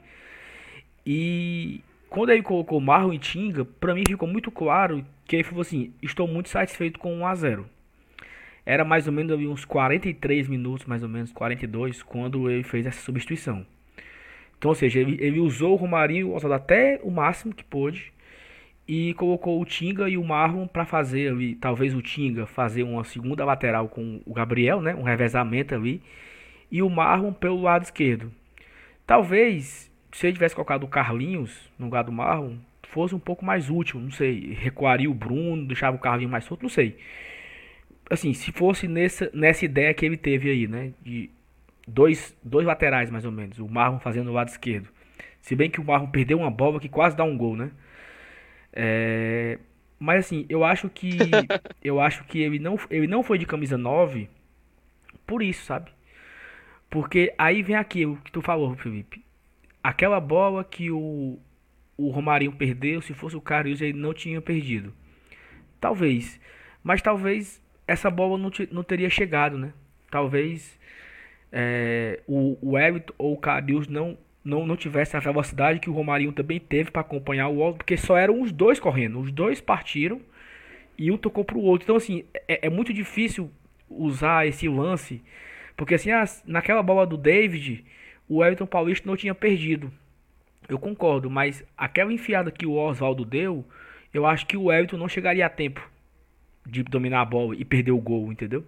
E 1.05 1.81
quando 2.09 2.31
ele 2.31 2.43
colocou 2.43 2.77
o 2.77 2.81
Marlon 2.81 3.13
e 3.13 3.19
Tinga, 3.19 3.65
pra 3.65 3.93
mim 3.93 4.03
ficou 4.07 4.27
muito 4.27 4.51
claro 4.51 5.05
que 5.25 5.35
ele 5.35 5.43
falou 5.43 5.61
assim: 5.61 5.93
estou 6.01 6.27
muito 6.27 6.49
satisfeito 6.49 6.99
com 6.99 7.15
1 7.19 7.25
a 7.25 7.35
0 7.35 7.65
era 8.65 8.85
mais 8.85 9.07
ou 9.07 9.13
menos 9.13 9.39
uns 9.39 9.65
43 9.65 10.47
minutos, 10.47 10.85
mais 10.85 11.03
ou 11.03 11.09
menos 11.09 11.31
42, 11.31 12.03
quando 12.03 12.49
ele 12.49 12.63
fez 12.63 12.85
essa 12.85 13.01
substituição. 13.01 13.65
Então, 14.57 14.69
ou 14.69 14.75
seja, 14.75 14.99
ele, 14.99 15.17
ele 15.19 15.39
usou 15.39 15.73
o 15.73 15.75
Romarinho 15.75 16.33
Oswaldo 16.33 16.53
até 16.53 16.99
o 17.03 17.09
máximo 17.09 17.53
que 17.53 17.63
pôde 17.63 18.13
e 18.87 19.13
colocou 19.15 19.59
o 19.59 19.65
Tinga 19.65 20.07
e 20.07 20.17
o 20.17 20.23
Marlon 20.23 20.67
para 20.67 20.85
fazer 20.85 21.31
ali, 21.31 21.55
talvez 21.55 21.95
o 21.95 22.01
Tinga 22.01 22.45
fazer 22.45 22.83
uma 22.83 23.03
segunda 23.03 23.43
lateral 23.43 23.87
com 23.89 24.21
o 24.25 24.33
Gabriel, 24.33 24.81
né, 24.81 24.93
um 24.93 25.03
revezamento 25.03 25.73
ali, 25.73 26.01
e 26.71 26.81
o 26.81 26.89
Marlon 26.89 27.33
pelo 27.33 27.61
lado 27.61 27.83
esquerdo. 27.83 28.31
Talvez 29.05 29.91
se 30.11 30.27
ele 30.27 30.33
tivesse 30.33 30.55
colocado 30.55 30.83
o 30.83 30.87
Carlinhos 30.87 31.69
no 31.77 31.85
lugar 31.85 32.03
do 32.03 32.11
Marlon, 32.11 32.57
fosse 32.83 33.15
um 33.15 33.19
pouco 33.19 33.45
mais 33.45 33.69
útil, 33.69 33.99
não 33.99 34.11
sei, 34.11 34.53
recuaria 34.53 35.09
o 35.09 35.13
Bruno, 35.13 35.65
deixava 35.65 35.95
o 35.95 35.99
Carlinhos 35.99 36.31
mais 36.31 36.43
solto, 36.43 36.63
não 36.63 36.69
sei. 36.69 36.97
Assim, 38.09 38.33
se 38.33 38.51
fosse 38.51 38.87
nessa, 38.87 39.31
nessa 39.33 39.63
ideia 39.63 39.93
que 39.93 40.05
ele 40.05 40.17
teve 40.17 40.49
aí, 40.49 40.67
né, 40.67 40.93
de 41.01 41.29
dois, 41.87 42.35
dois 42.43 42.65
laterais 42.65 43.09
mais 43.09 43.23
ou 43.23 43.31
menos, 43.31 43.59
o 43.59 43.67
Marlon 43.67 43.99
fazendo 43.99 44.29
o 44.29 44.33
lado 44.33 44.49
esquerdo. 44.49 44.89
Se 45.41 45.55
bem 45.55 45.69
que 45.69 45.79
o 45.79 45.83
Marlon 45.83 46.07
perdeu 46.07 46.39
uma 46.39 46.51
bola 46.51 46.79
que 46.79 46.89
quase 46.89 47.15
dá 47.15 47.23
um 47.23 47.37
gol, 47.37 47.55
né? 47.55 47.71
É, 48.73 49.59
mas 49.97 50.25
assim, 50.25 50.45
eu 50.49 50.63
acho 50.63 50.89
que 50.89 51.17
eu 51.83 51.99
acho 51.99 52.23
que 52.25 52.39
ele 52.39 52.59
não, 52.59 52.77
ele 52.89 53.07
não 53.07 53.23
foi 53.23 53.37
de 53.37 53.45
camisa 53.45 53.77
9 53.77 54.29
por 55.25 55.41
isso, 55.41 55.65
sabe? 55.65 55.91
Porque 56.91 57.33
aí 57.37 57.63
vem 57.63 57.75
aquilo 57.75 58.17
que 58.17 58.31
tu 58.31 58.41
falou, 58.41 58.75
Felipe. 58.75 59.23
Aquela 59.83 60.19
bola 60.19 60.63
que 60.63 60.91
o, 60.91 61.39
o 61.97 62.09
Romarinho 62.09 62.51
perdeu, 62.51 63.01
se 63.01 63.13
fosse 63.13 63.35
o 63.35 63.41
Carius, 63.41 63.81
ele 63.81 63.97
não 63.97 64.13
tinha 64.13 64.39
perdido. 64.39 64.93
Talvez. 65.79 66.39
Mas 66.83 67.01
talvez 67.01 67.59
essa 67.87 68.11
bola 68.11 68.37
não, 68.37 68.51
não 68.71 68.83
teria 68.83 69.09
chegado, 69.09 69.57
né? 69.57 69.73
Talvez 70.11 70.77
é, 71.51 72.19
o, 72.27 72.57
o 72.61 72.77
Everton 72.77 73.13
ou 73.17 73.33
o 73.33 73.37
Carius 73.37 73.87
não, 73.87 74.17
não, 74.43 74.67
não 74.67 74.75
tivesse 74.75 75.15
a 75.15 75.19
velocidade 75.19 75.79
que 75.79 75.89
o 75.89 75.93
Romarinho 75.93 76.31
também 76.31 76.59
teve 76.59 76.91
para 76.91 77.01
acompanhar 77.01 77.47
o 77.47 77.57
outro, 77.57 77.79
porque 77.79 77.97
só 77.97 78.17
eram 78.17 78.41
os 78.41 78.51
dois 78.51 78.79
correndo. 78.79 79.19
Os 79.19 79.31
dois 79.31 79.61
partiram 79.61 80.21
e 80.97 81.09
um 81.11 81.17
tocou 81.17 81.43
para 81.43 81.57
o 81.57 81.63
outro. 81.63 81.85
Então, 81.85 81.95
assim, 81.95 82.25
é, 82.47 82.67
é, 82.67 82.69
muito 82.69 82.93
difícil 82.93 83.49
usar 83.89 84.45
esse 84.45 84.67
lance, 84.67 85.21
porque 85.75 85.95
assim, 85.95 86.09
naquela 86.45 86.83
bola 86.83 87.05
do 87.05 87.17
David, 87.17 87.85
o 88.27 88.43
Everton 88.43 88.65
Paulista 88.65 89.07
não 89.07 89.17
tinha 89.17 89.35
perdido. 89.35 89.91
Eu 90.69 90.79
concordo, 90.79 91.29
mas 91.29 91.63
aquela 91.77 92.13
enfiada 92.13 92.51
que 92.51 92.65
o 92.65 92.73
Oswaldo 92.73 93.25
deu, 93.25 93.65
eu 94.13 94.25
acho 94.25 94.45
que 94.45 94.55
o 94.55 94.71
Everton 94.71 94.97
não 94.97 95.07
chegaria 95.07 95.45
a 95.45 95.49
tempo 95.49 95.81
de 96.65 96.83
dominar 96.83 97.21
a 97.21 97.25
bola 97.25 97.55
e 97.55 97.65
perder 97.65 97.91
o 97.91 97.99
gol, 97.99 98.31
entendeu? 98.31 98.63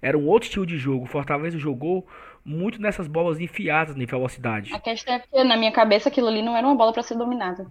Era 0.00 0.16
um 0.16 0.26
outro 0.26 0.46
estilo 0.46 0.66
de 0.66 0.78
jogo. 0.78 1.04
O 1.04 1.08
Fortaleza 1.08 1.58
jogou 1.58 2.06
muito 2.44 2.80
nessas 2.80 3.08
bolas 3.08 3.40
enfiadas 3.40 3.96
em 3.96 4.06
velocidade. 4.06 4.72
A 4.72 4.78
questão 4.78 5.14
é 5.14 5.18
que 5.18 5.44
na 5.44 5.56
minha 5.56 5.72
cabeça 5.72 6.08
aquilo 6.08 6.28
ali 6.28 6.42
não 6.42 6.56
era 6.56 6.66
uma 6.66 6.76
bola 6.76 6.92
para 6.92 7.02
ser 7.02 7.16
dominada. 7.16 7.66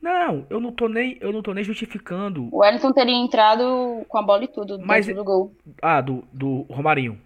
Não, 0.00 0.46
eu 0.48 0.60
não 0.60 0.72
tô 0.72 0.88
nem, 0.88 1.16
eu 1.20 1.32
não 1.32 1.42
tô 1.42 1.52
nem 1.52 1.64
justificando. 1.64 2.48
O 2.52 2.58
Wellington 2.58 2.92
teria 2.92 3.16
entrado 3.16 4.04
com 4.08 4.18
a 4.18 4.22
bola 4.22 4.44
e 4.44 4.48
tudo 4.48 4.78
Mas, 4.80 5.06
do 5.06 5.24
gol. 5.24 5.52
Ah, 5.82 6.00
do, 6.00 6.24
do 6.32 6.62
Romarinho. 6.62 7.18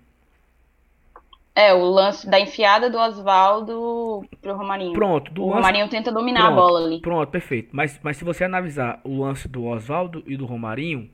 É, 1.54 1.74
o 1.74 1.84
lance 1.84 2.28
da 2.28 2.40
enfiada 2.40 2.88
do 2.88 2.98
Oswaldo 2.98 4.24
pro 4.40 4.56
Romarinho. 4.56 4.94
Pronto. 4.94 5.30
Do 5.32 5.42
o 5.42 5.46
lance... 5.46 5.56
Romarinho 5.56 5.88
tenta 5.88 6.10
dominar 6.10 6.46
pronto, 6.46 6.52
a 6.52 6.56
bola 6.56 6.86
ali. 6.86 7.00
Pronto, 7.00 7.30
perfeito. 7.30 7.68
Mas, 7.72 8.00
mas 8.02 8.16
se 8.16 8.24
você 8.24 8.44
analisar 8.44 9.00
o 9.04 9.20
lance 9.20 9.46
do 9.48 9.64
Oswaldo 9.66 10.22
e 10.26 10.36
do 10.36 10.46
Romarinho, 10.46 11.10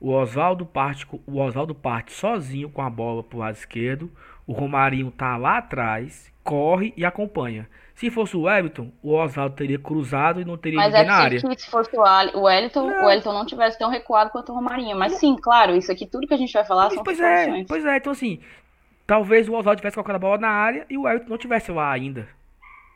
o 0.00 0.10
Oswaldo 0.10 0.64
parte, 0.64 1.06
o 1.26 1.38
Oswaldo 1.40 1.74
parte 1.74 2.12
sozinho 2.12 2.70
com 2.70 2.82
a 2.82 2.90
bola 2.90 3.22
pro 3.24 3.38
lado 3.38 3.54
esquerdo. 3.54 4.10
O 4.46 4.52
Romarinho 4.52 5.10
tá 5.10 5.36
lá 5.36 5.58
atrás, 5.58 6.32
corre 6.44 6.92
e 6.96 7.04
acompanha. 7.04 7.68
Se 7.94 8.10
fosse 8.10 8.36
o 8.36 8.42
Wellington, 8.42 8.90
o 9.02 9.14
Oswaldo 9.14 9.54
teria 9.54 9.78
cruzado 9.78 10.40
e 10.40 10.44
não 10.44 10.56
teria 10.56 10.78
Mas 10.78 10.92
ninguém 10.92 11.02
é 11.02 11.06
na 11.06 11.14
área. 11.14 11.40
Que 11.40 11.60
se 11.60 11.70
fosse 11.70 11.96
o 11.96 12.42
Wellington, 12.42 12.86
não. 12.86 13.02
o 13.02 13.06
Wellington 13.06 13.32
não 13.32 13.46
tivesse 13.46 13.78
tão 13.78 13.90
recuado 13.90 14.30
quanto 14.30 14.50
o 14.50 14.54
Romarinho. 14.54 14.96
Mas 14.96 15.14
sim, 15.14 15.36
claro, 15.36 15.76
isso 15.76 15.92
aqui 15.92 16.06
tudo 16.06 16.26
que 16.26 16.34
a 16.34 16.38
gente 16.38 16.52
vai 16.52 16.64
falar 16.64 16.90
são 16.90 17.04
pois 17.04 17.20
é, 17.20 17.64
pois 17.68 17.84
é, 17.84 17.96
então 17.98 18.12
assim, 18.12 18.40
talvez 19.06 19.48
o 19.48 19.54
Oswaldo 19.54 19.80
tivesse 19.80 19.94
colocado 19.94 20.16
a 20.16 20.18
bola 20.18 20.38
na 20.38 20.48
área 20.48 20.86
e 20.88 20.96
o 20.96 21.02
Wellington 21.02 21.28
não 21.28 21.38
tivesse 21.38 21.70
lá 21.70 21.90
ainda. 21.90 22.28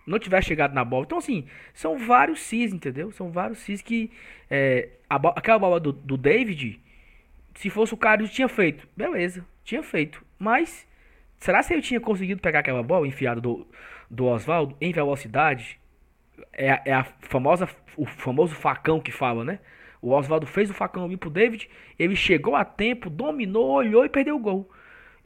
Não 0.07 0.18
tivesse 0.18 0.48
chegado 0.48 0.72
na 0.72 0.84
bola. 0.84 1.04
Então, 1.04 1.18
assim, 1.18 1.46
são 1.74 1.98
vários 1.98 2.40
cis, 2.40 2.72
entendeu? 2.72 3.11
São 3.11 3.30
vários 3.30 3.59
cis 3.59 3.82
que. 3.82 4.11
É, 4.48 4.90
a, 5.11 5.16
aquela 5.16 5.59
bola 5.59 5.80
do, 5.80 5.92
do 5.92 6.16
David 6.16 6.80
se 7.57 7.70
fosse 7.70 7.94
o 7.94 7.96
Karius 7.96 8.30
tinha 8.30 8.48
feito. 8.48 8.86
Beleza, 8.96 9.44
tinha 9.64 9.82
feito. 9.82 10.24
Mas, 10.38 10.86
será 11.38 11.62
se 11.62 11.72
ele 11.72 11.82
tinha 11.82 12.00
conseguido 12.00 12.40
pegar 12.40 12.61
aquela 12.61 12.82
bola 12.82 13.07
enfiada 13.07 13.40
do, 13.40 13.66
do 14.11 14.26
Oswaldo 14.26 14.76
em 14.80 14.92
velocidade? 14.92 15.78
É, 16.52 16.82
é 16.84 16.92
a 16.92 17.04
famosa, 17.20 17.68
o 17.96 18.04
famoso 18.04 18.54
facão 18.54 19.00
que 19.00 19.11
fala, 19.11 19.42
né? 19.44 19.59
O 20.02 20.11
Oswaldo 20.11 20.46
fez 20.46 20.70
o 20.70 20.74
facão 20.74 21.04
ali 21.04 21.16
pro 21.16 21.30
David, 21.30 21.68
ele 21.98 22.14
chegou 22.14 22.54
a 22.54 22.64
tempo, 22.64 23.09
dominou, 23.09 23.70
olhou 23.70 24.04
e 24.04 24.09
perdeu 24.09 24.36
o 24.36 24.38
gol. 24.38 24.70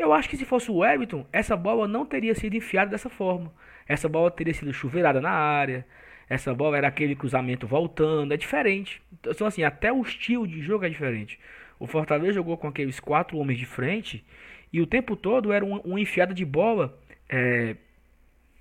Eu 0.00 0.14
acho 0.14 0.30
que 0.30 0.36
se 0.38 0.46
fosse 0.46 0.70
o 0.70 0.82
Everton, 0.82 1.26
essa 1.30 1.54
bola 1.54 1.86
não 1.86 2.06
teria 2.06 2.34
sido 2.34 2.56
enfiada 2.56 2.90
dessa 2.90 3.10
forma. 3.10 3.52
Essa 3.86 4.08
bola 4.08 4.30
teria 4.30 4.54
sido 4.54 4.72
chuveirada 4.72 5.20
na 5.20 5.30
área. 5.30 5.86
Essa 6.26 6.54
bola 6.54 6.78
era 6.78 6.88
aquele 6.88 7.14
cruzamento 7.14 7.66
voltando. 7.66 8.32
É 8.32 8.36
diferente. 8.38 9.02
Então, 9.12 9.46
assim, 9.46 9.62
até 9.62 9.92
o 9.92 10.00
estilo 10.00 10.48
de 10.48 10.62
jogo 10.62 10.86
é 10.86 10.88
diferente. 10.88 11.38
O 11.78 11.86
Fortaleza 11.86 12.32
jogou 12.32 12.56
com 12.56 12.66
aqueles 12.66 12.98
quatro 12.98 13.36
homens 13.36 13.58
de 13.58 13.66
frente 13.66 14.24
e 14.72 14.80
o 14.80 14.86
tempo 14.86 15.14
todo 15.16 15.52
era 15.52 15.62
uma, 15.62 16.00
enfiada 16.00 16.32
de 16.32 16.46
bola. 16.46 16.98
É, 17.28 17.76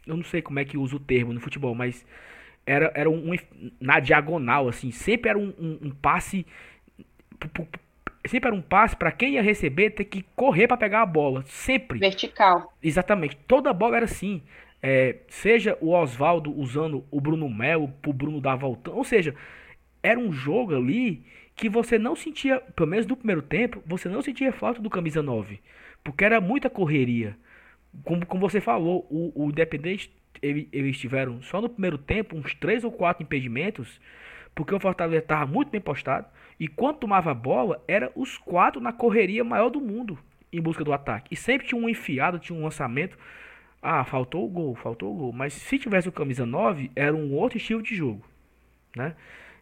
eu 0.05 0.17
não 0.17 0.25
sei 0.25 0.41
como 0.41 0.59
é 0.59 0.65
que 0.65 0.77
usa 0.77 0.97
o 0.97 0.99
termo 0.99 1.31
no 1.31 1.39
futebol, 1.39 1.73
mas 1.73 2.05
era, 2.65 2.91
era 2.93 3.09
um, 3.09 3.31
um 3.31 3.35
na 3.79 4.01
diagonal, 4.01 4.67
assim. 4.67 4.91
Sempre 4.91 5.29
era 5.29 5.39
um, 5.39 5.53
um, 5.57 5.79
um 5.83 5.91
passe. 5.91 6.45
Sempre 8.25 8.49
era 8.49 8.55
um 8.55 8.61
passe 8.61 8.95
para 8.95 9.11
quem 9.11 9.33
ia 9.33 9.41
receber 9.41 9.91
ter 9.91 10.05
que 10.05 10.23
correr 10.35 10.67
para 10.67 10.77
pegar 10.77 11.01
a 11.01 11.05
bola. 11.05 11.43
Sempre. 11.45 11.99
Vertical. 11.99 12.73
Exatamente. 12.83 13.37
Toda 13.47 13.73
bola 13.73 13.97
era 13.97 14.05
assim. 14.05 14.41
É, 14.81 15.17
seja 15.27 15.77
o 15.81 15.91
Oswaldo 15.91 16.51
usando 16.57 17.03
o 17.11 17.19
Bruno 17.19 17.49
Melo 17.49 17.89
pro 18.01 18.13
Bruno 18.13 18.41
dar 18.41 18.55
voltando. 18.55 18.97
Ou 18.97 19.03
seja, 19.03 19.35
era 20.01 20.19
um 20.19 20.31
jogo 20.31 20.75
ali 20.75 21.23
que 21.55 21.67
você 21.67 21.99
não 21.99 22.15
sentia, 22.15 22.61
pelo 22.75 22.87
menos 22.89 23.05
no 23.05 23.17
primeiro 23.17 23.41
tempo, 23.41 23.83
você 23.85 24.07
não 24.07 24.21
sentia 24.21 24.53
falta 24.53 24.81
do 24.81 24.89
camisa 24.89 25.21
9. 25.21 25.59
Porque 26.03 26.23
era 26.23 26.39
muita 26.39 26.69
correria. 26.69 27.35
Como, 28.03 28.25
como 28.25 28.49
você 28.49 28.61
falou, 28.61 29.05
o, 29.09 29.33
o 29.35 29.49
Independente, 29.49 30.09
ele, 30.41 30.69
eles 30.71 30.97
tiveram 30.97 31.41
só 31.41 31.59
no 31.59 31.67
primeiro 31.67 31.97
tempo 31.97 32.37
uns 32.37 32.53
3 32.53 32.85
ou 32.85 32.91
4 32.91 33.23
impedimentos, 33.23 33.99
porque 34.53 34.73
o 34.73 34.79
Fortaleza 34.79 35.19
estava 35.19 35.45
muito 35.45 35.69
bem 35.69 35.81
postado. 35.81 36.27
E 36.59 36.67
quando 36.67 36.97
tomava 36.97 37.31
a 37.31 37.33
bola, 37.33 37.83
era 37.87 38.11
os 38.15 38.37
quatro 38.37 38.81
na 38.81 38.91
correria 38.91 39.43
maior 39.43 39.69
do 39.69 39.79
mundo 39.79 40.17
em 40.51 40.61
busca 40.61 40.83
do 40.83 40.93
ataque. 40.93 41.33
E 41.33 41.35
sempre 41.35 41.67
tinha 41.67 41.79
um 41.79 41.87
enfiado, 41.87 42.39
tinha 42.39 42.57
um 42.57 42.63
lançamento. 42.63 43.17
Ah, 43.81 44.03
faltou 44.03 44.45
o 44.45 44.49
gol, 44.49 44.75
faltou 44.75 45.13
o 45.13 45.17
gol. 45.17 45.31
Mas 45.31 45.53
se 45.53 45.77
tivesse 45.77 46.09
o 46.09 46.11
camisa 46.11 46.45
9, 46.45 46.91
era 46.95 47.15
um 47.15 47.33
outro 47.33 47.57
estilo 47.57 47.81
de 47.81 47.95
jogo. 47.95 48.25
Né? 48.95 49.15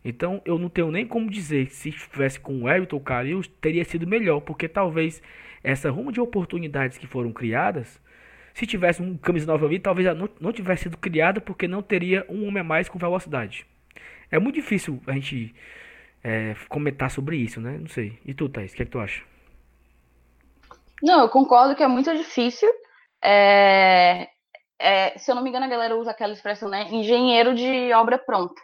Então 0.04 0.42
eu 0.46 0.58
não 0.58 0.70
tenho 0.70 0.90
nem 0.92 1.06
como 1.06 1.30
dizer 1.30 1.68
que 1.68 1.76
se 1.76 1.90
estivesse 1.90 2.40
com 2.40 2.64
o 2.64 2.70
Everton 2.70 2.96
ou 2.96 3.02
Calil 3.02 3.42
teria 3.62 3.84
sido 3.84 4.08
melhor, 4.08 4.40
porque 4.40 4.68
talvez 4.68 5.22
essa 5.64 5.92
rumo 5.92 6.12
de 6.12 6.22
oportunidades 6.22 6.98
que 6.98 7.06
foram 7.06 7.32
criadas, 7.32 8.02
se 8.54 8.66
tivesse 8.66 9.02
um 9.02 9.18
camisa 9.18 9.46
nova 9.46 9.66
ali, 9.66 9.80
talvez 9.80 10.08
não, 10.18 10.30
não 10.40 10.52
tivesse 10.52 10.84
sido 10.84 10.98
criada 10.98 11.42
porque 11.42 11.68
não 11.68 11.82
teria 11.82 12.26
um 12.30 12.48
homem 12.48 12.62
a 12.62 12.64
mais 12.64 12.90
com 12.90 12.98
velocidade. 12.98 13.66
É 14.32 14.40
muito 14.40 14.56
difícil 14.56 15.02
a 15.08 15.14
gente 15.14 15.56
é, 16.24 16.56
comentar 16.70 17.10
sobre 17.10 17.38
isso, 17.38 17.62
né? 17.62 17.78
Não 17.78 17.88
sei. 17.88 18.20
E 18.26 18.34
tu, 18.34 18.50
Thaís, 18.50 18.74
o 18.74 18.76
que, 18.76 18.84
é 18.84 18.86
que 18.86 18.92
tu 18.92 19.00
acha? 19.00 19.24
Não, 21.02 21.22
eu 21.22 21.30
concordo 21.30 21.76
que 21.76 21.84
é 21.84 21.88
muito 21.88 22.16
difícil. 22.16 22.70
É, 23.24 24.28
é, 24.80 25.18
se 25.18 25.32
eu 25.32 25.36
não 25.36 25.44
me 25.44 25.50
engano, 25.50 25.66
a 25.66 25.70
galera 25.70 25.96
usa 25.96 26.12
aquela 26.12 26.34
expressão, 26.34 26.70
né? 26.70 26.88
Engenheiro 26.92 27.56
de 27.56 27.94
obra 27.94 28.18
pronta 28.18 28.62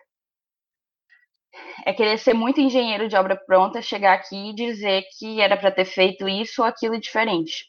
é 1.86 1.94
querer 1.94 2.18
ser 2.18 2.34
muito 2.34 2.60
engenheiro 2.60 3.08
de 3.08 3.16
obra 3.16 3.36
pronta, 3.36 3.82
chegar 3.82 4.14
aqui 4.14 4.50
e 4.50 4.56
dizer 4.56 5.04
que 5.18 5.42
era 5.42 5.58
para 5.58 5.72
ter 5.72 5.86
feito 5.86 6.28
isso 6.28 6.62
ou 6.62 6.68
aquilo 6.68 7.00
diferente. 7.00 7.66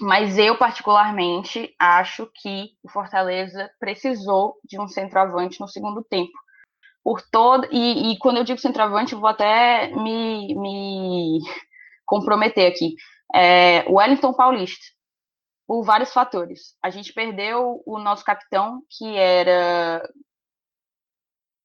Mas 0.00 0.38
eu, 0.38 0.58
particularmente, 0.58 1.74
acho 1.78 2.30
que 2.34 2.70
o 2.82 2.90
Fortaleza 2.90 3.70
precisou 3.80 4.54
de 4.64 4.78
um 4.78 4.86
centroavante 4.86 5.58
no 5.58 5.68
segundo 5.68 6.04
tempo. 6.04 6.32
Por 7.06 7.22
todo 7.22 7.68
e, 7.70 8.10
e 8.10 8.18
quando 8.18 8.38
eu 8.38 8.42
digo 8.42 8.58
centroavante, 8.58 9.12
eu 9.12 9.20
vou 9.20 9.28
até 9.28 9.94
me, 9.94 10.52
me 10.56 11.38
comprometer 12.04 12.66
aqui. 12.66 12.96
É, 13.32 13.88
Wellington 13.88 14.32
Paulista, 14.32 14.84
por 15.68 15.84
vários 15.84 16.12
fatores. 16.12 16.74
A 16.82 16.90
gente 16.90 17.12
perdeu 17.12 17.80
o 17.86 18.00
nosso 18.00 18.24
capitão, 18.24 18.82
que 18.90 19.16
era 19.16 20.02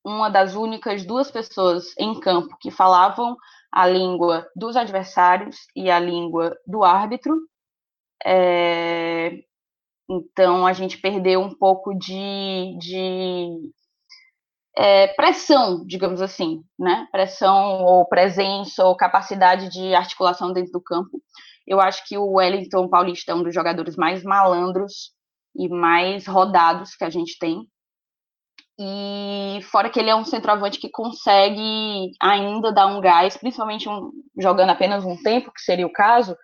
uma 0.06 0.30
das 0.30 0.54
únicas 0.54 1.04
duas 1.04 1.32
pessoas 1.32 1.98
em 1.98 2.20
campo 2.20 2.56
que 2.62 2.70
falavam 2.70 3.36
a 3.72 3.88
língua 3.88 4.48
dos 4.56 4.76
adversários 4.76 5.58
e 5.76 5.90
a 5.90 6.00
língua 6.00 6.56
do 6.68 6.84
árbitro. 6.84 7.36
É, 8.24 9.40
então, 10.08 10.68
a 10.68 10.74
gente 10.74 11.00
perdeu 11.00 11.42
um 11.42 11.58
pouco 11.58 11.96
de, 11.96 12.78
de 12.78 13.72
é, 14.78 15.08
pressão, 15.08 15.86
digamos 15.86 16.22
assim, 16.22 16.64
né? 16.80 17.08
Pressão 17.12 17.84
ou 17.84 18.06
presença 18.08 18.86
ou 18.86 18.96
capacidade 18.96 19.70
de 19.70 19.94
articulação 19.94 20.54
dentro 20.54 20.72
do 20.72 20.82
campo. 20.82 21.22
Eu 21.68 21.80
acho 21.80 22.06
que 22.08 22.18
o 22.18 22.34
Wellington 22.34 22.88
Paulista 22.88 23.32
é 23.32 23.36
um 23.36 23.44
dos 23.44 23.54
jogadores 23.54 23.96
mais 23.96 24.24
malandros 24.24 25.12
e 25.56 25.68
mais 25.70 26.26
rodados 26.26 26.96
que 26.96 27.04
a 27.04 27.10
gente 27.10 27.38
tem. 27.38 27.68
E 28.80 29.62
fora 29.64 29.90
que 29.90 30.00
ele 30.00 30.10
é 30.10 30.16
um 30.16 30.26
centroavante 30.26 30.80
que 30.80 30.90
consegue 30.90 32.12
ainda 32.20 32.72
dar 32.72 32.88
um 32.88 33.00
gás, 33.00 33.38
principalmente 33.38 33.88
um, 33.88 34.10
jogando 34.40 34.72
apenas 34.72 35.06
um 35.06 35.16
tempo, 35.22 35.52
que 35.54 35.62
seria 35.62 35.86
o 35.86 35.92
caso, 35.92 36.36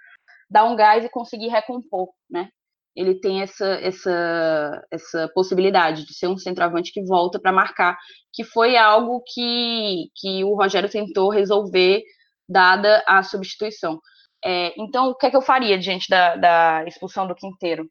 dar 0.49 0.65
um 0.65 0.75
gás 0.75 1.03
e 1.03 1.09
conseguir 1.09 1.47
recompor, 1.47 2.09
né? 2.29 2.49
Ele 2.97 3.13
tem 3.13 3.43
essa, 3.43 3.67
essa, 3.75 4.83
essa 4.91 5.31
possibilidade 5.35 6.03
de 6.03 6.15
ser 6.15 6.25
um 6.27 6.35
centroavante 6.35 6.91
que 6.91 7.05
volta 7.05 7.39
para 7.39 7.51
marcar, 7.51 7.95
que 8.33 8.43
foi 8.43 8.75
algo 8.75 9.21
que, 9.23 10.09
que 10.15 10.43
o 10.43 10.55
Rogério 10.55 10.89
tentou 10.89 11.29
resolver, 11.29 12.01
dada 12.49 13.03
a 13.07 13.21
substituição. 13.21 14.01
É, 14.43 14.73
então, 14.81 15.09
o 15.09 15.15
que 15.15 15.27
é 15.27 15.29
que 15.29 15.37
eu 15.37 15.43
faria 15.43 15.77
diante 15.77 16.09
da, 16.09 16.35
da 16.37 16.85
expulsão 16.87 17.27
do 17.27 17.35
Quinteiro? 17.35 17.87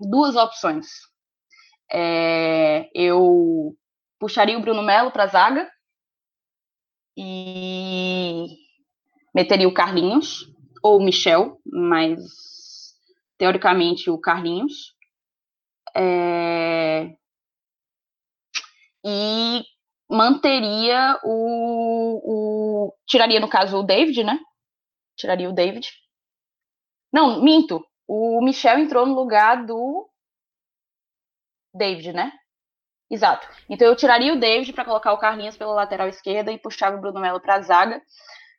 Duas 0.00 0.36
opções. 0.36 0.86
É, 1.92 2.88
eu 2.94 3.76
puxaria 4.18 4.56
o 4.56 4.62
Bruno 4.62 4.82
Melo 4.82 5.10
para 5.10 5.24
a 5.24 5.26
zaga 5.26 5.70
e 7.14 8.46
meteria 9.34 9.68
o 9.68 9.74
Carlinhos 9.74 10.50
ou 10.82 10.98
o 10.98 11.04
Michel, 11.04 11.60
mas 11.66 12.51
teoricamente 13.42 14.08
o 14.08 14.20
Carlinhos. 14.20 14.94
É, 15.96 17.12
e 19.04 19.64
manteria 20.08 21.18
o, 21.24 22.86
o. 22.86 22.94
Tiraria, 23.04 23.40
no 23.40 23.50
caso, 23.50 23.78
o 23.78 23.82
David, 23.82 24.22
né? 24.22 24.38
Tiraria 25.16 25.50
o 25.50 25.52
David. 25.52 25.90
Não, 27.12 27.42
minto. 27.42 27.84
O 28.06 28.40
Michel 28.44 28.78
entrou 28.78 29.06
no 29.06 29.14
lugar 29.14 29.66
do 29.66 30.08
David, 31.74 32.12
né? 32.12 32.32
Exato. 33.10 33.48
Então 33.68 33.88
eu 33.88 33.96
tiraria 33.96 34.32
o 34.32 34.38
David 34.38 34.72
para 34.72 34.84
colocar 34.84 35.12
o 35.12 35.18
Carlinhos 35.18 35.56
pela 35.56 35.74
lateral 35.74 36.06
esquerda 36.06 36.52
e 36.52 36.60
puxava 36.60 36.96
o 36.96 37.00
Bruno 37.00 37.20
Melo 37.20 37.40
para 37.40 37.56
a 37.56 37.60
zaga. 37.60 38.00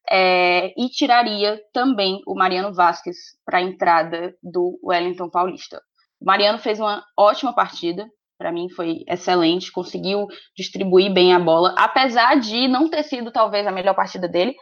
É, 0.10 0.74
e 0.78 0.90
tiraria 0.90 1.62
também 1.74 2.22
o 2.28 2.36
Mariano 2.36 2.74
Vasquez 2.74 3.18
para 3.46 3.60
a 3.60 3.62
entrada 3.62 4.36
do 4.44 4.80
Wellington 4.84 5.30
Paulista. 5.30 5.82
O 6.22 6.26
Mariano 6.26 6.60
fez 6.60 6.80
uma 6.80 7.04
ótima 7.18 7.54
partida, 7.54 8.08
para 8.38 8.52
mim 8.52 8.70
foi 8.70 9.04
excelente, 9.08 9.72
conseguiu 9.72 10.28
distribuir 10.58 11.14
bem 11.14 11.34
a 11.34 11.40
bola, 11.40 11.74
apesar 11.78 12.40
de 12.40 12.68
não 12.68 12.90
ter 12.90 13.04
sido 13.04 13.32
talvez 13.32 13.66
a 13.66 13.72
melhor 13.72 13.96
partida 13.96 14.28
dele, 14.28 14.56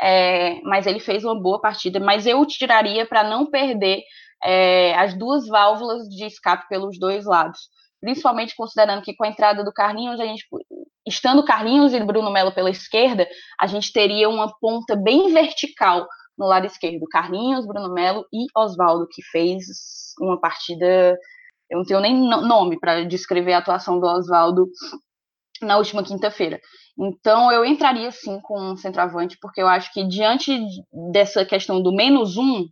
é, 0.00 0.60
mas 0.62 0.86
ele 0.86 1.00
fez 1.00 1.24
uma 1.24 1.40
boa 1.40 1.60
partida. 1.60 2.00
Mas 2.00 2.26
eu 2.26 2.44
tiraria 2.46 3.06
para 3.06 3.22
não 3.22 3.46
perder 3.46 4.02
é, 4.42 4.94
as 4.96 5.14
duas 5.14 5.46
válvulas 5.46 6.08
de 6.08 6.24
escape 6.24 6.68
pelos 6.68 6.98
dois 6.98 7.24
lados 7.24 7.68
principalmente 8.00 8.54
considerando 8.56 9.02
que 9.02 9.14
com 9.14 9.24
a 9.24 9.28
entrada 9.28 9.64
do 9.64 9.72
Carlinhos, 9.72 10.20
a 10.20 10.24
gente, 10.24 10.44
estando 11.06 11.44
Carlinhos 11.44 11.92
e 11.92 12.00
Bruno 12.00 12.30
Melo 12.30 12.52
pela 12.52 12.70
esquerda, 12.70 13.28
a 13.60 13.66
gente 13.66 13.92
teria 13.92 14.28
uma 14.28 14.52
ponta 14.60 14.96
bem 14.96 15.32
vertical 15.32 16.06
no 16.36 16.46
lado 16.46 16.66
esquerdo. 16.66 17.06
Carlinhos, 17.10 17.66
Bruno 17.66 17.92
Melo 17.92 18.24
e 18.32 18.46
Oswaldo, 18.56 19.08
que 19.10 19.22
fez 19.22 19.64
uma 20.20 20.40
partida. 20.40 21.18
Eu 21.70 21.78
não 21.78 21.84
tenho 21.84 22.00
nem 22.00 22.14
nome 22.16 22.78
para 22.78 23.04
descrever 23.04 23.52
a 23.52 23.58
atuação 23.58 23.98
do 23.98 24.06
Oswaldo 24.06 24.68
na 25.60 25.76
última 25.76 26.04
quinta-feira. 26.04 26.60
Então, 26.96 27.52
eu 27.52 27.64
entraria 27.64 28.10
sim 28.10 28.40
com 28.40 28.72
um 28.72 28.76
centroavante, 28.76 29.36
porque 29.40 29.60
eu 29.60 29.68
acho 29.68 29.92
que 29.92 30.06
diante 30.06 30.58
dessa 31.12 31.44
questão 31.44 31.82
do 31.82 31.92
menos 31.92 32.36
um, 32.36 32.66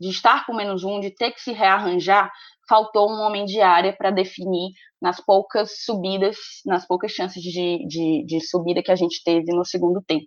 de 0.00 0.08
estar 0.08 0.44
com 0.44 0.54
menos 0.54 0.82
um, 0.82 0.98
de 1.00 1.10
ter 1.10 1.30
que 1.30 1.40
se 1.40 1.52
rearranjar, 1.52 2.30
faltou 2.72 3.10
um 3.10 3.20
homem 3.20 3.44
de 3.44 3.60
área 3.60 3.92
para 3.92 4.10
definir 4.10 4.70
nas 4.98 5.20
poucas 5.20 5.84
subidas, 5.84 6.38
nas 6.64 6.86
poucas 6.86 7.12
chances 7.12 7.42
de, 7.42 7.86
de, 7.86 8.24
de, 8.24 8.40
subida 8.40 8.82
que 8.82 8.90
a 8.90 8.96
gente 8.96 9.22
teve 9.22 9.52
no 9.52 9.62
segundo 9.62 10.00
tempo. 10.00 10.24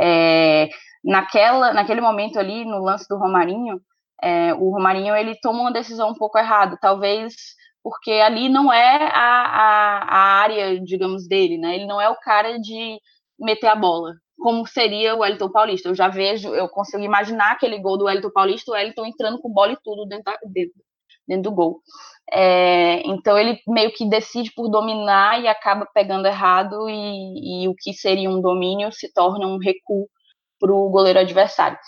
É, 0.00 0.70
naquela, 1.04 1.74
naquele 1.74 2.00
momento 2.00 2.38
ali, 2.38 2.64
no 2.64 2.82
lance 2.82 3.06
do 3.06 3.18
Romarinho, 3.18 3.78
é, 4.22 4.54
o 4.54 4.70
Romarinho 4.70 5.14
ele 5.14 5.38
tomou 5.42 5.60
uma 5.60 5.72
decisão 5.74 6.08
um 6.08 6.14
pouco 6.14 6.38
errada, 6.38 6.78
talvez 6.80 7.34
porque 7.82 8.12
ali 8.12 8.48
não 8.48 8.72
é 8.72 9.10
a, 9.12 9.44
a, 9.44 9.98
a 10.08 10.18
área, 10.40 10.80
digamos, 10.80 11.28
dele, 11.28 11.58
né? 11.58 11.74
Ele 11.74 11.84
não 11.84 12.00
é 12.00 12.08
o 12.08 12.16
cara 12.16 12.58
de 12.58 12.98
meter 13.38 13.66
a 13.66 13.76
bola, 13.76 14.14
como 14.38 14.66
seria 14.66 15.14
o 15.14 15.18
Wellington 15.18 15.50
Paulista. 15.50 15.90
Eu 15.90 15.94
já 15.94 16.08
vejo, 16.08 16.48
eu 16.54 16.66
consigo 16.66 17.02
imaginar 17.02 17.52
aquele 17.52 17.78
gol 17.78 17.98
do 17.98 18.06
Wellington 18.06 18.30
Paulista, 18.30 18.70
o 18.70 18.74
Wellington 18.74 19.04
entrando 19.04 19.38
com 19.38 19.52
bola 19.52 19.72
e 19.72 19.78
tudo 19.84 20.06
dentro, 20.06 20.32
dentro, 20.50 20.72
dentro 21.26 21.44
do 21.44 21.52
gol. 21.52 21.80
É, 22.32 23.02
então 23.06 23.38
ele 23.38 23.60
meio 23.68 23.92
que 23.92 24.08
decide 24.08 24.52
por 24.54 24.68
dominar 24.68 25.42
e 25.42 25.46
acaba 25.46 25.86
pegando 25.92 26.26
errado 26.26 26.88
e, 26.88 27.64
e 27.64 27.68
o 27.68 27.74
que 27.74 27.92
seria 27.92 28.30
um 28.30 28.40
domínio 28.40 28.90
se 28.92 29.12
torna 29.12 29.46
um 29.46 29.58
recuo 29.58 30.08
para 30.58 30.72
o 30.72 30.88
goleiro 30.90 31.18
adversário. 31.18 31.78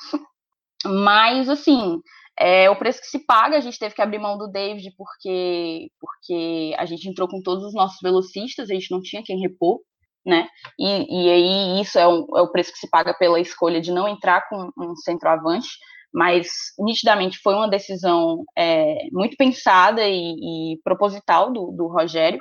Mas 0.85 1.49
assim, 1.49 2.01
é, 2.39 2.69
o 2.69 2.77
preço 2.77 3.01
que 3.01 3.07
se 3.07 3.25
paga, 3.25 3.57
a 3.57 3.61
gente 3.61 3.79
teve 3.79 3.95
que 3.95 4.03
abrir 4.03 4.19
mão 4.19 4.37
do 4.37 4.47
David 4.47 4.93
porque, 4.97 5.91
porque 5.99 6.75
a 6.79 6.85
gente 6.85 7.09
entrou 7.09 7.27
com 7.27 7.41
todos 7.43 7.65
os 7.65 7.75
nossos 7.75 7.99
velocistas, 8.03 8.71
a 8.71 8.75
gente 8.75 8.91
não 8.91 9.01
tinha 9.01 9.23
quem 9.25 9.41
repor, 9.41 9.81
né? 10.25 10.47
E, 10.79 11.25
e 11.25 11.31
aí 11.31 11.81
isso 11.81 11.99
é, 11.99 12.07
um, 12.07 12.27
é 12.37 12.43
o 12.43 12.51
preço 12.53 12.73
que 12.73 12.79
se 12.79 12.91
paga 12.91 13.15
pela 13.15 13.41
escolha 13.41 13.81
de 13.81 13.91
não 13.91 14.07
entrar 14.07 14.47
com 14.49 14.71
um 14.79 14.95
centroavante 14.97 15.69
mas 16.13 16.49
nitidamente 16.79 17.39
foi 17.39 17.55
uma 17.55 17.69
decisão 17.69 18.45
é, 18.57 19.09
muito 19.13 19.37
pensada 19.37 20.03
e, 20.07 20.75
e 20.75 20.81
proposital 20.83 21.53
do, 21.53 21.73
do, 21.73 21.89
Rogério. 21.89 22.41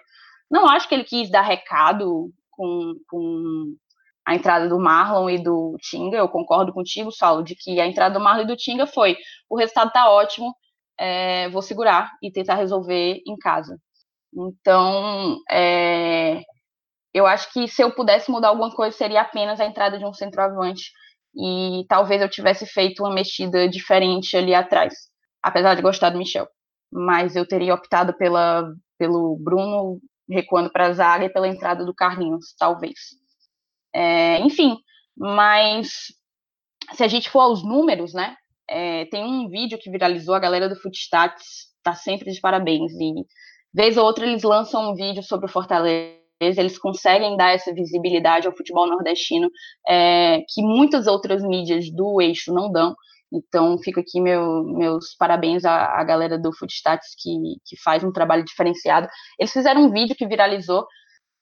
Não 0.49 0.68
acho 0.68 0.88
que 0.88 0.95
ele 0.95 1.03
quis 1.03 1.30
dar 1.30 1.41
recado 1.41 2.32
com, 2.51 2.93
com, 3.09 3.76
a 4.26 4.36
entrada 4.36 4.68
do 4.68 4.80
Marlon 4.80 5.30
e 5.30 5.43
do 5.43 5.76
Tinga. 5.82 6.18
Eu 6.18 6.30
concordo 6.30 6.74
contigo, 6.74 7.11
Saulo, 7.11 7.43
de 7.43 7.55
que 7.55 7.80
a 7.80 7.86
entrada 7.86 8.18
do 8.18 8.24
Marlon 8.24 8.43
e 8.43 8.47
do 8.47 8.55
Tinga 8.55 8.88
foi 8.88 9.18
o 9.49 9.57
resultado 9.57 9.89
está 9.89 10.09
ótimo, 10.09 10.55
é, 10.97 11.49
vou 11.49 11.61
segurar 11.61 12.11
e 12.22 12.32
tentar 12.32 12.55
resolver 12.55 13.22
em 13.28 13.38
casa. 13.38 13.78
Então, 14.34 15.38
é, 15.49 16.41
eu 17.13 17.26
acho 17.26 17.51
que 17.53 17.68
se 17.68 17.82
eu 17.82 17.91
pudesse 17.91 18.30
mudar 18.30 18.49
alguma 18.49 18.74
coisa 18.76 18.95
seria 18.95 19.22
apenas 19.22 19.59
a 19.59 19.66
entrada 19.66 19.97
de 19.97 20.05
um 20.05 20.13
centroavante 20.13 20.91
e 21.36 21.86
talvez 21.88 22.21
eu 22.21 22.29
tivesse 22.29 22.65
feito 22.65 23.03
uma 23.03 23.13
mexida 23.13 23.67
diferente 23.67 24.38
ali 24.38 24.53
atrás, 24.53 24.93
apesar 25.43 25.75
de 25.75 25.81
gostar 25.81 26.09
do 26.09 26.17
Michel. 26.17 26.47
Mas 26.91 27.36
eu 27.36 27.47
teria 27.47 27.73
optado 27.73 28.13
pela, 28.13 28.71
pelo 28.97 29.38
Bruno 29.38 29.99
recuando 30.29 30.71
para 30.71 30.88
a 30.88 30.93
zaga 30.93 31.25
e 31.25 31.29
pela 31.29 31.47
entrada 31.47 31.86
do 31.86 31.93
Carlinhos, 31.93 32.55
talvez. 32.57 32.95
É, 33.93 34.39
enfim, 34.39 34.77
mas 35.15 36.07
se 36.93 37.03
a 37.03 37.07
gente 37.07 37.29
for 37.29 37.41
aos 37.41 37.63
números, 37.63 38.13
né? 38.13 38.36
É, 38.67 39.05
tem 39.05 39.23
um 39.23 39.47
vídeo 39.47 39.77
que 39.77 39.91
viralizou, 39.91 40.33
a 40.33 40.39
galera 40.39 40.67
do 40.67 40.75
Footstats 40.75 41.69
está 41.77 41.93
sempre 41.93 42.31
de 42.31 42.39
parabéns. 42.39 42.91
E 42.93 43.13
vez 43.73 43.97
ou 43.97 44.05
outra 44.05 44.25
eles 44.25 44.43
lançam 44.43 44.91
um 44.91 44.95
vídeo 44.95 45.21
sobre 45.21 45.45
o 45.45 45.49
Fortaleza 45.49 46.24
eles 46.39 46.77
conseguem 46.77 47.38
dar 47.38 47.51
essa 47.51 47.73
visibilidade 47.73 48.47
ao 48.47 48.55
futebol 48.55 48.88
nordestino 48.88 49.49
é, 49.88 50.41
que 50.49 50.61
muitas 50.61 51.07
outras 51.07 51.41
mídias 51.43 51.89
do 51.89 52.21
eixo 52.21 52.53
não 52.53 52.71
dão. 52.71 52.95
Então, 53.31 53.77
fica 53.79 54.01
aqui 54.01 54.21
meu, 54.21 54.63
meus 54.63 55.15
parabéns 55.17 55.65
à, 55.65 55.99
à 55.99 56.03
galera 56.03 56.38
do 56.38 56.53
Footstats 56.53 57.15
que, 57.17 57.31
que 57.65 57.81
faz 57.81 58.03
um 58.03 58.11
trabalho 58.11 58.45
diferenciado. 58.45 59.07
Eles 59.39 59.51
fizeram 59.51 59.83
um 59.83 59.91
vídeo 59.91 60.15
que 60.15 60.27
viralizou, 60.27 60.86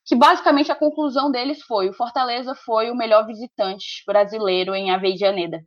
que 0.06 0.16
basicamente 0.16 0.72
a 0.72 0.76
conclusão 0.76 1.32
deles 1.32 1.62
foi: 1.64 1.90
o 1.90 1.94
Fortaleza 1.94 2.56
foi 2.56 2.90
o 2.90 2.96
melhor 2.96 3.26
visitante 3.26 4.04
brasileiro 4.08 4.74
em 4.76 4.92
Aveijaneda. 4.92 5.60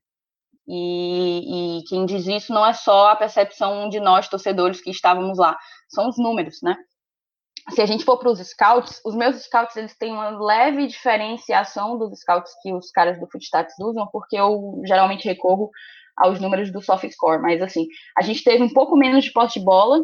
E, 0.68 1.78
e 1.78 1.84
quem 1.84 2.06
diz 2.06 2.26
isso 2.26 2.52
não 2.52 2.66
é 2.66 2.72
só 2.72 3.10
a 3.10 3.16
percepção 3.16 3.88
de 3.88 4.00
nós, 4.00 4.28
torcedores, 4.28 4.80
que 4.80 4.90
estávamos 4.90 5.38
lá, 5.38 5.56
são 5.88 6.08
os 6.08 6.18
números, 6.18 6.58
né? 6.62 6.76
Se 7.70 7.82
a 7.82 7.86
gente 7.86 8.04
for 8.04 8.18
para 8.18 8.30
os 8.30 8.38
scouts, 8.38 9.00
os 9.04 9.14
meus 9.14 9.36
scouts 9.44 9.76
eles 9.76 9.96
têm 9.96 10.12
uma 10.12 10.30
leve 10.30 10.86
diferenciação 10.86 11.98
dos 11.98 12.20
scouts 12.20 12.52
que 12.62 12.72
os 12.72 12.90
caras 12.90 13.18
do 13.18 13.26
Footstats 13.26 13.74
usam, 13.80 14.06
porque 14.12 14.36
eu 14.36 14.80
geralmente 14.86 15.26
recorro 15.26 15.70
aos 16.16 16.40
números 16.40 16.70
do 16.72 16.80
soft 16.80 17.10
score, 17.10 17.42
mas 17.42 17.60
assim, 17.60 17.86
a 18.16 18.22
gente 18.22 18.42
teve 18.42 18.62
um 18.62 18.72
pouco 18.72 18.96
menos 18.96 19.24
de 19.24 19.32
posse 19.32 19.58
de 19.58 19.64
bola, 19.64 20.00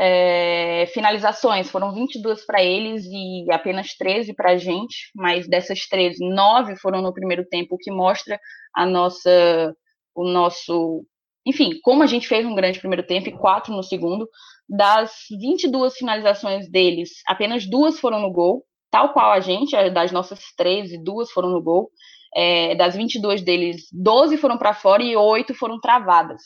É, 0.00 0.86
finalizações 0.94 1.68
foram 1.70 1.92
22 1.92 2.46
para 2.46 2.62
eles 2.62 3.04
e 3.06 3.50
apenas 3.50 3.96
13 3.96 4.32
para 4.32 4.52
a 4.52 4.56
gente, 4.56 5.10
mas 5.12 5.48
dessas 5.48 5.88
13, 5.88 6.24
9 6.24 6.76
foram 6.76 7.02
no 7.02 7.12
primeiro 7.12 7.44
tempo, 7.44 7.74
o 7.74 7.78
que 7.78 7.90
mostra 7.90 8.38
a 8.72 8.86
nossa, 8.86 9.74
o 10.14 10.24
nosso, 10.30 11.04
enfim, 11.48 11.80
como 11.82 12.02
a 12.02 12.06
gente 12.06 12.28
fez 12.28 12.44
um 12.44 12.54
grande 12.54 12.78
primeiro 12.78 13.06
tempo 13.06 13.30
e 13.30 13.32
quatro 13.32 13.74
no 13.74 13.82
segundo. 13.82 14.28
Das 14.68 15.12
22 15.30 15.94
finalizações 15.94 16.70
deles, 16.70 17.22
apenas 17.26 17.64
duas 17.64 17.98
foram 17.98 18.20
no 18.20 18.30
gol, 18.30 18.66
tal 18.90 19.14
qual 19.14 19.32
a 19.32 19.40
gente, 19.40 19.74
das 19.90 20.12
nossas 20.12 20.40
13, 20.58 21.02
duas 21.02 21.30
foram 21.30 21.48
no 21.48 21.62
gol. 21.62 21.90
É, 22.36 22.74
das 22.74 22.94
22 22.94 23.40
deles, 23.40 23.88
12 23.90 24.36
foram 24.36 24.58
para 24.58 24.74
fora 24.74 25.02
e 25.02 25.16
8 25.16 25.54
foram 25.54 25.80
travadas. 25.80 26.42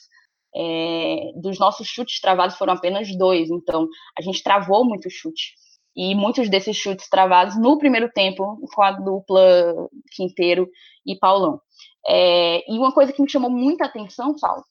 É, 0.54 1.32
dos 1.42 1.58
nossos 1.58 1.88
chutes 1.88 2.20
travados 2.20 2.56
foram 2.56 2.74
apenas 2.74 3.08
dois, 3.16 3.50
então 3.50 3.88
a 4.16 4.22
gente 4.22 4.40
travou 4.40 4.84
muito 4.84 5.10
chute. 5.10 5.54
E 5.96 6.14
muitos 6.14 6.48
desses 6.48 6.76
chutes 6.76 7.08
travados 7.08 7.58
no 7.58 7.76
primeiro 7.76 8.08
tempo 8.12 8.56
com 8.72 8.82
a 8.82 8.92
dupla 8.92 9.74
Quinteiro 10.14 10.68
e 11.04 11.18
Paulão. 11.18 11.60
É, 12.06 12.72
e 12.72 12.78
uma 12.78 12.92
coisa 12.92 13.12
que 13.12 13.20
me 13.20 13.28
chamou 13.28 13.50
muita 13.50 13.86
atenção, 13.86 14.36
Paulo, 14.40 14.62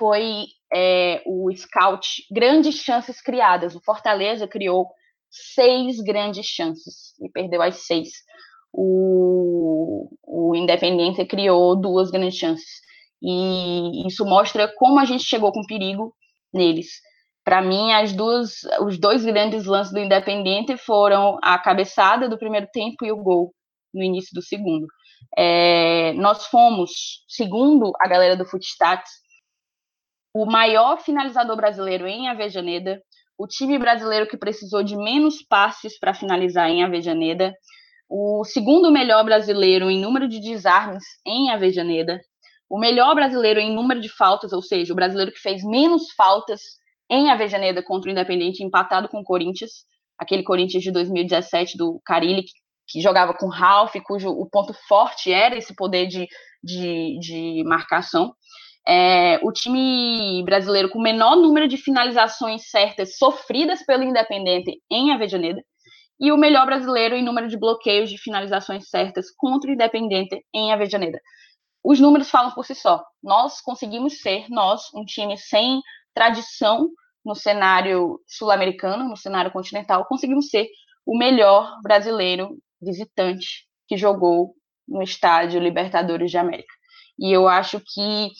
foi 0.00 0.46
é, 0.72 1.22
o 1.26 1.54
scout 1.54 2.24
grandes 2.32 2.76
chances 2.76 3.20
criadas. 3.20 3.74
O 3.76 3.82
Fortaleza 3.84 4.48
criou 4.48 4.86
seis 5.30 6.00
grandes 6.00 6.46
chances 6.46 7.12
e 7.20 7.28
perdeu 7.28 7.60
as 7.60 7.86
seis. 7.86 8.08
O, 8.72 10.08
o 10.26 10.56
Independiente 10.56 11.24
criou 11.26 11.76
duas 11.76 12.10
grandes 12.10 12.36
chances. 12.36 12.80
E 13.22 14.06
isso 14.06 14.24
mostra 14.24 14.72
como 14.76 14.98
a 14.98 15.04
gente 15.04 15.24
chegou 15.24 15.52
com 15.52 15.66
perigo 15.66 16.14
neles. 16.52 16.88
Para 17.44 17.60
mim, 17.60 17.92
as 17.92 18.12
duas, 18.12 18.62
os 18.80 18.98
dois 18.98 19.22
grandes 19.22 19.66
lances 19.66 19.92
do 19.92 19.98
Independiente 20.00 20.78
foram 20.78 21.38
a 21.42 21.58
cabeçada 21.58 22.26
do 22.26 22.38
primeiro 22.38 22.66
tempo 22.72 23.04
e 23.04 23.12
o 23.12 23.22
gol 23.22 23.52
no 23.92 24.02
início 24.02 24.30
do 24.32 24.40
segundo. 24.40 24.86
É, 25.36 26.12
nós 26.14 26.46
fomos, 26.46 26.90
segundo 27.28 27.92
a 28.00 28.08
galera 28.08 28.36
do 28.36 28.46
Footstats, 28.46 29.19
o 30.34 30.46
maior 30.46 31.00
finalizador 31.00 31.56
brasileiro 31.56 32.06
em 32.06 32.28
Avejaneda, 32.28 33.02
o 33.36 33.46
time 33.46 33.78
brasileiro 33.78 34.26
que 34.26 34.36
precisou 34.36 34.82
de 34.82 34.96
menos 34.96 35.42
passes 35.42 35.98
para 35.98 36.14
finalizar 36.14 36.68
em 36.68 36.84
Avejaneda, 36.84 37.54
o 38.08 38.44
segundo 38.44 38.90
melhor 38.90 39.24
brasileiro 39.24 39.90
em 39.90 40.00
número 40.00 40.28
de 40.28 40.40
desarmes 40.40 41.04
em 41.26 41.50
Avejaneda, 41.50 42.20
o 42.68 42.78
melhor 42.78 43.14
brasileiro 43.14 43.58
em 43.58 43.74
número 43.74 44.00
de 44.00 44.08
faltas, 44.08 44.52
ou 44.52 44.62
seja, 44.62 44.92
o 44.92 44.96
brasileiro 44.96 45.32
que 45.32 45.40
fez 45.40 45.62
menos 45.64 46.12
faltas 46.16 46.60
em 47.10 47.30
Avejaneda 47.30 47.82
contra 47.82 48.08
o 48.08 48.12
Independente, 48.12 48.62
empatado 48.62 49.08
com 49.08 49.20
o 49.20 49.24
Corinthians, 49.24 49.84
aquele 50.18 50.44
Corinthians 50.44 50.82
de 50.82 50.92
2017 50.92 51.76
do 51.76 52.00
Carilli, 52.04 52.44
que 52.86 53.00
jogava 53.00 53.32
com 53.34 53.48
Ralph, 53.48 53.94
cujo 54.04 54.28
o 54.28 54.48
ponto 54.48 54.74
forte 54.86 55.32
era 55.32 55.56
esse 55.56 55.74
poder 55.74 56.06
de, 56.06 56.26
de, 56.62 57.18
de 57.20 57.64
marcação. 57.64 58.32
É, 58.90 59.38
o 59.44 59.52
time 59.52 60.42
brasileiro 60.44 60.88
com 60.88 60.98
o 60.98 61.02
menor 61.02 61.36
número 61.36 61.68
de 61.68 61.76
finalizações 61.76 62.68
certas 62.70 63.16
sofridas 63.16 63.84
pelo 63.84 64.02
Independente 64.02 64.80
em 64.90 65.12
Avejaneda, 65.12 65.62
e 66.18 66.32
o 66.32 66.36
melhor 66.36 66.66
brasileiro 66.66 67.14
em 67.14 67.22
número 67.22 67.46
de 67.46 67.56
bloqueios 67.56 68.10
de 68.10 68.18
finalizações 68.18 68.88
certas 68.88 69.26
contra 69.36 69.70
o 69.70 69.74
Independente 69.74 70.44
em 70.52 70.72
Avejaneda 70.72 71.20
os 71.82 71.98
números 71.98 72.30
falam 72.30 72.52
por 72.52 72.64
si 72.64 72.74
só. 72.74 73.02
Nós 73.22 73.60
conseguimos 73.60 74.20
ser, 74.20 74.46
nós, 74.48 74.92
um 74.94 75.04
time 75.04 75.36
sem 75.36 75.80
tradição 76.14 76.88
no 77.24 77.34
cenário 77.34 78.20
sul-americano, 78.26 79.08
no 79.08 79.16
cenário 79.16 79.50
continental, 79.50 80.06
conseguimos 80.06 80.48
ser 80.48 80.68
o 81.06 81.16
melhor 81.16 81.80
brasileiro 81.82 82.56
visitante 82.80 83.66
que 83.86 83.96
jogou 83.96 84.54
no 84.86 85.02
estádio 85.02 85.60
Libertadores 85.60 86.30
de 86.30 86.38
América. 86.38 86.72
E 87.18 87.32
eu 87.32 87.48
acho 87.48 87.80
que 87.80 88.30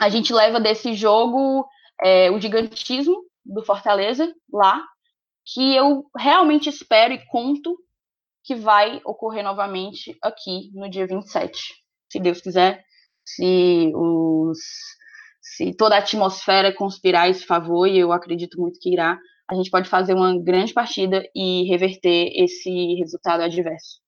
a 0.00 0.08
gente 0.08 0.32
leva 0.32 0.60
desse 0.60 0.94
jogo 0.94 1.66
é, 2.02 2.30
o 2.30 2.40
gigantismo 2.40 3.22
do 3.44 3.64
Fortaleza 3.64 4.32
lá, 4.52 4.82
que 5.44 5.74
eu 5.74 6.04
realmente 6.16 6.68
espero 6.68 7.14
e 7.14 7.24
conto 7.26 7.76
que 8.44 8.54
vai 8.54 9.00
ocorrer 9.04 9.42
novamente 9.42 10.16
aqui 10.22 10.70
no 10.74 10.88
dia 10.88 11.06
27 11.06 11.86
se 12.10 12.20
Deus 12.20 12.40
quiser, 12.40 12.84
se 13.24 13.92
os 13.94 14.58
se 15.40 15.72
toda 15.72 15.94
a 15.94 15.98
atmosfera 15.98 16.74
conspirar 16.74 17.22
a 17.22 17.28
esse 17.28 17.46
favor, 17.46 17.86
e 17.86 17.98
eu 17.98 18.10
acredito 18.10 18.60
muito 18.60 18.80
que 18.80 18.92
irá, 18.92 19.16
a 19.48 19.54
gente 19.54 19.70
pode 19.70 19.88
fazer 19.88 20.12
uma 20.12 20.36
grande 20.42 20.74
partida 20.74 21.24
e 21.34 21.62
reverter 21.68 22.32
esse 22.34 22.94
resultado 22.96 23.42
adverso. 23.42 24.00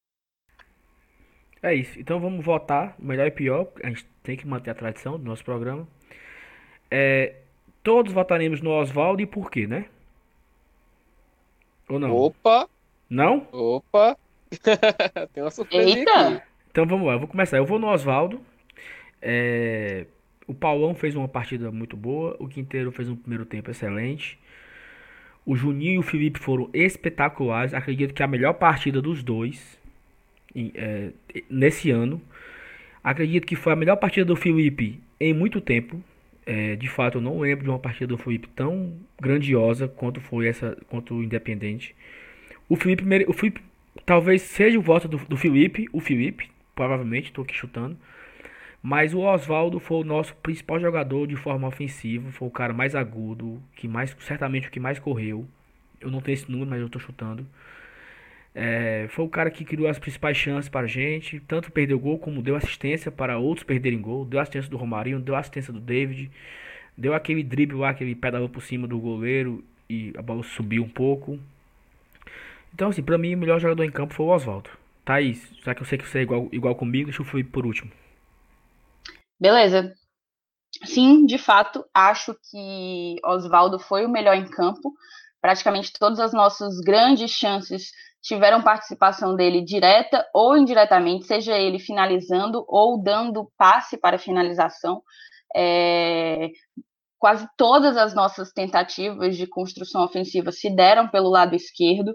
É 1.62 1.72
isso. 1.74 1.98
Então 1.98 2.18
vamos 2.18 2.44
votar, 2.44 2.96
melhor 2.98 3.28
e 3.28 3.30
pior. 3.30 3.68
A 3.84 3.88
gente 3.88 4.04
tem 4.28 4.36
que 4.36 4.46
manter 4.46 4.68
a 4.68 4.74
tradição 4.74 5.18
do 5.18 5.24
nosso 5.24 5.42
programa. 5.42 5.88
É, 6.90 7.36
todos 7.82 8.12
votaremos 8.12 8.60
no 8.60 8.70
Oswaldo 8.72 9.22
e 9.22 9.26
por 9.26 9.50
quê, 9.50 9.66
né? 9.66 9.86
Ou 11.88 11.98
não? 11.98 12.14
Opa! 12.14 12.68
Não? 13.08 13.48
Opa! 13.50 14.18
tem 15.32 15.42
uma 15.42 15.50
surpresa 15.50 15.98
Eita. 15.98 16.28
aqui. 16.28 16.42
Então 16.70 16.84
vamos 16.84 17.06
lá, 17.06 17.14
eu 17.14 17.18
vou 17.20 17.26
começar. 17.26 17.56
Eu 17.56 17.64
vou 17.64 17.78
no 17.78 17.86
Oswaldo. 17.86 18.38
É... 19.22 20.04
O 20.46 20.52
Paulão 20.52 20.94
fez 20.94 21.16
uma 21.16 21.26
partida 21.26 21.70
muito 21.70 21.96
boa. 21.96 22.36
O 22.38 22.46
Quinteiro 22.46 22.92
fez 22.92 23.08
um 23.08 23.16
primeiro 23.16 23.46
tempo 23.46 23.70
excelente. 23.70 24.38
O 25.46 25.56
Juninho 25.56 25.94
e 25.94 25.98
o 25.98 26.02
Felipe 26.02 26.38
foram 26.38 26.68
espetaculares. 26.74 27.72
Acredito 27.72 28.12
que 28.12 28.22
a 28.22 28.26
melhor 28.26 28.52
partida 28.52 29.00
dos 29.00 29.22
dois 29.22 29.80
é, 30.74 31.12
nesse 31.48 31.90
ano. 31.90 32.20
Acredito 33.02 33.46
que 33.46 33.56
foi 33.56 33.72
a 33.72 33.76
melhor 33.76 33.96
partida 33.96 34.24
do 34.24 34.36
Felipe 34.36 35.00
em 35.20 35.32
muito 35.32 35.60
tempo. 35.60 36.02
É, 36.44 36.76
de 36.76 36.88
fato, 36.88 37.18
eu 37.18 37.22
não 37.22 37.40
lembro 37.40 37.64
de 37.64 37.70
uma 37.70 37.78
partida 37.78 38.06
do 38.06 38.18
Felipe 38.18 38.48
tão 38.48 38.94
grandiosa 39.20 39.86
quanto 39.86 40.20
foi 40.20 40.48
essa 40.48 40.76
contra 40.88 41.14
o 41.14 41.22
Independente. 41.22 41.94
O 42.68 42.76
Felipe, 42.76 43.04
o 43.26 43.32
Felipe 43.32 43.60
talvez 44.04 44.42
seja 44.42 44.78
o 44.78 44.82
voto 44.82 45.06
do, 45.08 45.18
do 45.18 45.36
Felipe, 45.36 45.88
o 45.92 46.00
Felipe, 46.00 46.50
provavelmente, 46.74 47.26
estou 47.26 47.44
aqui 47.44 47.54
chutando. 47.54 47.96
Mas 48.82 49.12
o 49.12 49.20
Oswaldo 49.20 49.80
foi 49.80 49.98
o 49.98 50.04
nosso 50.04 50.34
principal 50.36 50.78
jogador 50.78 51.26
de 51.26 51.36
forma 51.36 51.66
ofensiva, 51.66 52.30
foi 52.30 52.48
o 52.48 52.50
cara 52.50 52.72
mais 52.72 52.94
agudo, 52.94 53.60
que 53.74 53.88
mais 53.88 54.16
certamente 54.20 54.68
o 54.68 54.70
que 54.70 54.80
mais 54.80 54.98
correu. 54.98 55.46
Eu 56.00 56.10
não 56.10 56.20
tenho 56.20 56.34
esse 56.34 56.50
número, 56.50 56.70
mas 56.70 56.80
eu 56.80 56.86
estou 56.86 57.00
chutando. 57.00 57.44
É, 58.54 59.06
foi 59.10 59.24
o 59.24 59.28
cara 59.28 59.50
que 59.50 59.64
criou 59.64 59.88
as 59.88 59.98
principais 59.98 60.36
chances 60.36 60.68
para 60.68 60.86
a 60.86 60.88
gente, 60.88 61.38
tanto 61.40 61.70
perdeu 61.70 61.98
gol 61.98 62.18
como 62.18 62.42
deu 62.42 62.56
assistência 62.56 63.10
para 63.10 63.38
outros 63.38 63.64
perderem 63.64 64.00
gol, 64.00 64.24
deu 64.24 64.40
assistência 64.40 64.70
do 64.70 64.76
Romarinho, 64.76 65.20
deu 65.20 65.36
assistência 65.36 65.72
do 65.72 65.80
David, 65.80 66.30
deu 66.96 67.14
aquele 67.14 67.42
drible 67.42 67.76
lá 67.76 67.94
que 67.94 68.02
ele 68.02 68.14
pedalou 68.14 68.48
por 68.48 68.62
cima 68.62 68.88
do 68.88 68.98
goleiro 68.98 69.64
e 69.88 70.12
a 70.16 70.22
bola 70.22 70.42
subiu 70.42 70.82
um 70.82 70.88
pouco. 70.88 71.38
Então 72.74 72.88
assim, 72.88 73.02
para 73.02 73.18
mim 73.18 73.34
o 73.34 73.38
melhor 73.38 73.60
jogador 73.60 73.84
em 73.84 73.90
campo 73.90 74.14
foi 74.14 74.26
o 74.26 74.30
Oswaldo. 74.30 74.70
Thaís, 75.04 75.48
já 75.64 75.74
que 75.74 75.82
eu 75.82 75.86
sei 75.86 75.96
que 75.96 76.06
você 76.06 76.18
é 76.18 76.22
igual, 76.22 76.48
igual 76.52 76.74
comigo, 76.74 77.06
deixa 77.06 77.22
eu 77.22 77.26
fui 77.26 77.42
por 77.42 77.64
último. 77.64 77.90
Beleza. 79.40 79.94
Sim, 80.84 81.24
de 81.24 81.38
fato, 81.38 81.84
acho 81.94 82.36
que 82.50 83.16
Oswaldo 83.24 83.78
foi 83.78 84.04
o 84.04 84.08
melhor 84.08 84.36
em 84.36 84.46
campo. 84.46 84.92
Praticamente 85.40 85.92
todas 85.98 86.18
as 86.18 86.32
nossas 86.32 86.78
grandes 86.80 87.30
chances 87.30 87.90
tiveram 88.22 88.62
participação 88.62 89.36
dele 89.36 89.62
direta 89.62 90.26
ou 90.34 90.56
indiretamente, 90.56 91.26
seja 91.26 91.56
ele 91.56 91.78
finalizando 91.78 92.64
ou 92.68 93.02
dando 93.02 93.50
passe 93.56 93.96
para 93.96 94.18
finalização. 94.18 95.02
É, 95.56 96.50
quase 97.18 97.48
todas 97.56 97.96
as 97.96 98.14
nossas 98.14 98.52
tentativas 98.52 99.36
de 99.36 99.46
construção 99.46 100.04
ofensiva 100.04 100.52
se 100.52 100.70
deram 100.70 101.08
pelo 101.08 101.30
lado 101.30 101.54
esquerdo. 101.54 102.14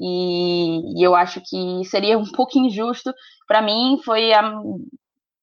E, 0.00 1.00
e 1.00 1.02
eu 1.02 1.14
acho 1.14 1.40
que 1.44 1.84
seria 1.84 2.18
um 2.18 2.30
pouco 2.30 2.58
injusto. 2.58 3.12
Para 3.46 3.62
mim, 3.62 3.98
foi 4.04 4.32
a 4.32 4.42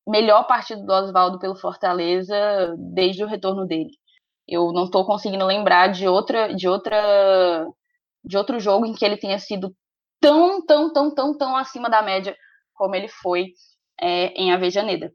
melhor 0.07 0.45
partida 0.47 0.81
do 0.81 0.93
Oswaldo 0.93 1.39
pelo 1.39 1.55
Fortaleza 1.55 2.35
desde 2.77 3.23
o 3.23 3.27
retorno 3.27 3.65
dele. 3.65 3.91
Eu 4.47 4.71
não 4.71 4.85
estou 4.85 5.05
conseguindo 5.05 5.45
lembrar 5.45 5.87
de 5.87 6.07
outra, 6.07 6.53
de 6.53 6.67
outra, 6.67 7.67
de 8.23 8.37
outro 8.37 8.59
jogo 8.59 8.85
em 8.85 8.93
que 8.93 9.03
ele 9.03 9.17
tenha 9.17 9.39
sido 9.39 9.75
tão, 10.25 10.65
tão, 10.65 10.91
tão, 10.91 11.13
tão, 11.13 11.37
tão 11.37 11.55
acima 11.55 11.87
da 11.87 12.01
média 12.01 12.35
como 12.73 12.95
ele 12.95 13.07
foi 13.07 13.53
é, 14.01 14.29
em 14.29 14.51
Avejaneda. 14.51 15.13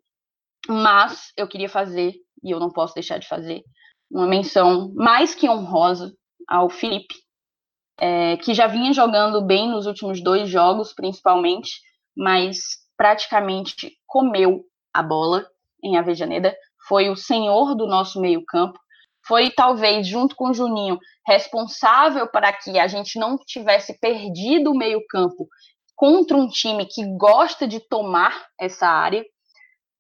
Mas 0.69 1.33
eu 1.37 1.49
queria 1.49 1.69
fazer, 1.69 2.15
e 2.45 2.53
eu 2.53 2.61
não 2.61 2.71
posso 2.71 2.95
deixar 2.95 3.19
de 3.19 3.27
fazer, 3.27 3.65
uma 4.09 4.29
menção 4.29 4.93
mais 4.95 5.35
que 5.35 5.49
honrosa 5.49 6.15
ao 6.47 6.71
Felipe, 6.71 7.15
é, 7.99 8.37
que 8.37 8.55
já 8.55 8.69
vinha 8.69 8.93
jogando 8.93 9.45
bem 9.45 9.69
nos 9.69 9.85
últimos 9.85 10.23
dois 10.23 10.49
jogos, 10.49 10.95
principalmente, 10.95 11.81
mas 12.17 12.61
praticamente 12.97 13.93
comeu 14.07 14.63
a 14.95 15.03
bola 15.03 15.45
em 15.83 15.97
Avejaneda. 15.97 16.55
Foi 16.87 17.09
o 17.11 17.17
senhor 17.17 17.75
do 17.75 17.89
nosso 17.89 18.21
meio-campo. 18.21 18.79
Foi 19.31 19.49
talvez, 19.49 20.09
junto 20.09 20.35
com 20.35 20.51
o 20.51 20.53
Juninho, 20.53 20.99
responsável 21.25 22.27
para 22.27 22.53
que 22.53 22.77
a 22.81 22.89
gente 22.89 23.17
não 23.17 23.39
tivesse 23.39 23.97
perdido 24.01 24.73
o 24.73 24.77
meio-campo 24.77 25.47
contra 25.95 26.37
um 26.37 26.49
time 26.49 26.85
que 26.85 27.07
gosta 27.17 27.69
de 27.69 27.79
tomar 27.79 28.49
essa 28.61 28.89
área. 28.89 29.25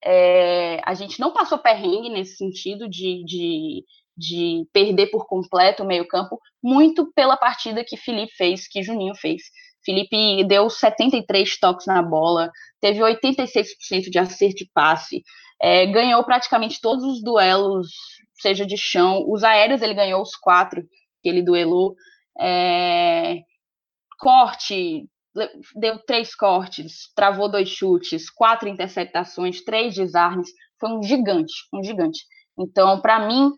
É, 0.05 0.81
a 0.85 0.95
gente 0.95 1.20
não 1.20 1.33
passou 1.33 1.59
perrengue 1.59 2.09
nesse 2.09 2.39
sentido 2.39 2.89
de, 2.89 3.22
de, 3.24 3.85
de 4.16 4.66
perder 4.72 5.12
por 5.12 5.28
completo 5.28 5.85
o 5.85 5.87
meio-campo, 5.87 6.37
muito 6.61 7.12
pela 7.12 7.37
partida 7.37 7.85
que 7.87 7.97
Felipe 7.97 8.33
fez, 8.35 8.66
que 8.66 8.83
Juninho 8.83 9.14
fez. 9.14 9.43
Felipe 9.85 10.43
deu 10.43 10.68
73 10.68 11.57
toques 11.61 11.87
na 11.87 12.03
bola, 12.03 12.51
teve 12.81 12.99
86% 12.99 14.11
de 14.11 14.18
acerto 14.18 14.57
de 14.57 14.70
passe, 14.74 15.22
é, 15.62 15.87
ganhou 15.87 16.24
praticamente 16.24 16.81
todos 16.81 17.05
os 17.05 17.22
duelos, 17.22 17.87
seja 18.41 18.66
de 18.66 18.76
chão, 18.76 19.24
os 19.28 19.45
aéreos 19.45 19.82
ele 19.82 19.95
ganhou 19.95 20.22
os 20.22 20.36
quatro 20.36 20.82
que 21.22 21.28
ele 21.28 21.43
duelou, 21.43 21.95
é, 22.38 23.41
corte, 24.18 25.07
deu 25.74 25.99
três 26.05 26.34
cortes, 26.34 27.12
travou 27.14 27.51
dois 27.51 27.68
chutes, 27.68 28.30
quatro 28.30 28.68
interceptações, 28.68 29.62
três 29.62 29.95
desarmes, 29.95 30.51
foi 30.78 30.91
um 30.91 31.03
gigante, 31.03 31.53
um 31.72 31.82
gigante. 31.82 32.24
Então, 32.59 33.01
para 33.01 33.26
mim, 33.26 33.53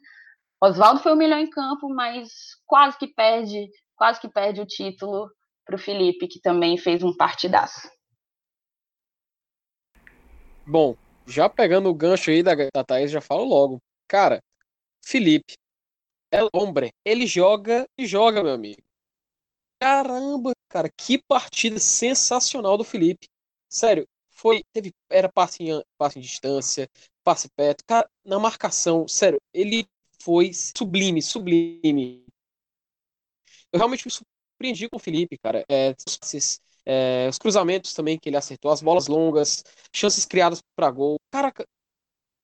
Oswaldo 0.63 1.01
foi 1.01 1.13
o 1.13 1.17
melhor 1.17 1.39
em 1.39 1.51
campo, 1.51 1.89
mas 1.89 2.29
quase 2.67 2.99
que 2.99 3.07
perde, 3.07 3.69
quase 3.97 4.21
que 4.21 4.29
perde 4.29 4.61
o 4.61 4.67
título 4.67 5.29
para 5.65 5.77
o 5.77 5.79
Felipe, 5.79 6.29
que 6.29 6.41
também 6.41 6.77
fez 6.77 7.03
um 7.03 7.17
partidaço. 7.17 7.91
Bom, 10.67 10.97
já 11.27 11.49
pegando 11.49 11.89
o 11.89 11.95
gancho 11.95 12.31
aí 12.31 12.43
da, 12.43 12.53
da 12.73 12.85
Thaís, 12.85 13.11
já 13.11 13.21
falo 13.21 13.45
logo. 13.45 13.79
Cara, 14.09 14.41
Felipe, 15.05 15.55
é 16.33 16.41
hombre, 16.55 16.93
ele 17.05 17.27
joga 17.27 17.87
e 17.99 18.07
joga, 18.07 18.43
meu 18.43 18.53
amigo. 18.55 18.83
Caramba, 19.81 20.53
cara, 20.69 20.89
que 20.97 21.19
partida 21.19 21.79
sensacional 21.79 22.79
do 22.79 22.85
Felipe. 22.85 23.29
Sério, 23.69 24.07
foi, 24.31 24.63
teve, 24.73 24.93
era 25.11 25.29
passe 25.31 25.63
em, 25.63 25.83
passe 25.99 26.19
em 26.19 26.23
distância, 26.23 26.89
passe 27.25 27.49
perto, 27.57 27.85
cara, 27.87 28.09
na 28.25 28.39
marcação, 28.39 29.07
sério, 29.09 29.41
ele 29.53 29.87
foi 30.23 30.53
sublime, 30.55 31.21
sublime. 31.21 32.25
Eu 33.73 33.79
realmente 33.79 34.07
me 34.07 34.11
surpreendi 34.13 34.89
com 34.89 34.97
o 34.97 35.01
Felipe, 35.01 35.39
cara. 35.39 35.65
É, 35.69 35.95
esses, 36.23 36.61
é, 36.87 37.29
os 37.29 37.39
cruzamentos 37.39 37.95
também 37.95 38.19
que 38.19 38.29
ele 38.29 38.37
acertou, 38.37 38.71
as 38.71 38.83
bolas 38.83 39.07
longas, 39.07 39.63
chances 39.95 40.25
criadas 40.25 40.61
para 40.77 40.91
gol. 40.91 41.17
Cara, 41.31 41.53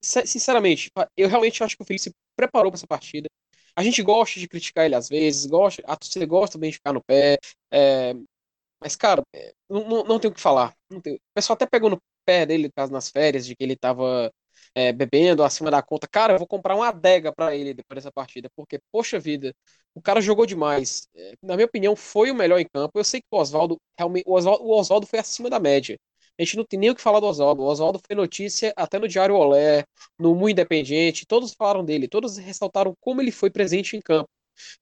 sinceramente, 0.02 0.90
eu 1.16 1.28
realmente 1.28 1.62
acho 1.62 1.76
que 1.76 1.82
o 1.82 1.86
Felipe 1.86 2.02
se 2.04 2.12
preparou 2.36 2.70
para 2.70 2.78
essa 2.78 2.86
partida. 2.86 3.28
A 3.76 3.82
gente 3.82 4.02
gosta 4.02 4.40
de 4.40 4.48
criticar 4.48 4.84
ele 4.86 4.94
às 4.94 5.08
vezes, 5.08 5.46
gosta, 5.46 5.82
a 5.86 5.96
torcida 5.96 6.26
gosta 6.26 6.54
também 6.54 6.70
de 6.70 6.76
ficar 6.76 6.92
no 6.92 7.02
pé. 7.02 7.38
É, 7.70 8.14
mas, 8.80 8.96
cara, 8.96 9.22
é, 9.34 9.52
não, 9.68 9.88
não, 9.88 10.04
não 10.04 10.20
tem 10.20 10.30
o 10.30 10.34
que 10.34 10.40
falar. 10.40 10.74
O 10.92 11.00
pessoal 11.34 11.54
até 11.54 11.66
pegou 11.66 11.90
no 11.90 12.00
pé 12.24 12.46
dele 12.46 12.70
nas 12.90 13.10
férias, 13.10 13.46
de 13.46 13.56
que 13.56 13.64
ele 13.64 13.76
tava 13.76 14.32
é, 14.74 14.92
bebendo 14.92 15.42
acima 15.42 15.70
da 15.70 15.82
conta. 15.82 16.06
Cara, 16.08 16.34
eu 16.34 16.38
vou 16.38 16.46
comprar 16.46 16.76
uma 16.76 16.88
adega 16.88 17.32
para 17.32 17.54
ele 17.56 17.74
depois 17.74 17.96
dessa 17.96 18.12
partida, 18.12 18.48
porque, 18.56 18.78
poxa 18.92 19.18
vida, 19.18 19.54
o 19.94 20.00
cara 20.02 20.20
jogou 20.20 20.46
demais. 20.46 21.08
É, 21.14 21.34
na 21.42 21.56
minha 21.56 21.66
opinião, 21.66 21.96
foi 21.96 22.30
o 22.30 22.34
melhor 22.34 22.58
em 22.60 22.68
campo. 22.68 22.98
Eu 22.98 23.04
sei 23.04 23.20
que 23.20 23.26
o 23.30 23.36
Oswaldo, 23.38 23.76
realmente, 23.98 24.24
o 24.28 24.34
Oswaldo 24.78 25.06
foi 25.06 25.18
acima 25.18 25.50
da 25.50 25.58
média. 25.60 25.98
A 26.38 26.44
gente 26.44 26.56
não 26.56 26.64
tem 26.64 26.78
nem 26.78 26.90
o 26.90 26.94
que 26.94 27.02
falar 27.02 27.20
do 27.20 27.26
Oswaldo. 27.26 27.62
O 27.62 27.66
Oswaldo 27.66 28.00
foi 28.06 28.14
notícia 28.16 28.72
até 28.76 28.98
no 28.98 29.08
Diário 29.08 29.34
Olé, 29.34 29.84
no 30.18 30.34
Mu 30.34 30.48
Independente, 30.48 31.26
todos 31.26 31.52
falaram 31.54 31.84
dele, 31.84 32.08
todos 32.08 32.36
ressaltaram 32.38 32.94
como 33.00 33.20
ele 33.20 33.32
foi 33.32 33.50
presente 33.50 33.96
em 33.96 34.00
campo. 34.00 34.28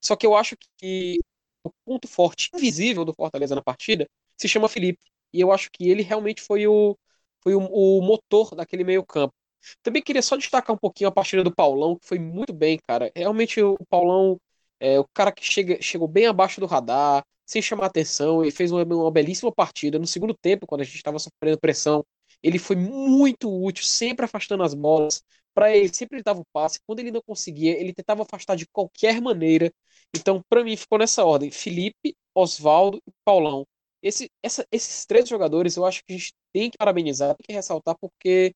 Só 0.02 0.16
que 0.16 0.26
eu 0.26 0.36
acho 0.36 0.56
que 0.78 1.18
o 1.64 1.70
ponto 1.84 2.08
forte 2.08 2.50
invisível 2.54 3.04
do 3.04 3.14
Fortaleza 3.14 3.54
na 3.54 3.62
partida 3.62 4.08
se 4.36 4.48
chama 4.48 4.68
Felipe. 4.68 5.00
E 5.32 5.40
eu 5.40 5.52
acho 5.52 5.70
que 5.72 5.88
ele 5.88 6.02
realmente 6.02 6.42
foi 6.42 6.66
o, 6.66 6.96
foi 7.42 7.54
o, 7.54 7.60
o 7.60 8.02
motor 8.02 8.54
daquele 8.54 8.84
meio 8.84 9.04
campo. 9.04 9.34
Também 9.82 10.02
queria 10.02 10.22
só 10.22 10.36
destacar 10.36 10.74
um 10.74 10.78
pouquinho 10.78 11.08
a 11.08 11.12
partida 11.12 11.42
do 11.42 11.54
Paulão, 11.54 11.98
que 11.98 12.06
foi 12.06 12.18
muito 12.18 12.52
bem, 12.52 12.78
cara. 12.86 13.10
Realmente 13.16 13.60
o 13.62 13.76
Paulão 13.88 14.40
é 14.80 14.98
o 15.00 15.06
cara 15.14 15.32
que 15.32 15.44
chega, 15.44 15.80
chegou 15.82 16.06
bem 16.08 16.26
abaixo 16.26 16.60
do 16.60 16.66
radar, 16.66 17.24
sem 17.46 17.62
chamar 17.62 17.86
atenção, 17.86 18.44
e 18.44 18.50
fez 18.50 18.72
uma, 18.72 18.82
uma 18.84 19.10
belíssima 19.10 19.52
partida. 19.52 19.98
No 19.98 20.06
segundo 20.06 20.34
tempo, 20.34 20.66
quando 20.66 20.82
a 20.82 20.84
gente 20.84 20.96
estava 20.96 21.18
sofrendo 21.18 21.58
pressão, 21.60 22.04
ele 22.42 22.58
foi 22.58 22.76
muito 22.76 23.50
útil, 23.50 23.84
sempre 23.84 24.24
afastando 24.24 24.62
as 24.62 24.74
bolas. 24.74 25.22
Para 25.54 25.74
ele, 25.74 25.92
sempre 25.94 26.16
ele 26.18 26.22
dava 26.24 26.40
o 26.40 26.46
passe. 26.52 26.78
Quando 26.86 27.00
ele 27.00 27.10
não 27.10 27.22
conseguia, 27.26 27.78
ele 27.80 27.92
tentava 27.94 28.22
afastar 28.22 28.56
de 28.56 28.66
qualquer 28.66 29.20
maneira. 29.22 29.72
Então, 30.14 30.42
para 30.48 30.62
mim, 30.64 30.76
ficou 30.76 30.98
nessa 30.98 31.24
ordem: 31.24 31.50
Felipe, 31.50 32.16
Oswaldo 32.34 32.98
e 33.06 33.12
Paulão. 33.24 33.66
Esse, 34.02 34.30
essa, 34.42 34.66
esses 34.70 35.06
três 35.06 35.28
jogadores 35.28 35.76
eu 35.76 35.84
acho 35.86 36.02
que 36.04 36.12
a 36.12 36.16
gente 36.16 36.34
tem 36.52 36.70
que 36.70 36.78
parabenizar, 36.78 37.34
tem 37.36 37.44
que 37.48 37.52
ressaltar, 37.52 37.96
porque 38.00 38.54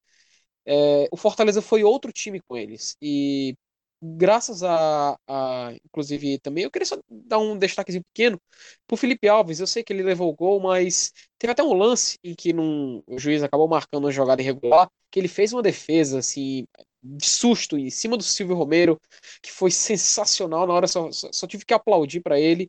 é, 0.67 1.09
o 1.11 1.17
Fortaleza 1.17 1.63
foi 1.63 1.83
outro 1.85 2.13
time 2.13 2.41
com 2.41 2.57
eles. 2.57 2.97
E 3.03 3.57
graças 4.03 4.63
a, 4.63 5.19
a, 5.29 5.73
inclusive 5.85 6.39
também 6.39 6.65
eu 6.65 6.71
queria 6.71 6.87
só 6.87 6.99
dar 7.09 7.39
um 7.39 7.57
destaquezinho 7.57 8.05
pequeno 8.13 8.41
pro 8.87 8.97
Felipe 8.97 9.29
Alves. 9.29 9.61
Eu 9.61 9.67
sei 9.67 9.83
que 9.83 9.93
ele 9.93 10.03
levou 10.03 10.31
o 10.31 10.35
gol 10.35 10.61
mas 10.61 11.13
teve 11.39 11.53
até 11.53 11.63
um 11.63 11.75
lance 11.75 12.19
em 12.25 12.35
que 12.35 12.53
num, 12.53 13.03
o 13.07 13.19
juiz 13.19 13.43
acabou 13.43 13.69
marcando 13.69 14.05
uma 14.05 14.13
jogada 14.13 14.43
irregular 14.43 14.89
que 15.11 15.19
ele 15.19 15.29
fez 15.29 15.53
uma 15.53 15.63
defesa 15.63 16.19
assim 16.19 16.67
de 17.03 17.27
susto 17.27 17.79
em 17.79 17.89
cima 17.91 18.17
do 18.17 18.23
Silvio 18.23 18.57
Romero 18.57 19.01
que 19.43 19.51
foi 19.51 19.71
sensacional. 19.71 20.67
Na 20.67 20.75
hora 20.75 20.87
só, 20.87 21.11
só, 21.13 21.31
só 21.33 21.47
tive 21.47 21.65
que 21.65 21.75
aplaudir 21.75 22.21
para 22.21 22.39
ele. 22.41 22.69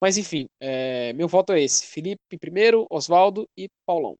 Mas 0.00 0.16
enfim 0.18 0.46
é, 0.60 1.12
meu 1.12 1.28
voto 1.28 1.52
é 1.52 1.62
esse. 1.62 1.86
Felipe 1.86 2.38
primeiro 2.40 2.86
Oswaldo 2.90 3.48
e 3.56 3.68
Paulão. 3.86 4.16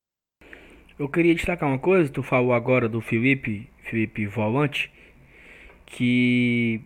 Eu 0.99 1.09
queria 1.09 1.35
destacar 1.35 1.69
uma 1.69 1.79
coisa, 1.79 2.13
tu 2.13 2.23
falou 2.23 2.53
agora 2.53 2.89
do 2.89 3.01
Felipe, 3.01 3.69
Felipe 3.83 4.27
Volante, 4.27 4.93
que 5.93 6.81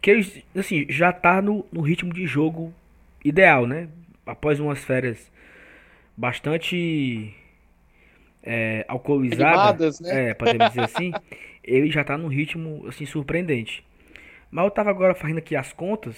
que 0.00 0.10
assim, 0.56 0.86
já 0.88 1.12
tá 1.12 1.40
no, 1.42 1.66
no 1.70 1.80
ritmo 1.80 2.12
de 2.12 2.26
jogo 2.26 2.72
ideal, 3.24 3.66
né? 3.66 3.88
Após 4.24 4.58
umas 4.58 4.82
férias 4.84 5.30
bastante 6.16 7.34
é, 8.42 8.84
alcoolizadas, 8.88 10.00
né? 10.00 10.30
é, 10.30 10.34
podemos 10.34 10.68
dizer 10.68 10.82
assim, 10.82 11.12
ele 11.62 11.90
já 11.90 12.02
tá 12.04 12.16
num 12.16 12.28
ritmo 12.28 12.84
assim 12.88 13.04
surpreendente. 13.04 13.84
Mas 14.50 14.64
eu 14.64 14.70
tava 14.70 14.90
agora 14.90 15.14
fazendo 15.14 15.38
aqui 15.38 15.54
as 15.54 15.72
contas 15.72 16.16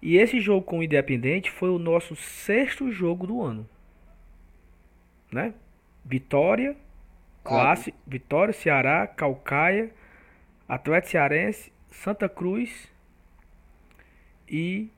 e 0.00 0.16
esse 0.16 0.40
jogo 0.40 0.62
com 0.62 0.78
o 0.78 0.82
Independente 0.82 1.50
foi 1.50 1.70
o 1.70 1.78
nosso 1.78 2.16
sexto 2.16 2.90
jogo 2.90 3.26
do 3.26 3.42
ano, 3.42 3.68
né? 5.30 5.52
Vitória, 6.04 6.76
Classe, 7.44 7.92
Vitória, 8.06 8.54
Ceará, 8.54 9.06
Calcaia, 9.06 9.90
Atlético 10.72 11.10
Cearense, 11.10 11.70
Santa 11.90 12.30
Cruz 12.30 12.90
e 14.48 14.88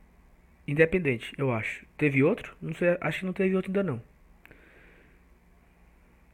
Independente, 0.68 1.32
eu 1.36 1.52
acho. 1.52 1.84
Teve 1.98 2.22
outro? 2.22 2.56
Não 2.62 2.72
sei, 2.74 2.96
acho 3.00 3.18
que 3.18 3.26
não 3.26 3.32
teve 3.32 3.56
outro 3.56 3.70
ainda 3.70 3.82
não. 3.82 4.00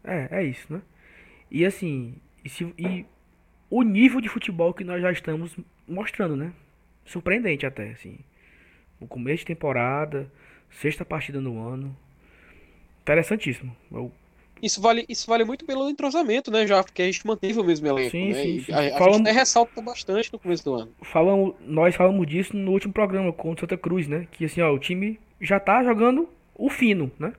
É, 0.04 0.28
é 0.30 0.44
isso, 0.44 0.70
né? 0.70 0.82
E 1.50 1.64
assim, 1.64 2.16
e, 2.44 2.50
se, 2.50 2.64
e 2.78 3.06
o 3.70 3.82
nível 3.82 4.20
de 4.20 4.28
futebol 4.28 4.74
que 4.74 4.84
nós 4.84 5.00
já 5.00 5.10
estamos 5.10 5.56
mostrando, 5.88 6.36
né? 6.36 6.52
Surpreendente 7.06 7.64
até, 7.64 7.92
assim. 7.92 8.18
O 9.00 9.06
começo 9.06 9.38
de 9.38 9.46
temporada, 9.46 10.30
sexta 10.68 11.02
partida 11.02 11.40
no 11.40 11.66
ano. 11.66 11.96
Interessantíssimo. 13.00 13.74
Eu 13.90 14.12
isso 14.62 14.80
vale, 14.80 15.04
isso 15.08 15.26
vale 15.26 15.44
muito 15.44 15.64
pelo 15.64 15.88
entrosamento, 15.88 16.50
né, 16.50 16.66
já, 16.66 16.82
porque 16.82 17.02
a 17.02 17.06
gente 17.06 17.26
manteve 17.26 17.58
o 17.58 17.64
mesmo 17.64 17.86
elenco, 17.86 18.10
sim, 18.10 18.32
né? 18.32 18.42
Sim, 18.42 18.60
sim. 18.60 18.72
A, 18.72 18.78
a 18.78 18.98
falamos, 18.98 19.18
gente 19.18 19.28
até 19.28 19.38
ressalta 19.38 19.82
bastante 19.82 20.32
no 20.32 20.38
começo 20.38 20.64
do 20.64 20.74
ano. 20.74 20.92
Falamos, 21.02 21.54
nós 21.60 21.94
falamos 21.94 22.26
disso 22.26 22.56
no 22.56 22.72
último 22.72 22.92
programa 22.92 23.32
com 23.32 23.52
o 23.52 23.58
Santa 23.58 23.76
Cruz, 23.76 24.06
né? 24.08 24.26
Que 24.32 24.44
assim, 24.44 24.60
ó, 24.60 24.72
o 24.72 24.78
time 24.78 25.18
já 25.40 25.58
tá 25.58 25.82
jogando 25.82 26.28
o 26.54 26.68
fino, 26.68 27.10
né? 27.18 27.32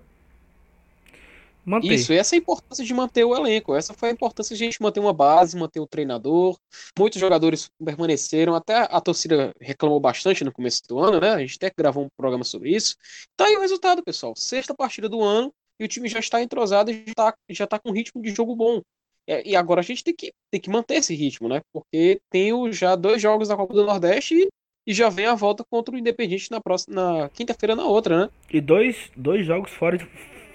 Manter. 1.63 1.93
Isso, 1.93 2.11
essa 2.11 2.35
é 2.35 2.37
a 2.37 2.39
importância 2.39 2.83
de 2.83 2.93
manter 2.93 3.23
o 3.23 3.35
elenco. 3.35 3.75
Essa 3.75 3.93
foi 3.93 4.09
a 4.09 4.11
importância 4.11 4.55
de 4.55 4.63
a 4.63 4.65
gente 4.65 4.81
manter 4.81 4.99
uma 4.99 5.13
base, 5.13 5.55
manter 5.55 5.79
o 5.79 5.85
treinador. 5.85 6.57
Muitos 6.97 7.19
jogadores 7.19 7.69
permaneceram, 7.83 8.55
até 8.55 8.87
a 8.89 8.99
torcida 8.99 9.53
reclamou 9.61 9.99
bastante 9.99 10.43
no 10.43 10.51
começo 10.51 10.81
do 10.87 10.97
ano, 10.97 11.19
né? 11.19 11.29
A 11.29 11.39
gente 11.39 11.57
até 11.57 11.71
gravou 11.75 12.05
um 12.05 12.09
programa 12.17 12.43
sobre 12.43 12.75
isso. 12.75 12.95
Tá 13.37 13.45
aí 13.45 13.55
o 13.55 13.61
resultado, 13.61 14.03
pessoal. 14.03 14.33
Sexta 14.35 14.73
partida 14.73 15.07
do 15.07 15.21
ano, 15.21 15.53
e 15.81 15.83
o 15.83 15.87
time 15.87 16.07
já 16.07 16.19
está 16.19 16.39
entrosado 16.41 16.91
e 16.91 16.93
já 16.93 17.11
está, 17.11 17.33
já 17.49 17.63
está 17.63 17.79
com 17.79 17.89
um 17.89 17.93
ritmo 17.93 18.21
de 18.21 18.29
jogo 18.29 18.55
bom. 18.55 18.81
É, 19.27 19.47
e 19.47 19.55
agora 19.55 19.79
a 19.79 19.83
gente 19.83 20.03
tem 20.03 20.15
que, 20.15 20.31
tem 20.51 20.61
que 20.61 20.69
manter 20.69 20.95
esse 20.95 21.15
ritmo, 21.15 21.49
né? 21.49 21.61
Porque 21.73 22.21
tem 22.29 22.53
o, 22.53 22.71
já 22.71 22.95
dois 22.95 23.19
jogos 23.19 23.47
da 23.47 23.55
Copa 23.55 23.73
do 23.73 23.85
Nordeste 23.85 24.35
e, 24.35 24.47
e 24.85 24.93
já 24.93 25.09
vem 25.09 25.25
a 25.25 25.33
volta 25.33 25.63
contra 25.67 25.95
o 25.95 25.97
Independente 25.97 26.51
na 26.51 26.61
próxima 26.61 26.95
na 26.95 27.29
quinta-feira 27.29 27.75
na 27.75 27.85
outra, 27.85 28.25
né? 28.25 28.29
E 28.51 28.61
dois, 28.61 29.11
dois 29.17 29.43
jogos 29.43 29.71
fora 29.71 29.97
de, 29.97 30.07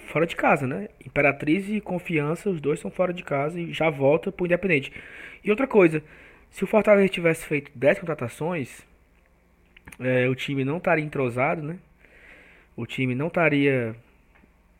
fora 0.07 0.25
de 0.25 0.35
casa, 0.35 0.65
né? 0.65 0.87
Imperatriz 1.05 1.67
e 1.69 1.81
Confiança, 1.81 2.49
os 2.49 2.61
dois 2.61 2.79
são 2.79 2.89
fora 2.89 3.13
de 3.13 3.23
casa 3.23 3.59
e 3.59 3.73
já 3.73 3.89
volta 3.89 4.31
pro 4.31 4.45
Independente. 4.45 4.93
E 5.43 5.51
outra 5.51 5.67
coisa, 5.67 6.01
Se 6.49 6.63
o 6.63 6.67
Fortaleza 6.67 7.09
tivesse 7.09 7.45
feito 7.45 7.69
10 7.75 7.99
contratações, 7.99 8.81
é, 9.99 10.27
o 10.29 10.35
time 10.35 10.63
não 10.63 10.77
estaria 10.77 11.03
entrosado, 11.03 11.61
né? 11.61 11.79
O 12.75 12.85
time 12.85 13.13
não 13.13 13.27
estaria 13.27 13.95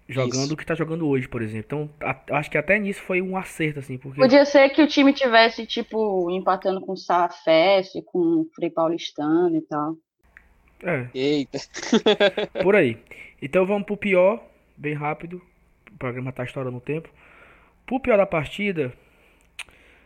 jogando 0.07 0.45
Isso. 0.45 0.53
o 0.53 0.57
que 0.57 0.63
está 0.63 0.73
jogando 0.73 1.07
hoje, 1.07 1.27
por 1.27 1.41
exemplo. 1.41 1.65
Então, 1.65 1.89
a, 2.01 2.37
acho 2.37 2.49
que 2.49 2.57
até 2.57 2.79
nisso 2.79 3.01
foi 3.01 3.21
um 3.21 3.35
acerto, 3.35 3.79
assim, 3.79 3.97
porque... 3.97 4.19
Podia 4.19 4.45
ser 4.45 4.69
que 4.69 4.81
o 4.81 4.87
time 4.87 5.11
tivesse, 5.13 5.65
tipo, 5.65 6.31
empatando 6.31 6.79
com 6.81 6.93
o 6.93 6.97
Safes, 6.97 7.91
com 8.05 8.19
o 8.19 8.49
Frei 8.55 8.69
Paulistano 8.69 9.55
e 9.55 9.61
tal. 9.61 9.95
É. 10.83 11.07
Eita. 11.13 11.59
por 12.63 12.75
aí. 12.75 12.97
Então 13.41 13.65
vamos 13.65 13.85
pro 13.85 13.97
pior, 13.97 14.43
bem 14.75 14.93
rápido. 14.93 15.41
O 15.91 15.97
programa 15.97 16.31
tá 16.31 16.43
estourando 16.43 16.77
o 16.77 16.81
tempo. 16.81 17.09
Pro 17.85 17.99
pior 17.99 18.17
da 18.17 18.25
partida, 18.25 18.93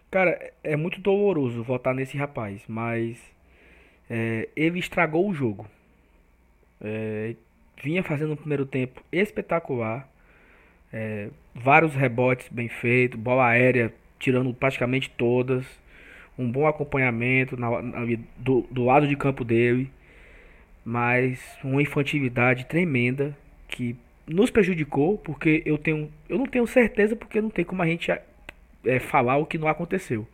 cara, 0.09 0.53
é 0.63 0.75
muito 0.75 0.99
doloroso 1.01 1.63
votar 1.63 1.93
nesse 1.93 2.17
rapaz, 2.17 2.61
mas 2.67 3.17
é, 4.09 4.49
ele 4.55 4.79
estragou 4.79 5.27
o 5.27 5.33
jogo. 5.33 5.67
É, 6.79 7.35
vinha 7.81 8.03
fazendo 8.03 8.33
um 8.33 8.35
primeiro 8.35 8.65
tempo 8.65 9.03
espetacular. 9.11 10.07
É, 10.93 11.29
vários 11.53 11.95
rebotes 11.95 12.47
bem 12.49 12.67
feitos, 12.67 13.19
bola 13.19 13.47
aérea 13.47 13.93
tirando 14.19 14.53
praticamente 14.53 15.09
todas. 15.09 15.65
Um 16.37 16.49
bom 16.49 16.67
acompanhamento 16.67 17.57
na, 17.57 17.81
na, 17.81 17.99
do, 18.37 18.61
do 18.69 18.85
lado 18.85 19.07
de 19.07 19.15
campo 19.15 19.43
dele. 19.43 19.89
Mas 20.83 21.39
uma 21.63 21.81
infantilidade 21.81 22.65
tremenda 22.65 23.37
que 23.67 23.95
nos 24.27 24.49
prejudicou, 24.49 25.17
porque 25.17 25.61
eu 25.65 25.77
tenho. 25.77 26.11
Eu 26.27 26.37
não 26.37 26.45
tenho 26.45 26.65
certeza 26.65 27.15
porque 27.15 27.41
não 27.41 27.49
tem 27.49 27.65
como 27.65 27.81
a 27.81 27.85
gente 27.85 28.11
é, 28.11 28.99
falar 28.99 29.37
o 29.37 29.45
que 29.45 29.57
não 29.57 29.67
aconteceu. 29.67 30.27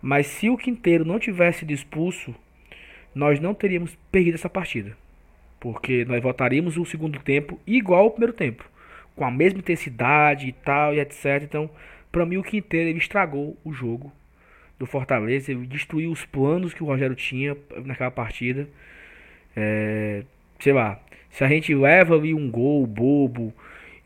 Mas 0.00 0.26
se 0.26 0.48
o 0.48 0.56
Quinteiro 0.56 1.04
não 1.04 1.18
tivesse 1.18 1.70
expulso, 1.72 2.34
nós 3.14 3.40
não 3.40 3.52
teríamos 3.52 3.96
perdido 4.10 4.36
essa 4.36 4.48
partida. 4.48 4.96
Porque 5.60 6.04
nós 6.04 6.22
voltaríamos 6.22 6.76
o 6.76 6.84
segundo 6.84 7.18
tempo 7.18 7.58
igual 7.66 8.04
ao 8.04 8.10
primeiro 8.10 8.32
tempo. 8.32 8.68
Com 9.16 9.24
a 9.24 9.30
mesma 9.30 9.58
intensidade 9.58 10.46
e 10.46 10.52
tal 10.52 10.94
e 10.94 11.00
etc. 11.00 11.42
Então, 11.42 11.70
para 12.12 12.24
mim 12.24 12.36
o 12.36 12.42
Quinteiro 12.42 12.88
ele 12.88 12.98
estragou 12.98 13.56
o 13.64 13.72
jogo 13.72 14.12
do 14.78 14.86
Fortaleza. 14.86 15.50
Ele 15.50 15.66
destruiu 15.66 16.10
os 16.10 16.24
planos 16.24 16.72
que 16.72 16.82
o 16.82 16.86
Rogério 16.86 17.16
tinha 17.16 17.56
naquela 17.84 18.10
partida. 18.10 18.68
É, 19.56 20.22
sei 20.60 20.72
lá, 20.72 21.00
se 21.30 21.44
a 21.44 21.48
gente 21.48 21.74
leva 21.74 22.14
ali 22.14 22.32
um 22.34 22.50
gol 22.50 22.86
bobo, 22.86 23.52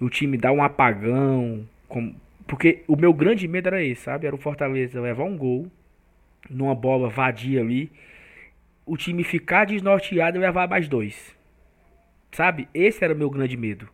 e 0.01 0.05
o 0.05 0.11
time 0.11 0.37
dá 0.37 0.51
um 0.51 0.63
apagão, 0.63 1.67
com, 1.89 2.15
porque 2.47 2.83
o 2.89 2.97
meu 2.97 3.13
grande 3.13 3.47
medo 3.47 3.69
era 3.69 3.83
esse, 3.83 4.03
sabe? 4.03 4.27
Era 4.27 4.35
o 4.35 4.39
Fortaleza 4.39 5.01
levar 5.01 5.25
um 5.25 5.37
gol 5.37 5.71
numa 6.51 6.75
bola 6.75 7.09
vadia 7.09 7.61
ali, 7.61 7.91
o 8.85 8.97
time 8.97 9.23
ficar 9.23 9.65
desnorteado 9.65 10.37
e 10.37 10.41
levar 10.41 10.69
mais 10.69 10.89
dois. 10.89 11.37
Sabe? 12.33 12.69
Esse 12.75 13.05
era 13.05 13.15
o 13.15 13.17
meu 13.17 13.31
grande 13.31 13.57
medo. 13.57 13.89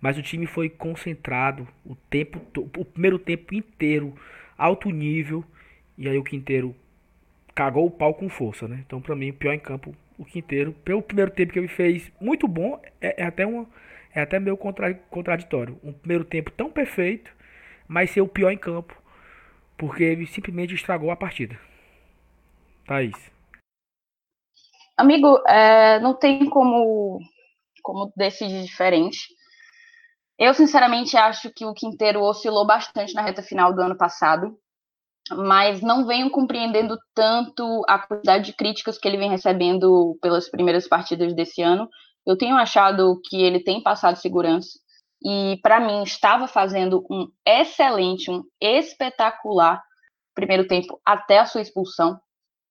Mas 0.00 0.16
o 0.16 0.22
time 0.22 0.46
foi 0.46 0.68
concentrado 0.68 1.66
o 1.84 1.94
tempo, 1.94 2.40
o 2.78 2.84
primeiro 2.84 3.18
tempo 3.18 3.54
inteiro, 3.54 4.14
alto 4.56 4.90
nível, 4.90 5.44
e 5.98 6.08
aí 6.08 6.16
o 6.16 6.24
Quinteiro 6.24 6.74
cagou 7.54 7.86
o 7.86 7.90
pau 7.90 8.14
com 8.14 8.28
força, 8.28 8.66
né? 8.66 8.82
Então, 8.86 9.00
para 9.00 9.14
mim, 9.14 9.30
o 9.30 9.34
pior 9.34 9.52
em 9.52 9.58
campo, 9.58 9.94
o 10.16 10.24
Quinteiro, 10.24 10.72
pelo 10.84 11.02
primeiro 11.02 11.30
tempo 11.30 11.52
que 11.52 11.58
ele 11.58 11.68
fez, 11.68 12.10
muito 12.20 12.48
bom, 12.48 12.80
é, 13.00 13.22
é 13.22 13.26
até 13.26 13.46
uma 13.46 13.66
é 14.12 14.22
até 14.22 14.40
meio 14.40 14.56
contra, 14.56 14.92
contraditório. 15.08 15.78
Um 15.84 15.92
primeiro 15.92 16.24
tempo 16.24 16.50
tão 16.50 16.70
perfeito, 16.70 17.30
mas 17.86 18.10
ser 18.10 18.20
o 18.20 18.28
pior 18.28 18.50
em 18.50 18.58
campo, 18.58 18.94
porque 19.78 20.02
ele 20.02 20.26
simplesmente 20.26 20.74
estragou 20.74 21.10
a 21.10 21.16
partida. 21.16 21.58
Thaís. 22.86 23.30
Amigo, 24.96 25.38
é, 25.46 26.00
não 26.00 26.14
tem 26.14 26.44
como 26.50 27.20
como 27.82 28.12
decidir 28.16 28.62
diferente. 28.64 29.18
Eu, 30.38 30.54
sinceramente, 30.54 31.16
acho 31.16 31.50
que 31.52 31.66
o 31.66 31.74
Quinteiro 31.74 32.22
oscilou 32.22 32.66
bastante 32.66 33.12
na 33.14 33.22
reta 33.22 33.42
final 33.42 33.74
do 33.74 33.82
ano 33.82 33.96
passado, 33.96 34.56
mas 35.30 35.82
não 35.82 36.06
venho 36.06 36.30
compreendendo 36.30 36.98
tanto 37.14 37.84
a 37.86 37.98
quantidade 37.98 38.46
de 38.46 38.52
críticas 38.54 38.98
que 38.98 39.06
ele 39.06 39.18
vem 39.18 39.28
recebendo 39.28 40.18
pelas 40.22 40.48
primeiras 40.50 40.88
partidas 40.88 41.34
desse 41.34 41.62
ano. 41.62 41.88
Eu 42.26 42.38
tenho 42.38 42.56
achado 42.56 43.20
que 43.28 43.42
ele 43.42 43.60
tem 43.60 43.82
passado 43.82 44.16
segurança 44.16 44.78
e, 45.22 45.58
para 45.62 45.78
mim, 45.78 46.02
estava 46.02 46.48
fazendo 46.48 47.04
um 47.10 47.28
excelente, 47.46 48.30
um 48.30 48.42
espetacular 48.60 49.82
primeiro 50.34 50.66
tempo 50.66 51.00
até 51.04 51.38
a 51.38 51.46
sua 51.46 51.60
expulsão. 51.60 52.18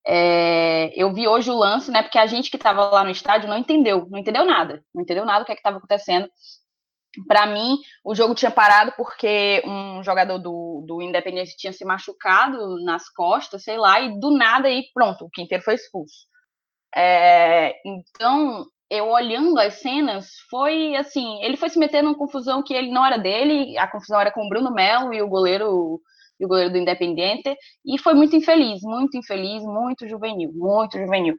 É, 0.06 0.92
eu 0.96 1.14
vi 1.14 1.28
hoje 1.28 1.52
o 1.52 1.58
lance, 1.58 1.92
né? 1.92 2.02
Porque 2.02 2.18
a 2.18 2.26
gente 2.26 2.50
que 2.50 2.58
estava 2.58 2.90
lá 2.90 3.04
no 3.04 3.12
estádio 3.12 3.50
não 3.50 3.58
entendeu, 3.58 4.08
não 4.10 4.20
entendeu 4.20 4.46
nada, 4.46 4.84
não 4.94 5.04
entendeu 5.04 5.26
nada 5.26 5.40
do 5.40 5.46
que 5.46 5.52
é 5.52 5.56
estava 5.56 5.78
acontecendo. 5.78 6.30
Para 7.28 7.48
mim, 7.48 7.78
o 8.04 8.14
jogo 8.16 8.36
tinha 8.36 8.52
parado 8.52 8.94
porque 8.96 9.64
um 9.66 10.04
jogador 10.04 10.38
do, 10.38 10.84
do 10.88 11.02
Independente 11.02 11.58
tinha 11.58 11.74
se 11.74 11.84
machucado 11.84 12.84
nas 12.84 13.10
costas, 13.10 13.64
sei 13.64 13.78
lá, 13.78 14.00
e 14.00 14.20
do 14.20 14.32
nada 14.32 14.68
aí 14.68 14.84
pronto, 14.94 15.26
o 15.26 15.30
Quinteiro 15.30 15.64
foi 15.64 15.74
expulso. 15.76 16.28
É, 16.96 17.76
então, 17.86 18.66
eu 18.90 19.10
olhando 19.10 19.60
as 19.60 19.76
cenas, 19.76 20.32
foi 20.50 20.96
assim, 20.96 21.42
ele 21.44 21.58
foi 21.58 21.70
se 21.70 21.80
meter 21.80 22.04
numa 22.04 22.18
confusão 22.18 22.64
que 22.64 22.74
ele 22.74 22.92
não 22.92 23.06
era 23.06 23.18
dele, 23.18 23.78
a 23.78 23.88
confusão 23.88 24.20
era 24.20 24.32
com 24.32 24.46
o 24.46 24.50
Bruno 24.50 24.72
Melo 24.72 25.14
e 25.14 25.22
o 25.22 25.28
goleiro 25.28 26.02
e 26.40 26.46
o 26.46 26.48
goleiro 26.48 26.72
do 26.72 26.78
Independente, 26.78 27.56
e 27.86 27.98
foi 28.00 28.14
muito 28.14 28.36
infeliz, 28.36 28.82
muito 28.82 29.18
infeliz, 29.18 29.62
muito 29.64 30.08
juvenil, 30.08 30.52
muito 30.54 30.98
juvenil. 30.98 31.36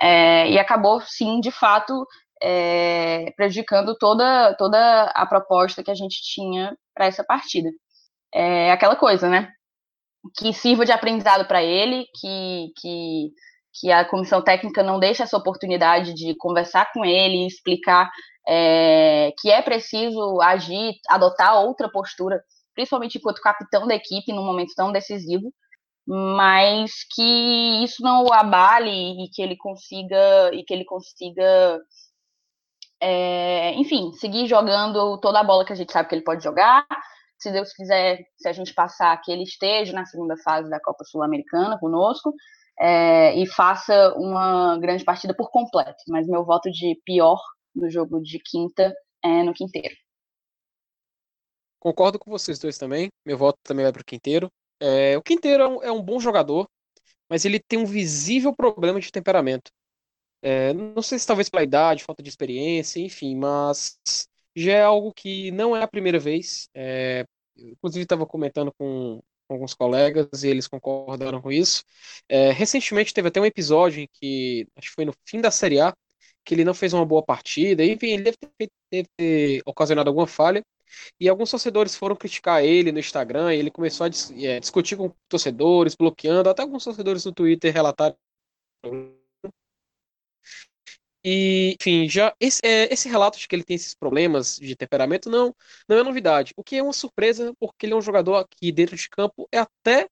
É, 0.00 0.48
e 0.50 0.58
acabou, 0.58 1.00
sim, 1.00 1.40
de 1.40 1.50
fato, 1.50 2.06
é, 2.42 3.32
prejudicando 3.36 3.96
toda, 3.98 4.54
toda 4.54 5.04
a 5.14 5.26
proposta 5.26 5.82
que 5.82 5.90
a 5.90 5.94
gente 5.94 6.22
tinha 6.22 6.76
para 6.94 7.06
essa 7.06 7.24
partida. 7.24 7.70
É 8.32 8.70
aquela 8.72 8.96
coisa, 8.96 9.28
né? 9.28 9.50
Que 10.38 10.52
sirva 10.52 10.84
de 10.84 10.92
aprendizado 10.92 11.46
para 11.46 11.62
ele, 11.62 12.06
que, 12.20 12.72
que, 12.80 13.32
que 13.80 13.92
a 13.92 14.04
comissão 14.04 14.42
técnica 14.42 14.82
não 14.82 14.98
deixe 14.98 15.22
essa 15.22 15.36
oportunidade 15.36 16.14
de 16.14 16.34
conversar 16.36 16.92
com 16.92 17.04
ele, 17.04 17.46
explicar 17.46 18.10
é, 18.46 19.32
que 19.38 19.50
é 19.50 19.62
preciso 19.62 20.40
agir, 20.40 20.94
adotar 21.08 21.56
outra 21.62 21.90
postura 21.90 22.42
principalmente 22.74 23.18
enquanto 23.18 23.40
capitão 23.40 23.86
da 23.86 23.94
equipe 23.94 24.32
num 24.32 24.44
momento 24.44 24.74
tão 24.76 24.92
decisivo, 24.92 25.52
mas 26.06 26.92
que 27.14 27.82
isso 27.84 28.02
não 28.02 28.24
o 28.24 28.32
abale 28.32 29.24
e 29.24 29.30
que 29.30 29.42
ele 29.42 29.56
consiga 29.56 30.50
e 30.52 30.62
que 30.64 30.74
ele 30.74 30.84
consiga 30.84 31.80
é, 33.00 33.74
enfim, 33.74 34.12
seguir 34.12 34.46
jogando 34.46 35.18
toda 35.20 35.40
a 35.40 35.44
bola 35.44 35.64
que 35.64 35.72
a 35.72 35.76
gente 35.76 35.92
sabe 35.92 36.08
que 36.08 36.14
ele 36.14 36.24
pode 36.24 36.42
jogar. 36.42 36.86
Se 37.38 37.52
Deus 37.52 37.72
quiser, 37.74 38.20
se 38.38 38.48
a 38.48 38.52
gente 38.52 38.72
passar, 38.72 39.20
que 39.20 39.30
ele 39.30 39.42
esteja 39.42 39.92
na 39.92 40.06
segunda 40.06 40.36
fase 40.38 40.70
da 40.70 40.80
Copa 40.80 41.04
Sul-Americana 41.04 41.78
conosco 41.78 42.32
é, 42.80 43.34
e 43.36 43.46
faça 43.46 44.14
uma 44.16 44.78
grande 44.78 45.04
partida 45.04 45.34
por 45.34 45.50
completo. 45.50 46.02
Mas 46.08 46.26
meu 46.26 46.44
voto 46.44 46.70
de 46.70 46.98
pior 47.04 47.38
no 47.74 47.90
jogo 47.90 48.22
de 48.22 48.38
quinta 48.38 48.94
é 49.22 49.42
no 49.42 49.52
quinteiro. 49.52 49.94
Concordo 51.84 52.18
com 52.18 52.30
vocês 52.30 52.58
dois 52.58 52.78
também. 52.78 53.10
Meu 53.26 53.36
voto 53.36 53.58
também 53.62 53.84
vai 53.84 53.92
para 53.92 54.00
o 54.00 54.04
Quinteiro. 54.04 54.50
É, 54.80 55.18
o 55.18 55.22
Quinteiro 55.22 55.62
é 55.62 55.68
um, 55.68 55.82
é 55.82 55.92
um, 55.92 56.02
bom 56.02 56.18
jogador, 56.18 56.66
mas 57.28 57.44
ele 57.44 57.60
tem 57.60 57.78
um 57.78 57.84
visível 57.84 58.54
problema 58.54 58.98
de 58.98 59.12
temperamento. 59.12 59.70
É, 60.42 60.72
não 60.72 61.02
sei 61.02 61.18
se 61.18 61.26
talvez 61.26 61.50
pela 61.50 61.62
idade, 61.62 62.02
falta 62.04 62.22
de 62.22 62.30
experiência, 62.30 63.00
enfim, 63.00 63.36
mas 63.36 63.98
já 64.56 64.72
é 64.72 64.82
algo 64.82 65.12
que 65.12 65.50
não 65.50 65.76
é 65.76 65.82
a 65.82 65.88
primeira 65.88 66.18
vez. 66.18 66.70
É, 66.74 67.26
inclusive, 67.56 68.04
estava 68.04 68.26
comentando 68.26 68.72
com, 68.78 69.22
com, 69.46 69.54
alguns 69.54 69.74
colegas 69.74 70.42
e 70.42 70.48
eles 70.48 70.66
concordaram 70.66 71.42
com 71.42 71.52
isso. 71.52 71.84
É, 72.28 72.50
recentemente 72.50 73.12
teve 73.12 73.28
até 73.28 73.40
um 73.40 73.46
episódio 73.46 74.00
em 74.02 74.08
que, 74.10 74.66
acho 74.76 74.88
que 74.88 74.94
foi 74.94 75.04
no 75.04 75.14
fim 75.26 75.40
da 75.40 75.50
Série 75.50 75.80
A, 75.80 75.94
que 76.44 76.54
ele 76.54 76.64
não 76.64 76.74
fez 76.74 76.94
uma 76.94 77.04
boa 77.06 77.22
partida, 77.22 77.84
enfim, 77.84 78.08
ele 78.08 78.22
deve 78.24 78.36
ter, 78.38 78.70
deve 78.90 79.08
ter 79.16 79.62
ocasionado 79.66 80.08
alguma 80.08 80.26
falha. 80.26 80.62
E 81.18 81.28
alguns 81.28 81.50
torcedores 81.50 81.96
foram 81.96 82.16
criticar 82.16 82.64
ele 82.64 82.92
no 82.92 82.98
Instagram, 82.98 83.52
ele 83.52 83.70
começou 83.70 84.04
a 84.06 84.08
dis 84.08 84.30
é, 84.32 84.60
discutir 84.60 84.96
com 84.96 85.12
torcedores, 85.28 85.94
bloqueando, 85.94 86.48
até 86.50 86.62
alguns 86.62 86.84
torcedores 86.84 87.24
no 87.24 87.32
Twitter 87.32 87.72
relataram. 87.72 88.16
E, 91.26 91.76
enfim, 91.80 92.08
já 92.08 92.34
esse, 92.38 92.60
é, 92.64 92.92
esse 92.92 93.08
relato 93.08 93.38
de 93.38 93.48
que 93.48 93.56
ele 93.56 93.64
tem 93.64 93.76
esses 93.76 93.94
problemas 93.94 94.58
de 94.58 94.76
temperamento 94.76 95.30
não, 95.30 95.54
não 95.88 95.96
é 95.98 96.02
novidade. 96.02 96.52
O 96.56 96.62
que 96.62 96.76
é 96.76 96.82
uma 96.82 96.92
surpresa, 96.92 97.54
porque 97.58 97.86
ele 97.86 97.94
é 97.94 97.96
um 97.96 98.02
jogador 98.02 98.46
que 98.48 98.70
dentro 98.70 98.94
de 98.96 99.08
campo 99.08 99.48
é 99.50 99.58
até 99.58 100.08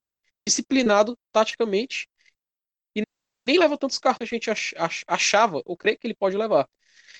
disciplinado 0.47 1.19
taticamente 1.31 2.09
e 2.97 3.03
nem 3.47 3.59
leva 3.59 3.79
tantos 3.79 3.99
carros 3.99 4.19
que 4.19 4.25
a 4.25 4.27
gente 4.27 4.51
achava 5.07 5.63
ou 5.67 5.77
crê 5.77 5.97
que 5.97 6.07
ele 6.07 6.15
pode 6.15 6.37
levar. 6.37 6.69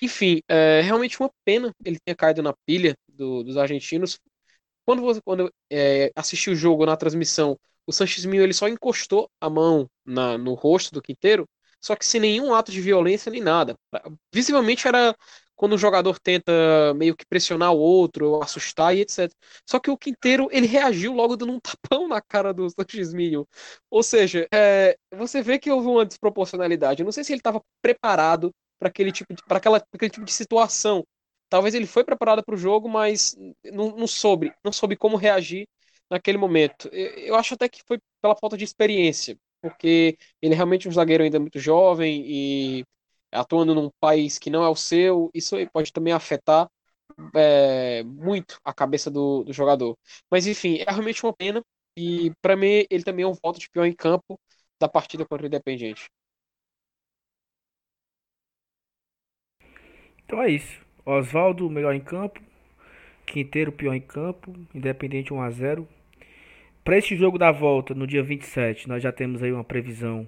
Enfim, 0.01 0.41
é 0.47 0.81
realmente 0.81 1.19
uma 1.19 1.31
pena 1.45 1.71
ele 1.85 1.97
ter 2.03 2.15
caído 2.15 2.41
na 2.43 2.53
pilha 2.65 2.95
do, 3.07 3.43
dos 3.43 3.57
argentinos. 3.57 4.19
Quando 4.85 5.01
você 5.01 5.21
quando 5.21 5.51
é, 5.71 6.11
assisti 6.15 6.49
o 6.49 6.55
jogo 6.55 6.85
na 6.85 6.97
transmissão, 6.97 7.57
o 7.87 7.91
Sanches 7.91 8.25
Minho 8.25 8.43
ele 8.43 8.53
só 8.53 8.67
encostou 8.67 9.29
a 9.39 9.49
mão 9.49 9.89
na, 10.05 10.37
no 10.37 10.53
rosto 10.53 10.93
do 10.93 11.01
Quinteiro, 11.01 11.47
só 11.81 11.95
que 11.95 12.05
sem 12.05 12.19
nenhum 12.21 12.53
ato 12.53 12.71
de 12.71 12.81
violência 12.81 13.31
nem 13.31 13.41
nada. 13.41 13.75
Visivelmente 14.33 14.87
era 14.87 15.15
quando 15.55 15.73
o 15.73 15.77
jogador 15.77 16.19
tenta 16.19 16.51
meio 16.95 17.15
que 17.15 17.25
pressionar 17.25 17.73
o 17.73 17.77
outro, 17.77 18.41
assustar 18.41 18.95
e 18.95 19.01
etc. 19.01 19.31
Só 19.69 19.79
que 19.79 19.89
o 19.91 19.97
Quinteiro, 19.97 20.47
ele 20.51 20.67
reagiu 20.67 21.13
logo 21.13 21.35
dando 21.35 21.53
um 21.53 21.59
tapão 21.89 22.07
na 22.07 22.21
cara 22.21 22.53
do 22.53 22.69
Sanches 22.69 23.13
Minho. 23.13 23.47
Ou 23.89 24.03
seja, 24.03 24.47
é, 24.53 24.97
você 25.13 25.41
vê 25.41 25.59
que 25.59 25.71
houve 25.71 25.87
uma 25.87 26.05
desproporcionalidade. 26.05 27.01
Eu 27.01 27.05
não 27.05 27.11
sei 27.11 27.23
se 27.23 27.33
ele 27.33 27.39
estava 27.39 27.61
preparado 27.81 28.51
para 28.79 28.89
aquele 28.89 29.11
tipo 29.11 29.33
de, 29.33 29.41
para 29.43 29.57
aquela, 29.57 29.77
aquele 29.93 30.11
tipo 30.11 30.25
de 30.25 30.33
situação. 30.33 31.05
Talvez 31.49 31.75
ele 31.75 31.85
foi 31.85 32.03
preparado 32.03 32.43
para 32.43 32.55
o 32.55 32.57
jogo, 32.57 32.89
mas 32.89 33.35
não, 33.71 33.95
não 33.95 34.07
soube, 34.07 34.53
não 34.63 34.71
soube 34.71 34.95
como 34.95 35.17
reagir 35.17 35.67
naquele 36.09 36.37
momento. 36.37 36.89
Eu, 36.91 37.07
eu 37.17 37.35
acho 37.35 37.53
até 37.53 37.69
que 37.69 37.81
foi 37.87 37.99
pela 38.21 38.35
falta 38.35 38.57
de 38.57 38.63
experiência, 38.63 39.37
porque 39.61 40.17
ele 40.41 40.53
é 40.53 40.57
realmente 40.57 40.87
um 40.87 40.91
zagueiro 40.91 41.23
ainda 41.23 41.39
muito 41.39 41.59
jovem 41.59 42.23
e 42.25 42.83
atuando 43.31 43.75
num 43.75 43.89
país 43.99 44.37
que 44.37 44.49
não 44.49 44.63
é 44.63 44.69
o 44.69 44.75
seu, 44.75 45.29
isso 45.33 45.55
pode 45.73 45.91
também 45.91 46.13
afetar 46.13 46.69
é, 47.35 48.03
muito 48.03 48.59
a 48.63 48.73
cabeça 48.73 49.09
do, 49.11 49.43
do, 49.43 49.53
jogador. 49.53 49.97
Mas 50.29 50.47
enfim, 50.47 50.77
é 50.79 50.91
realmente 50.91 51.23
uma 51.23 51.33
pena 51.33 51.63
e 51.97 52.31
para 52.41 52.55
mim 52.55 52.85
ele 52.89 53.03
também 53.03 53.23
é 53.23 53.27
um 53.27 53.33
voto 53.33 53.59
de 53.59 53.69
pior 53.69 53.85
em 53.85 53.93
campo 53.93 54.39
da 54.79 54.87
partida 54.87 55.25
contra 55.25 55.45
o 55.45 55.47
Independiente. 55.47 56.09
Então 60.33 60.41
é 60.41 60.49
isso. 60.49 60.81
Oswaldo, 61.05 61.69
melhor 61.69 61.93
em 61.93 61.99
campo. 61.99 62.41
Quinteiro, 63.23 63.71
pior 63.71 63.93
em 63.93 64.01
campo. 64.01 64.51
Independente 64.73 65.31
1 65.31 65.39
a 65.39 65.51
0 65.51 65.87
Para 66.83 66.97
esse 66.97 67.15
jogo 67.15 67.37
da 67.37 67.51
volta, 67.51 67.93
no 67.93 68.07
dia 68.07 68.23
27, 68.23 68.89
nós 68.89 69.03
já 69.03 69.11
temos 69.11 69.43
aí 69.43 69.51
uma 69.51 69.63
previsão 69.63 70.27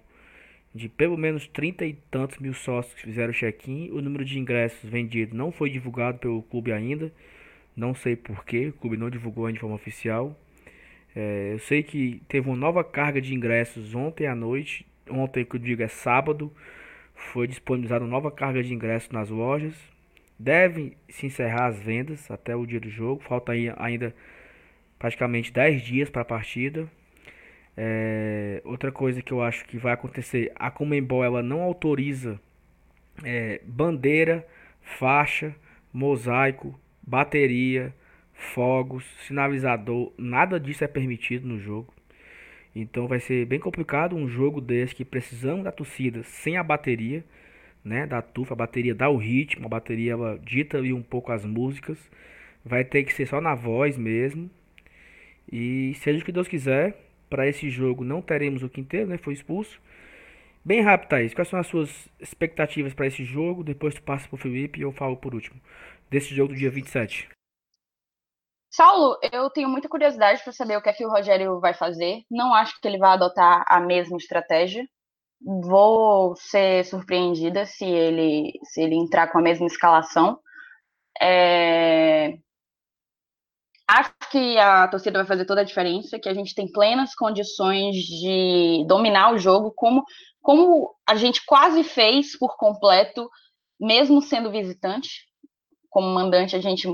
de 0.76 0.88
pelo 0.88 1.18
menos 1.18 1.48
30 1.48 1.88
e 1.88 1.94
tantos 2.12 2.38
mil 2.38 2.54
sócios 2.54 2.94
que 2.94 3.02
fizeram 3.02 3.34
check-in. 3.34 3.90
O 3.90 4.00
número 4.00 4.24
de 4.24 4.38
ingressos 4.38 4.88
vendidos 4.88 5.36
não 5.36 5.52
foi 5.52 5.72
divulgado 5.72 6.20
pelo 6.20 6.44
clube 6.44 6.72
ainda. 6.72 7.12
Não 7.76 7.96
sei 7.96 8.16
porquê, 8.16 8.68
o 8.68 8.74
clube 8.74 8.98
não 8.98 9.10
divulgou 9.10 9.52
de 9.52 9.60
forma 9.60 9.76
oficial. 9.76 10.40
É, 11.16 11.54
eu 11.54 11.60
sei 11.60 11.82
que 11.82 12.22
teve 12.28 12.48
uma 12.48 12.56
nova 12.56 12.84
carga 12.84 13.20
de 13.20 13.34
ingressos 13.34 13.96
ontem 13.96 14.28
à 14.28 14.36
noite. 14.36 14.86
Ontem, 15.10 15.44
que 15.44 15.56
eu 15.56 15.60
digo, 15.60 15.82
é 15.82 15.88
sábado. 15.88 16.54
Foi 17.16 17.48
disponibilizada 17.48 18.06
uma 18.06 18.12
nova 18.12 18.30
carga 18.30 18.62
de 18.62 18.72
ingressos 18.72 19.10
nas 19.10 19.32
lojas. 19.32 19.95
Devem 20.38 20.94
se 21.10 21.26
encerrar 21.26 21.68
as 21.68 21.80
vendas 21.80 22.30
até 22.30 22.56
o 22.56 22.66
dia 22.66 22.80
do 22.80 22.90
jogo. 22.90 23.24
Falta 23.24 23.54
ainda 23.78 24.14
praticamente 25.00 25.52
10 25.52 25.82
dias 25.82 26.10
para 26.10 26.22
a 26.22 26.26
partida. 26.26 26.88
É, 27.78 28.62
outra 28.64 28.92
coisa 28.92 29.22
que 29.22 29.32
eu 29.32 29.42
acho 29.42 29.66
que 29.66 29.78
vai 29.78 29.94
acontecer, 29.94 30.52
a 30.56 30.72
Comembol 30.72 31.24
ela 31.24 31.44
não 31.44 31.62
autoriza 31.62 32.40
é, 33.24 33.62
bandeira, 33.66 34.46
faixa, 34.82 35.54
mosaico, 35.92 36.78
bateria, 37.02 37.94
fogos, 38.34 39.06
sinalizador, 39.26 40.12
nada 40.18 40.60
disso 40.60 40.84
é 40.84 40.88
permitido 40.88 41.48
no 41.48 41.60
jogo. 41.60 41.94
Então 42.76 43.08
vai 43.08 43.20
ser 43.20 43.46
bem 43.46 43.60
complicado 43.60 44.16
um 44.16 44.28
jogo 44.28 44.60
desse 44.60 44.96
que 44.96 45.06
precisamos 45.06 45.64
da 45.64 45.72
torcida 45.72 46.24
sem 46.24 46.58
a 46.58 46.64
bateria, 46.64 47.24
né, 47.86 48.08
da 48.08 48.22
tufa, 48.22 48.54
a 48.54 48.58
bateria 48.58 48.96
dá 48.96 49.08
o 49.10 49.18
ritmo, 49.18 49.68
a 49.68 49.70
bateria 49.70 50.14
ela 50.14 50.40
dita 50.40 50.78
ali 50.78 50.92
um 50.92 51.04
pouco 51.04 51.32
as 51.32 51.46
músicas. 51.46 52.00
Vai 52.66 52.84
ter 52.84 53.04
que 53.04 53.14
ser 53.14 53.28
só 53.28 53.40
na 53.40 53.54
voz 53.54 53.96
mesmo. 53.96 54.50
E 55.52 55.94
seja 56.02 56.22
o 56.22 56.26
que 56.26 56.32
Deus 56.32 56.48
quiser, 56.48 56.98
para 57.30 57.48
esse 57.48 57.70
jogo 57.70 58.04
não 58.04 58.22
teremos 58.22 58.64
o 58.64 58.70
Quinteiro, 58.70 59.08
né? 59.08 59.18
Foi 59.18 59.34
expulso. 59.34 59.80
Bem 60.64 60.82
rápido, 60.82 61.10
Thaís. 61.10 61.34
Quais 61.36 61.48
são 61.48 61.60
as 61.60 61.68
suas 61.68 62.10
expectativas 62.20 62.92
para 62.94 63.06
esse 63.06 63.24
jogo? 63.24 63.64
Depois 63.64 63.94
tu 63.94 64.02
passa 64.02 64.28
para 64.28 64.36
o 64.36 64.40
Felipe 64.40 64.80
e 64.80 64.82
eu 64.82 64.92
falo 64.92 65.16
por 65.16 65.36
último. 65.36 65.62
Desse 66.10 66.34
jogo 66.34 66.54
do 66.54 66.58
dia 66.58 66.72
27. 66.72 67.30
Saulo, 68.72 69.18
eu 69.32 69.50
tenho 69.52 69.70
muita 69.70 69.88
curiosidade 69.88 70.44
para 70.44 70.52
saber 70.52 70.76
o 70.76 70.82
que 70.82 70.90
é 70.90 70.94
que 70.94 71.06
o 71.06 71.10
Rogério 71.10 71.60
vai 71.60 71.74
fazer. 71.76 72.24
Não 72.32 72.54
acho 72.54 72.82
que 72.82 72.88
ele 72.88 72.98
vai 72.98 73.12
adotar 73.12 73.64
a 73.68 73.80
mesma 73.80 74.18
estratégia. 74.18 74.84
Vou 75.42 76.36
ser 76.36 76.86
surpreendida 76.86 77.66
se 77.66 77.86
ele, 77.86 78.54
se 78.64 78.82
ele 78.82 78.96
entrar 78.96 79.32
com 79.32 79.38
a 79.38 79.42
mesma 79.42 79.68
escalação. 79.68 80.40
É... 81.22 82.38
Acho 83.88 84.14
que 84.32 84.58
a 84.58 84.88
torcida 84.88 85.20
vai 85.20 85.28
fazer 85.28 85.46
toda 85.46 85.62
a 85.62 85.66
diferença, 85.66 86.18
que 86.18 86.28
a 86.28 86.34
gente 86.34 86.56
tem 86.56 86.72
plenas 86.72 87.14
condições 87.14 87.96
de 87.96 88.84
dominar 88.88 89.32
o 89.32 89.38
jogo, 89.38 89.72
como, 89.76 90.04
como 90.42 90.96
a 91.08 91.16
gente 91.16 91.46
quase 91.46 91.84
fez 91.84 92.38
por 92.38 92.58
completo, 92.58 93.30
mesmo 93.80 94.22
sendo 94.22 94.52
visitante. 94.52 95.28
Como 95.90 96.08
mandante, 96.08 96.56
a 96.56 96.60
gente 96.60 96.88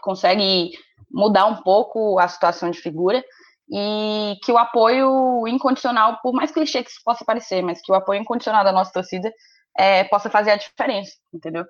consegue 0.00 0.70
mudar 1.10 1.46
um 1.46 1.62
pouco 1.62 2.18
a 2.18 2.26
situação 2.26 2.70
de 2.70 2.80
figura 2.80 3.22
e 3.70 4.36
que 4.42 4.50
o 4.50 4.58
apoio 4.58 5.46
incondicional, 5.46 6.18
por 6.22 6.32
mais 6.32 6.50
clichê 6.50 6.82
que 6.82 6.90
isso 6.90 7.00
possa 7.04 7.24
parecer, 7.24 7.62
mas 7.62 7.80
que 7.82 7.92
o 7.92 7.94
apoio 7.94 8.20
incondicional 8.20 8.64
da 8.64 8.72
nossa 8.72 8.92
torcida 8.92 9.30
é, 9.76 10.04
possa 10.04 10.30
fazer 10.30 10.52
a 10.52 10.56
diferença, 10.56 11.12
entendeu? 11.32 11.64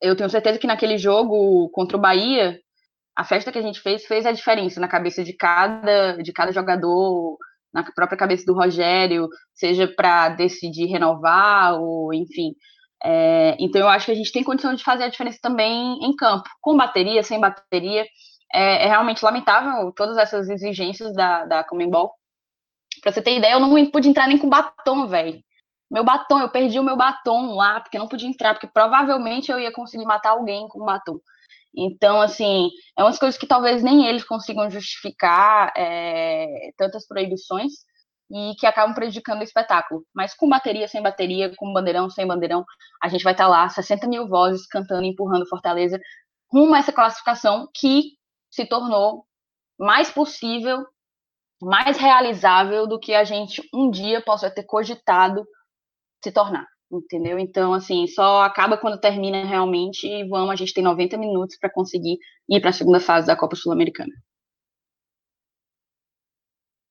Eu 0.00 0.16
tenho 0.16 0.30
certeza 0.30 0.58
que 0.58 0.66
naquele 0.66 0.98
jogo 0.98 1.68
contra 1.70 1.96
o 1.96 2.00
Bahia, 2.00 2.58
a 3.14 3.24
festa 3.24 3.52
que 3.52 3.58
a 3.58 3.62
gente 3.62 3.80
fez 3.80 4.04
fez 4.06 4.26
a 4.26 4.32
diferença 4.32 4.80
na 4.80 4.88
cabeça 4.88 5.22
de 5.22 5.32
cada, 5.32 6.16
de 6.22 6.32
cada 6.32 6.52
jogador, 6.52 7.38
na 7.72 7.82
própria 7.82 8.18
cabeça 8.18 8.44
do 8.46 8.54
Rogério, 8.54 9.28
seja 9.54 9.86
para 9.86 10.30
decidir 10.30 10.86
renovar 10.86 11.74
ou 11.80 12.12
enfim. 12.12 12.54
É, 13.04 13.56
então 13.60 13.80
eu 13.82 13.88
acho 13.88 14.06
que 14.06 14.12
a 14.12 14.14
gente 14.14 14.32
tem 14.32 14.42
condição 14.42 14.74
de 14.74 14.82
fazer 14.82 15.04
a 15.04 15.08
diferença 15.08 15.38
também 15.42 15.98
em 16.02 16.16
campo, 16.16 16.48
com 16.60 16.76
bateria, 16.76 17.22
sem 17.22 17.38
bateria. 17.38 18.06
É, 18.52 18.84
é 18.84 18.88
realmente 18.88 19.24
lamentável 19.24 19.92
todas 19.92 20.16
essas 20.16 20.48
exigências 20.48 21.14
da, 21.14 21.44
da 21.44 21.64
Comembol. 21.64 22.12
Pra 23.02 23.12
você 23.12 23.22
ter 23.22 23.36
ideia, 23.36 23.52
eu 23.52 23.60
não 23.60 23.90
pude 23.90 24.08
entrar 24.08 24.26
nem 24.26 24.38
com 24.38 24.48
batom, 24.48 25.06
velho. 25.06 25.40
Meu 25.90 26.02
batom, 26.04 26.40
eu 26.40 26.50
perdi 26.50 26.78
o 26.78 26.82
meu 26.82 26.96
batom 26.96 27.54
lá, 27.54 27.80
porque 27.80 27.98
não 27.98 28.08
podia 28.08 28.28
entrar, 28.28 28.54
porque 28.54 28.66
provavelmente 28.66 29.52
eu 29.52 29.58
ia 29.58 29.72
conseguir 29.72 30.04
matar 30.04 30.30
alguém 30.30 30.66
com 30.68 30.84
batom. 30.84 31.20
Então, 31.76 32.20
assim, 32.20 32.70
é 32.98 33.02
umas 33.04 33.18
coisas 33.18 33.38
que 33.38 33.46
talvez 33.46 33.82
nem 33.82 34.06
eles 34.06 34.24
consigam 34.24 34.70
justificar 34.70 35.72
é, 35.76 36.70
tantas 36.76 37.06
proibições 37.06 37.72
e 38.30 38.54
que 38.58 38.66
acabam 38.66 38.94
prejudicando 38.94 39.40
o 39.40 39.44
espetáculo. 39.44 40.04
Mas 40.14 40.34
com 40.34 40.48
bateria, 40.48 40.88
sem 40.88 41.02
bateria, 41.02 41.52
com 41.56 41.72
bandeirão, 41.72 42.10
sem 42.10 42.26
bandeirão, 42.26 42.64
a 43.02 43.08
gente 43.08 43.22
vai 43.22 43.34
estar 43.34 43.44
tá 43.44 43.50
lá, 43.50 43.68
60 43.68 44.08
mil 44.08 44.26
vozes 44.26 44.66
cantando, 44.66 45.04
empurrando 45.04 45.48
Fortaleza 45.48 46.00
rumo 46.50 46.74
a 46.74 46.78
essa 46.78 46.92
classificação 46.92 47.68
que 47.74 48.12
se 48.56 48.66
tornou 48.66 49.26
mais 49.78 50.10
possível, 50.10 50.84
mais 51.62 51.98
realizável 51.98 52.86
do 52.86 52.98
que 52.98 53.14
a 53.14 53.22
gente 53.22 53.62
um 53.72 53.90
dia 53.90 54.20
possa 54.22 54.50
ter 54.50 54.64
cogitado 54.64 55.46
se 56.24 56.32
tornar 56.32 56.66
entendeu? 56.90 57.38
Então, 57.38 57.72
assim, 57.72 58.06
só 58.06 58.42
acaba 58.42 58.78
quando 58.78 59.00
termina 59.00 59.44
realmente 59.44 60.06
e 60.06 60.28
vamos, 60.28 60.50
a 60.50 60.56
gente 60.56 60.72
tem 60.72 60.84
90 60.84 61.16
minutos 61.16 61.56
para 61.58 61.70
conseguir 61.70 62.18
ir 62.48 62.60
para 62.60 62.70
a 62.70 62.72
segunda 62.72 63.00
fase 63.00 63.26
da 63.26 63.36
Copa 63.36 63.56
Sul-Americana. 63.56 64.12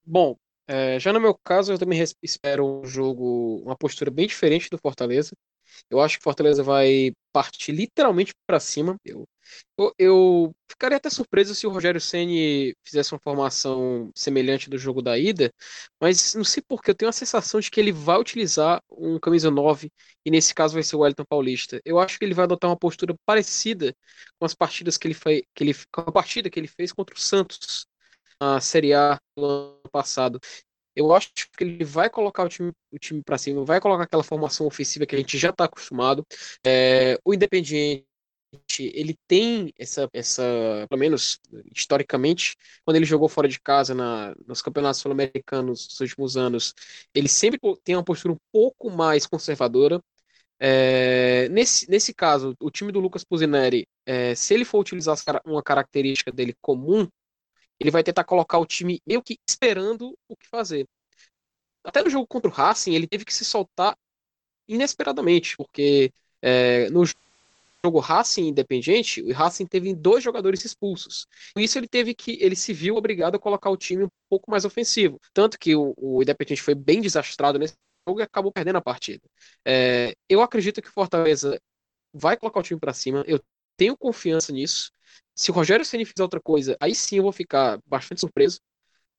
Bom, 0.05 0.35
é, 0.67 0.99
já 0.99 1.11
no 1.13 1.19
meu 1.19 1.35
caso, 1.43 1.73
eu 1.73 1.79
também 1.79 2.03
espero 2.21 2.81
um 2.81 2.85
jogo, 2.85 3.61
uma 3.63 3.75
postura 3.75 4.11
bem 4.11 4.27
diferente 4.27 4.69
do 4.69 4.77
Fortaleza. 4.77 5.35
Eu 5.89 5.99
acho 6.01 6.17
que 6.17 6.23
Fortaleza 6.23 6.63
vai 6.63 7.11
partir 7.31 7.71
literalmente 7.71 8.33
para 8.47 8.59
cima. 8.59 8.95
Eu, 9.03 9.27
eu, 9.77 9.93
eu, 9.99 10.55
ficaria 10.69 10.97
até 10.97 11.09
surpreso 11.09 11.53
se 11.53 11.67
o 11.67 11.69
Rogério 11.69 11.99
Ceni 12.01 12.75
fizesse 12.83 13.13
uma 13.13 13.19
formação 13.19 14.11
semelhante 14.15 14.69
do 14.69 14.77
jogo 14.77 15.01
da 15.01 15.17
ida, 15.17 15.51
mas 15.99 16.33
não 16.33 16.43
sei 16.43 16.63
porque 16.67 16.91
eu 16.91 16.95
tenho 16.95 17.09
a 17.09 17.13
sensação 17.13 17.59
de 17.59 17.69
que 17.69 17.79
ele 17.79 17.91
vai 17.91 18.17
utilizar 18.17 18.81
um 18.89 19.19
camisa 19.19 19.51
9 19.51 19.91
e 20.25 20.31
nesse 20.31 20.53
caso 20.53 20.73
vai 20.73 20.83
ser 20.83 20.95
o 20.95 20.99
Wellington 20.99 21.25
Paulista. 21.25 21.81
Eu 21.85 21.99
acho 21.99 22.17
que 22.17 22.25
ele 22.25 22.33
vai 22.33 22.45
adotar 22.45 22.69
uma 22.69 22.77
postura 22.77 23.15
parecida 23.25 23.95
com 24.39 24.45
as 24.45 24.53
partidas 24.53 24.97
que 24.97 25.07
ele 25.07 25.13
fez, 25.13 25.43
que 25.53 25.63
ele, 25.63 25.75
com 25.91 26.01
a 26.01 26.11
partida 26.11 26.49
que 26.49 26.59
ele 26.59 26.67
fez 26.67 26.91
contra 26.91 27.15
o 27.15 27.19
Santos 27.19 27.85
na 28.39 28.59
Série 28.61 28.93
A 28.93 29.19
do 29.37 29.45
ano 29.45 29.81
passado. 29.91 30.39
Eu 30.95 31.13
acho 31.13 31.31
que 31.57 31.63
ele 31.63 31.83
vai 31.83 32.09
colocar 32.09 32.43
o 32.43 32.49
time, 32.49 32.71
o 32.91 32.97
time 32.99 33.21
para 33.23 33.37
cima, 33.37 33.65
vai 33.65 33.79
colocar 33.81 34.03
aquela 34.03 34.23
formação 34.23 34.65
ofensiva 34.67 35.05
que 35.05 35.15
a 35.15 35.19
gente 35.19 35.37
já 35.37 35.49
está 35.49 35.65
acostumado. 35.65 36.25
É, 36.65 37.19
o 37.25 37.33
Independiente 37.33 38.05
ele 38.79 39.17
tem 39.27 39.73
essa, 39.77 40.09
essa, 40.13 40.43
pelo 40.89 40.99
menos 40.99 41.39
historicamente, 41.75 42.55
quando 42.83 42.97
ele 42.97 43.05
jogou 43.05 43.27
fora 43.27 43.47
de 43.47 43.59
casa 43.59 43.93
na, 43.93 44.33
nos 44.47 44.61
campeonatos 44.61 45.01
sul-americanos 45.01 45.87
dos 45.87 45.99
últimos 45.99 46.37
anos, 46.37 46.73
ele 47.13 47.27
sempre 47.27 47.59
tem 47.83 47.95
uma 47.95 48.03
postura 48.03 48.33
um 48.33 48.37
pouco 48.51 48.89
mais 48.89 49.25
conservadora. 49.25 50.01
É, 50.59 51.49
nesse, 51.49 51.89
nesse 51.89 52.13
caso, 52.13 52.55
o 52.61 52.71
time 52.71 52.91
do 52.91 52.99
Lucas 52.99 53.23
Pusineri, 53.23 53.87
é, 54.05 54.33
se 54.35 54.53
ele 54.53 54.63
for 54.65 54.79
utilizar 54.79 55.17
uma 55.45 55.61
característica 55.61 56.31
dele 56.31 56.55
comum, 56.61 57.07
ele 57.79 57.91
vai 57.91 58.03
tentar 58.03 58.23
colocar 58.23 58.57
o 58.59 58.65
time 58.65 59.01
meio 59.05 59.21
que 59.21 59.37
esperando 59.47 60.17
o 60.27 60.35
que 60.35 60.47
fazer. 60.47 60.87
Até 61.83 62.03
no 62.03 62.09
jogo 62.09 62.27
contra 62.27 62.49
o 62.49 62.53
Racing, 62.53 62.93
ele 62.93 63.07
teve 63.07 63.25
que 63.25 63.33
se 63.33 63.45
soltar 63.45 63.97
inesperadamente, 64.67 65.55
porque 65.55 66.11
é, 66.41 66.89
no 66.89 67.03
jogo 67.85 67.99
Racing 67.99 68.47
Independente, 68.47 69.21
o 69.21 69.31
Racing 69.31 69.67
teve 69.67 69.93
dois 69.93 70.23
jogadores 70.23 70.65
expulsos. 70.65 71.27
Com 71.53 71.61
isso 71.61 71.77
ele 71.77 71.87
teve 71.87 72.15
que 72.15 72.37
ele 72.41 72.55
se 72.55 72.73
viu 72.73 72.95
obrigado 72.95 73.35
a 73.35 73.39
colocar 73.39 73.69
o 73.69 73.77
time 73.77 74.05
um 74.05 74.09
pouco 74.29 74.49
mais 74.49 74.65
ofensivo, 74.65 75.19
tanto 75.33 75.59
que 75.59 75.75
o, 75.75 75.93
o 75.97 76.21
Independente 76.21 76.61
foi 76.61 76.73
bem 76.73 77.01
desastrado 77.01 77.59
nesse 77.59 77.75
jogo 78.07 78.19
e 78.19 78.23
acabou 78.23 78.51
perdendo 78.51 78.77
a 78.77 78.81
partida. 78.81 79.21
É, 79.65 80.15
eu 80.27 80.41
acredito 80.41 80.81
que 80.81 80.89
o 80.89 80.91
Fortaleza 80.91 81.59
vai 82.13 82.37
colocar 82.37 82.59
o 82.59 82.63
time 82.63 82.79
para 82.79 82.93
cima. 82.93 83.23
Eu 83.27 83.39
tenho 83.77 83.97
confiança 83.97 84.51
nisso. 84.51 84.91
Se 85.35 85.51
o 85.51 85.53
Rogério 85.53 85.85
Ceni 85.85 86.05
fizer 86.05 86.23
outra 86.23 86.39
coisa, 86.41 86.77
aí 86.79 86.95
sim 86.95 87.17
eu 87.17 87.23
vou 87.23 87.31
ficar 87.31 87.79
bastante 87.85 88.21
surpreso. 88.21 88.59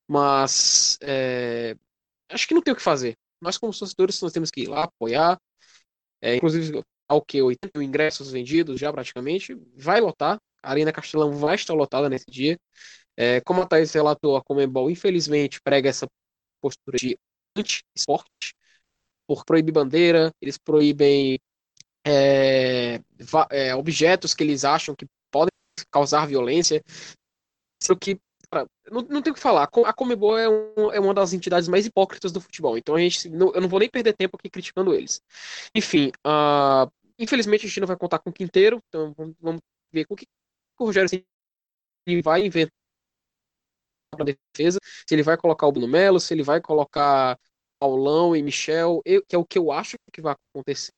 Mas 0.08 0.98
é, 1.02 1.76
acho 2.30 2.46
que 2.48 2.54
não 2.54 2.62
tem 2.62 2.72
o 2.72 2.76
que 2.76 2.82
fazer. 2.82 3.16
Nós, 3.40 3.58
como 3.58 3.76
torcedores, 3.76 4.20
nós 4.22 4.32
temos 4.32 4.50
que 4.50 4.62
ir 4.62 4.68
lá 4.68 4.84
apoiar. 4.84 5.38
É, 6.20 6.36
inclusive, 6.36 6.82
ao 7.08 7.22
que 7.22 7.42
80 7.42 7.78
mil 7.78 7.88
ingressos 7.88 8.30
vendidos 8.30 8.80
já 8.80 8.92
praticamente, 8.92 9.56
vai 9.76 10.00
lotar. 10.00 10.38
A 10.62 10.70
Arena 10.70 10.92
Castelão 10.92 11.32
vai 11.32 11.54
estar 11.54 11.74
lotada 11.74 12.08
nesse 12.08 12.26
dia. 12.30 12.58
É, 13.16 13.40
como 13.42 13.62
a 13.62 13.66
Thaís 13.66 13.92
relatou, 13.92 14.36
a 14.36 14.42
Comembol, 14.42 14.90
infelizmente, 14.90 15.60
prega 15.62 15.88
essa 15.88 16.06
postura 16.60 16.98
de 16.98 17.18
anti-esporte, 17.56 18.54
por 19.26 19.44
proibir 19.44 19.72
bandeira, 19.72 20.32
eles 20.40 20.58
proíbem 20.58 21.38
é, 22.06 23.00
é, 23.50 23.74
objetos 23.74 24.34
que 24.34 24.44
eles 24.44 24.64
acham 24.64 24.94
que 24.94 25.06
podem 25.30 25.50
causar 25.90 26.26
violência. 26.26 26.82
Isso 27.80 27.96
que 27.96 28.18
não, 28.90 29.02
não 29.02 29.22
tem 29.22 29.32
o 29.32 29.34
que 29.34 29.40
falar. 29.40 29.64
A 29.64 29.92
Comebol 29.92 30.38
é, 30.38 30.48
um, 30.48 30.92
é, 30.92 31.00
uma 31.00 31.12
das 31.12 31.32
entidades 31.32 31.68
mais 31.68 31.86
hipócritas 31.86 32.32
do 32.32 32.40
futebol. 32.40 32.78
Então 32.78 32.94
a 32.94 33.00
gente, 33.00 33.28
não, 33.28 33.52
eu 33.54 33.60
não 33.60 33.68
vou 33.68 33.80
nem 33.80 33.90
perder 33.90 34.14
tempo 34.14 34.36
aqui 34.36 34.48
criticando 34.48 34.94
eles. 34.94 35.20
Enfim, 35.74 36.10
uh, 36.26 36.90
infelizmente 37.18 37.66
a 37.66 37.68
gente 37.68 37.80
não 37.80 37.88
vai 37.88 37.96
contar 37.96 38.18
com 38.18 38.30
o 38.30 38.32
Quinteiro. 38.32 38.80
Então 38.88 39.12
vamos, 39.16 39.34
vamos 39.40 39.60
ver 39.92 40.04
com 40.06 40.14
o 40.14 40.16
que 40.16 40.26
o 40.78 40.84
Rogério 40.84 41.08
vai 42.22 42.46
inventar 42.46 42.72
para 44.10 44.24
defesa. 44.24 44.78
Se 44.82 45.14
ele 45.14 45.22
vai 45.22 45.36
colocar 45.36 45.66
o 45.66 45.72
Bruno 45.72 45.88
Melo, 45.88 46.20
se 46.20 46.32
ele 46.32 46.42
vai 46.42 46.60
colocar 46.60 47.38
Paulão 47.78 48.34
e 48.34 48.42
Michel, 48.42 49.02
eu, 49.04 49.24
que 49.26 49.34
é 49.34 49.38
o 49.38 49.44
que 49.44 49.58
eu 49.58 49.72
acho 49.72 49.96
que 50.12 50.20
vai 50.20 50.34
acontecer. 50.52 50.92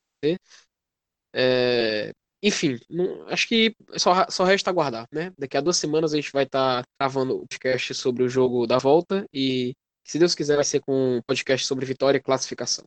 É, 1.34 2.12
enfim, 2.42 2.78
não, 2.88 3.28
acho 3.28 3.48
que 3.48 3.74
só, 3.96 4.26
só 4.28 4.44
resta 4.44 4.70
aguardar, 4.70 5.06
né? 5.12 5.32
Daqui 5.36 5.56
a 5.56 5.60
duas 5.60 5.76
semanas 5.76 6.12
a 6.12 6.16
gente 6.16 6.32
vai 6.32 6.44
estar 6.44 6.82
tá 6.82 6.88
gravando 7.00 7.36
o 7.36 7.40
podcast 7.40 7.94
sobre 7.94 8.22
o 8.22 8.28
jogo 8.28 8.66
da 8.66 8.78
volta 8.78 9.26
e, 9.34 9.74
se 10.04 10.18
Deus 10.18 10.34
quiser, 10.34 10.54
vai 10.54 10.64
ser 10.64 10.80
com 10.80 11.16
um 11.16 11.22
podcast 11.22 11.66
sobre 11.66 11.84
vitória 11.84 12.18
e 12.18 12.22
classificação. 12.22 12.86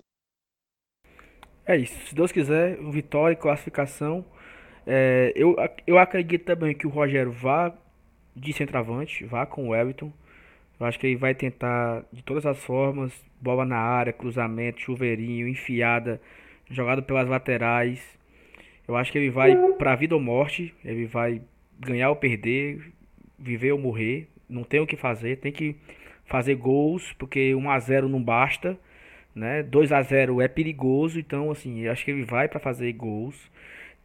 É 1.66 1.76
isso. 1.78 1.93
Se 2.08 2.16
Deus 2.16 2.32
quiser, 2.32 2.78
vitória 2.91 3.34
e 3.34 3.38
classificação. 3.38 4.26
É, 4.88 5.34
eu, 5.36 5.56
eu 5.86 5.99
acredito 5.99 6.45
também 6.45 6.74
que 6.74 6.88
o 6.88 6.89
Rogério 6.89 7.32
vá 7.32 7.74
de 8.36 8.54
centroavante, 8.54 9.26
vá 9.26 9.45
com 9.45 9.70
o 9.70 9.76
Everton. 9.76 10.12
Eu 10.80 10.86
acho 10.86 10.97
que 10.97 11.08
ele 11.08 11.18
vai 11.18 11.36
tentar, 11.36 12.06
de 12.12 12.24
todas 12.24 12.45
as 12.45 12.58
formas, 12.58 13.14
bola 13.39 13.66
na 13.66 13.78
área, 13.78 14.14
cruzamento, 14.14 14.82
chuveirinho, 14.82 15.47
enfiada, 15.47 16.22
jogado 16.70 17.04
pelas 17.04 17.28
laterais 17.28 18.02
eu 18.88 18.95
acho 18.95 19.11
que 19.11 19.17
ele 19.17 19.29
vai 19.29 19.55
pra 19.73 19.95
vida 19.95 20.15
ou 20.15 20.21
morte. 20.21 20.73
Ele 20.84 21.05
vai 21.05 21.41
ganhar 21.79 22.09
ou 22.09 22.15
perder, 22.15 22.91
viver 23.38 23.71
ou 23.71 23.79
morrer. 23.79 24.27
Não 24.49 24.63
tem 24.63 24.79
o 24.79 24.88
que 24.88 24.97
fazer. 24.97 25.38
Tem 25.38 25.51
que 25.51 25.75
fazer 26.25 26.55
gols, 26.55 27.13
porque 27.13 27.53
1 27.53 27.69
a 27.69 27.79
0 27.79 28.07
não 28.07 28.23
basta, 28.23 28.79
né? 29.36 29.63
2 29.63 29.91
a 29.91 30.01
0 30.01 30.41
é 30.41 30.47
perigoso, 30.47 31.19
então 31.19 31.51
assim, 31.51 31.88
acho 31.88 32.05
que 32.05 32.11
ele 32.11 32.23
vai 32.23 32.47
para 32.47 32.59
fazer 32.59 32.91
gols. 32.93 33.36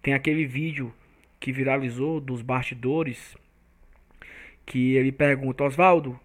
Tem 0.03 0.13
aquele 0.13 0.45
vídeo 0.45 0.93
que 1.39 1.53
viralizou 1.53 2.21
dos 2.21 2.43
bastidores 2.43 3.37
que 4.65 4.97
ele 4.97 5.13
pergunta: 5.13 5.65
"Osvaldo, 5.65 6.19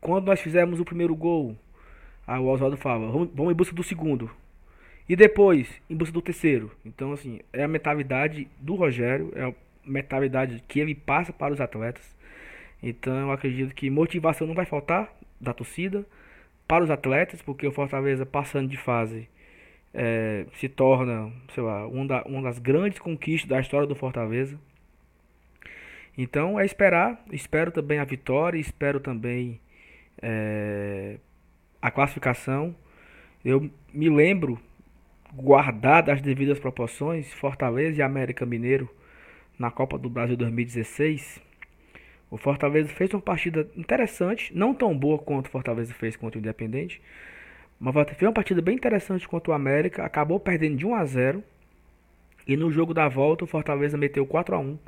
quando 0.00 0.26
nós 0.26 0.40
fizemos 0.40 0.80
o 0.80 0.84
primeiro 0.84 1.14
gol?" 1.14 1.56
Aí 2.26 2.40
o 2.40 2.46
Oswaldo 2.46 2.76
fala: 2.76 3.08
"Vamos 3.08 3.52
em 3.52 3.56
busca 3.56 3.74
do 3.74 3.82
segundo." 3.82 4.30
E 5.10 5.16
depois, 5.16 5.68
em 5.90 5.96
busca 5.96 6.12
do 6.12 6.22
terceiro. 6.22 6.70
Então, 6.86 7.10
assim, 7.10 7.40
é 7.52 7.64
a 7.64 7.68
mentalidade 7.68 8.46
do 8.60 8.76
Rogério, 8.76 9.32
é 9.34 9.42
a 9.42 9.52
mentalidade 9.84 10.62
que 10.68 10.78
ele 10.78 10.94
passa 10.94 11.32
para 11.32 11.52
os 11.52 11.60
atletas. 11.60 12.16
Então, 12.80 13.18
eu 13.18 13.32
acredito 13.32 13.74
que 13.74 13.90
motivação 13.90 14.46
não 14.46 14.54
vai 14.54 14.64
faltar 14.64 15.12
da 15.40 15.52
torcida 15.52 16.06
para 16.68 16.84
os 16.84 16.90
atletas, 16.92 17.42
porque 17.42 17.66
o 17.66 17.72
Fortaleza, 17.72 18.24
passando 18.24 18.68
de 18.68 18.76
fase, 18.76 19.28
é, 19.92 20.46
se 20.54 20.68
torna, 20.68 21.32
sei 21.56 21.64
lá, 21.64 21.88
uma, 21.88 22.06
da, 22.06 22.22
uma 22.22 22.42
das 22.42 22.60
grandes 22.60 23.00
conquistas 23.00 23.48
da 23.48 23.58
história 23.58 23.88
do 23.88 23.96
Fortaleza. 23.96 24.56
Então, 26.16 26.60
é 26.60 26.64
esperar. 26.64 27.20
Espero 27.32 27.72
também 27.72 27.98
a 27.98 28.04
vitória, 28.04 28.60
espero 28.60 29.00
também 29.00 29.60
é, 30.22 31.16
a 31.82 31.90
classificação. 31.90 32.76
Eu 33.44 33.68
me 33.92 34.08
lembro 34.08 34.56
guardadas 35.34 36.16
as 36.16 36.22
devidas 36.22 36.58
proporções, 36.58 37.32
Fortaleza 37.32 37.98
e 37.98 38.02
América 38.02 38.44
Mineiro 38.44 38.88
na 39.58 39.70
Copa 39.70 39.98
do 39.98 40.08
Brasil 40.08 40.36
2016, 40.36 41.40
o 42.30 42.36
Fortaleza 42.36 42.88
fez 42.88 43.12
uma 43.12 43.20
partida 43.20 43.68
interessante, 43.76 44.56
não 44.56 44.72
tão 44.72 44.96
boa 44.96 45.18
quanto 45.18 45.46
o 45.46 45.50
Fortaleza 45.50 45.92
fez 45.92 46.16
contra 46.16 46.38
o 46.38 46.40
Independente, 46.40 47.00
mas 47.78 47.94
fez 47.94 48.22
uma 48.22 48.32
partida 48.32 48.62
bem 48.62 48.74
interessante 48.74 49.26
contra 49.26 49.50
o 49.50 49.54
América, 49.54 50.04
acabou 50.04 50.38
perdendo 50.38 50.76
de 50.76 50.86
1 50.86 50.94
a 50.94 51.04
0 51.04 51.44
e 52.46 52.56
no 52.56 52.70
jogo 52.70 52.94
da 52.94 53.08
volta 53.08 53.44
o 53.44 53.46
Fortaleza 53.46 53.96
meteu 53.96 54.26
4 54.26 54.54
a 54.54 54.58
1 54.58 54.78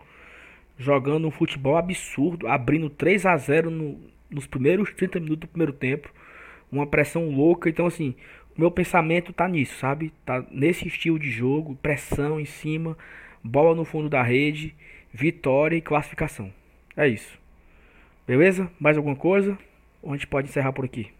jogando 0.78 1.26
um 1.26 1.30
futebol 1.30 1.76
absurdo, 1.76 2.48
abrindo 2.48 2.88
3 2.90 3.26
a 3.26 3.36
0 3.36 3.70
no, 3.70 4.00
nos 4.30 4.46
primeiros 4.46 4.92
30 4.94 5.20
minutos 5.20 5.40
do 5.40 5.48
primeiro 5.48 5.72
tempo, 5.72 6.12
uma 6.70 6.86
pressão 6.86 7.28
louca, 7.30 7.68
então 7.68 7.86
assim, 7.86 8.14
meu 8.56 8.70
pensamento 8.70 9.32
tá 9.32 9.48
nisso, 9.48 9.78
sabe? 9.78 10.12
Tá 10.24 10.44
nesse 10.50 10.86
estilo 10.86 11.18
de 11.18 11.30
jogo, 11.30 11.78
pressão 11.82 12.40
em 12.40 12.44
cima, 12.44 12.96
bola 13.42 13.74
no 13.74 13.84
fundo 13.84 14.08
da 14.08 14.22
rede, 14.22 14.74
vitória 15.12 15.76
e 15.76 15.80
classificação. 15.80 16.52
É 16.96 17.08
isso. 17.08 17.38
Beleza? 18.26 18.70
Mais 18.78 18.96
alguma 18.96 19.16
coisa? 19.16 19.58
Ou 20.02 20.12
a 20.12 20.16
gente 20.16 20.26
pode 20.26 20.48
encerrar 20.48 20.72
por 20.72 20.84
aqui? 20.84 21.10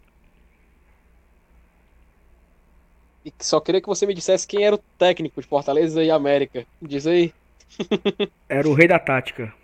E 3.25 3.33
só 3.39 3.61
queria 3.61 3.81
que 3.81 3.87
você 3.87 4.05
me 4.05 4.15
dissesse 4.15 4.47
quem 4.47 4.65
era 4.65 4.75
o 4.75 4.83
técnico 4.99 5.41
de 5.41 5.47
Fortaleza 5.47 6.03
e 6.03 6.11
América. 6.11 6.67
Diz 6.81 7.07
aí. 7.07 7.33
Era 8.49 8.69
o 8.69 8.75
rei 8.75 8.89
da 8.89 8.99
tática. 8.99 9.55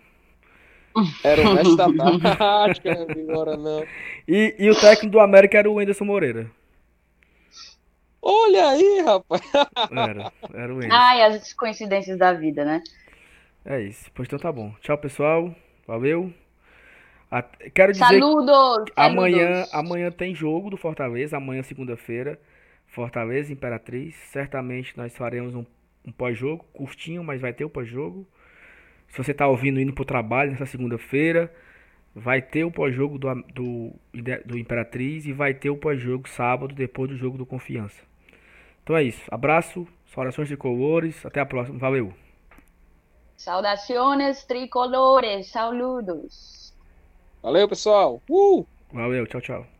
Era 1.23 1.41
o 1.41 1.53
mestre 1.53 1.75
da 1.75 2.35
tática, 2.35 2.91
agora 2.91 3.55
não. 3.55 3.85
E, 4.27 4.55
e 4.57 4.69
o 4.69 4.75
técnico 4.75 5.11
do 5.11 5.19
América 5.19 5.57
era 5.57 5.69
o 5.69 5.79
Anderson 5.79 6.05
Moreira. 6.05 6.49
Olha 8.21 8.69
aí, 8.69 9.01
rapaz. 9.01 9.41
Era, 9.91 10.31
era 10.53 10.73
o 10.73 10.79
Enzo. 10.79 10.89
Ai, 10.91 11.21
as 11.23 11.53
coincidências 11.53 12.17
da 12.17 12.33
vida, 12.33 12.65
né? 12.65 12.81
É 13.65 13.81
isso. 13.81 14.09
Pois 14.13 14.27
então 14.27 14.39
tá 14.39 14.51
bom. 14.51 14.73
Tchau, 14.81 14.97
pessoal. 14.97 15.53
Valeu. 15.87 16.33
Quero 17.73 17.91
dizer 17.91 18.05
saludos, 18.05 18.85
que 18.85 18.93
amanhã, 18.95 19.65
amanhã 19.71 20.11
tem 20.11 20.33
jogo 20.33 20.69
do 20.69 20.77
Fortaleza. 20.77 21.37
Amanhã, 21.37 21.63
segunda-feira. 21.63 22.39
Fortaleza, 22.87 23.53
Imperatriz. 23.53 24.15
Certamente 24.31 24.97
nós 24.97 25.15
faremos 25.15 25.55
um, 25.55 25.65
um 26.05 26.11
pós-jogo. 26.11 26.65
Curtinho, 26.73 27.23
mas 27.23 27.39
vai 27.39 27.53
ter 27.53 27.63
o 27.63 27.69
pós-jogo. 27.69 28.27
Se 29.07 29.17
você 29.17 29.33
tá 29.33 29.47
ouvindo 29.47 29.79
indo 29.79 29.93
pro 29.93 30.03
trabalho 30.03 30.51
nessa 30.51 30.65
segunda-feira. 30.65 31.53
Vai 32.15 32.41
ter 32.41 32.63
o 32.63 32.71
pós-jogo 32.71 33.19
do, 33.19 33.33
do, 33.53 33.93
do 34.43 34.57
Imperatriz 34.57 35.27
e 35.27 35.31
vai 35.31 35.53
ter 35.53 35.69
o 35.69 35.77
pós-jogo 35.77 36.27
sábado, 36.27 36.73
depois 36.73 37.11
do 37.11 37.15
jogo 37.15 37.37
do 37.37 37.45
Confiança. 37.45 38.08
Então 38.89 38.97
é 38.97 39.03
isso. 39.03 39.21
Abraço, 39.29 39.87
orações 40.17 40.47
tricolores. 40.47 41.23
Até 41.23 41.39
a 41.39 41.45
próxima. 41.45 41.77
Valeu. 41.77 42.11
Saudações 43.37 44.43
tricolores. 44.45 45.51
Saludos. 45.51 46.73
Valeu, 47.43 47.69
pessoal. 47.69 48.19
Uh! 48.27 48.65
Valeu. 48.91 49.27
Tchau, 49.27 49.41
tchau. 49.41 49.78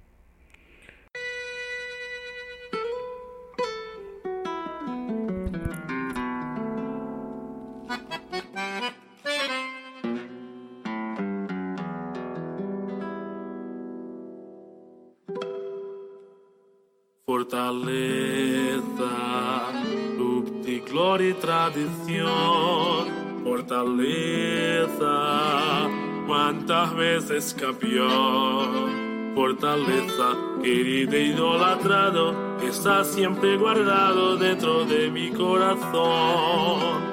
Cuántas 26.69 26.95
veces 26.95 27.55
campeón. 27.59 29.33
Fortaleza, 29.33 30.37
querido 30.61 31.17
idolatrado, 31.17 32.59
está 32.61 33.03
siempre 33.03 33.57
guardado 33.57 34.37
dentro 34.37 34.85
de 34.85 35.09
mi 35.09 35.31
corazón. 35.31 37.09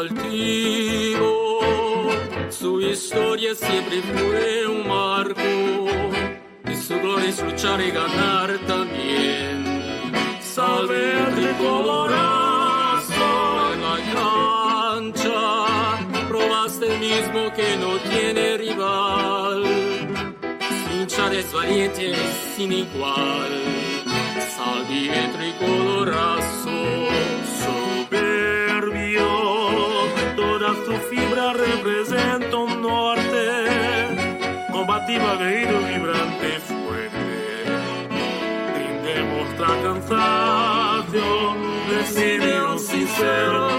Altivo, 0.00 1.60
su 2.48 2.80
historia 2.80 3.54
siempre 3.54 4.00
fue 4.00 4.66
un 4.68 4.88
marco, 4.88 5.42
y 6.70 6.76
su 6.76 6.98
gloria 7.00 7.28
es 7.28 7.42
luchar 7.44 7.80
y 7.82 7.90
ganar 7.90 8.58
también. 8.66 9.64
Salve 10.40 11.18
el 11.18 11.34
tricolorazo 11.34 12.43
que 17.54 17.76
no 17.76 17.96
tiene 18.10 18.56
rival. 18.56 19.64
Sin 20.88 21.06
es 21.32 21.52
valiente 21.52 22.14
sin 22.56 22.72
igual. 22.72 23.62
Salvi 24.56 25.08
el 25.10 25.30
tricolorazo. 25.32 27.08
soberbio, 28.10 29.28
toda 30.36 30.74
su 30.84 30.92
fibra 31.08 31.52
representa 31.52 32.56
un 32.56 32.82
norte, 32.82 33.46
combativo, 34.72 35.26
aguerrido, 35.28 35.78
vibrante, 35.80 36.58
fuerte. 36.60 37.64
Brindemos 38.74 39.48
la 39.60 39.72
cansancio, 39.82 41.24
un 42.72 42.78
sincero 42.78 43.73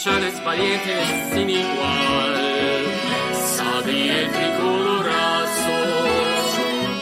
Su 0.00 0.08
hinchada 0.08 0.28
es 0.28 0.44
valiente 0.44 0.94
sin 1.34 1.50
igual. 1.50 2.86
Sabe 3.34 4.22
el 4.22 4.30
tricolorazo. 4.30 5.76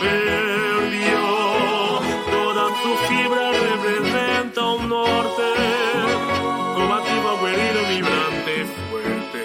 soberbio, 0.00 1.26
toda 2.32 2.64
su 2.82 2.90
fibra 3.06 3.52
representa 3.52 4.60
un 4.64 4.88
norte, 4.88 5.48
combativo, 6.74 7.28
aguerrido, 7.38 7.80
vibrante, 7.88 8.66
fuerte. 8.90 9.42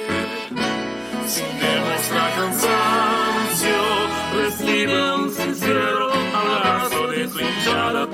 Sin 1.28 1.60
demostrar 1.60 2.30
cansancio, 2.34 3.78
recibe 4.36 5.14
un 5.14 5.32
sincero 5.32 6.12
abrazo 6.34 7.08
de 7.08 7.30
su 7.30 7.40
hinchada 7.40 8.08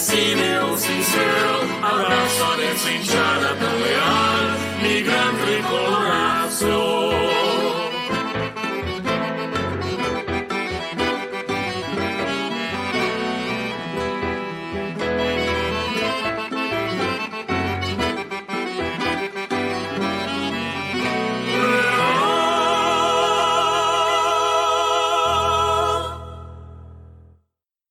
sin 0.00 0.38
el 0.38 0.78
sincero, 0.78 1.60
abrazo 1.82 2.56
de 2.56 2.78
sin 2.78 3.02
charla 3.02 3.54
peleal, 3.54 4.58
mi 4.82 5.02
gran 5.02 5.36
tricolor. 5.36 5.99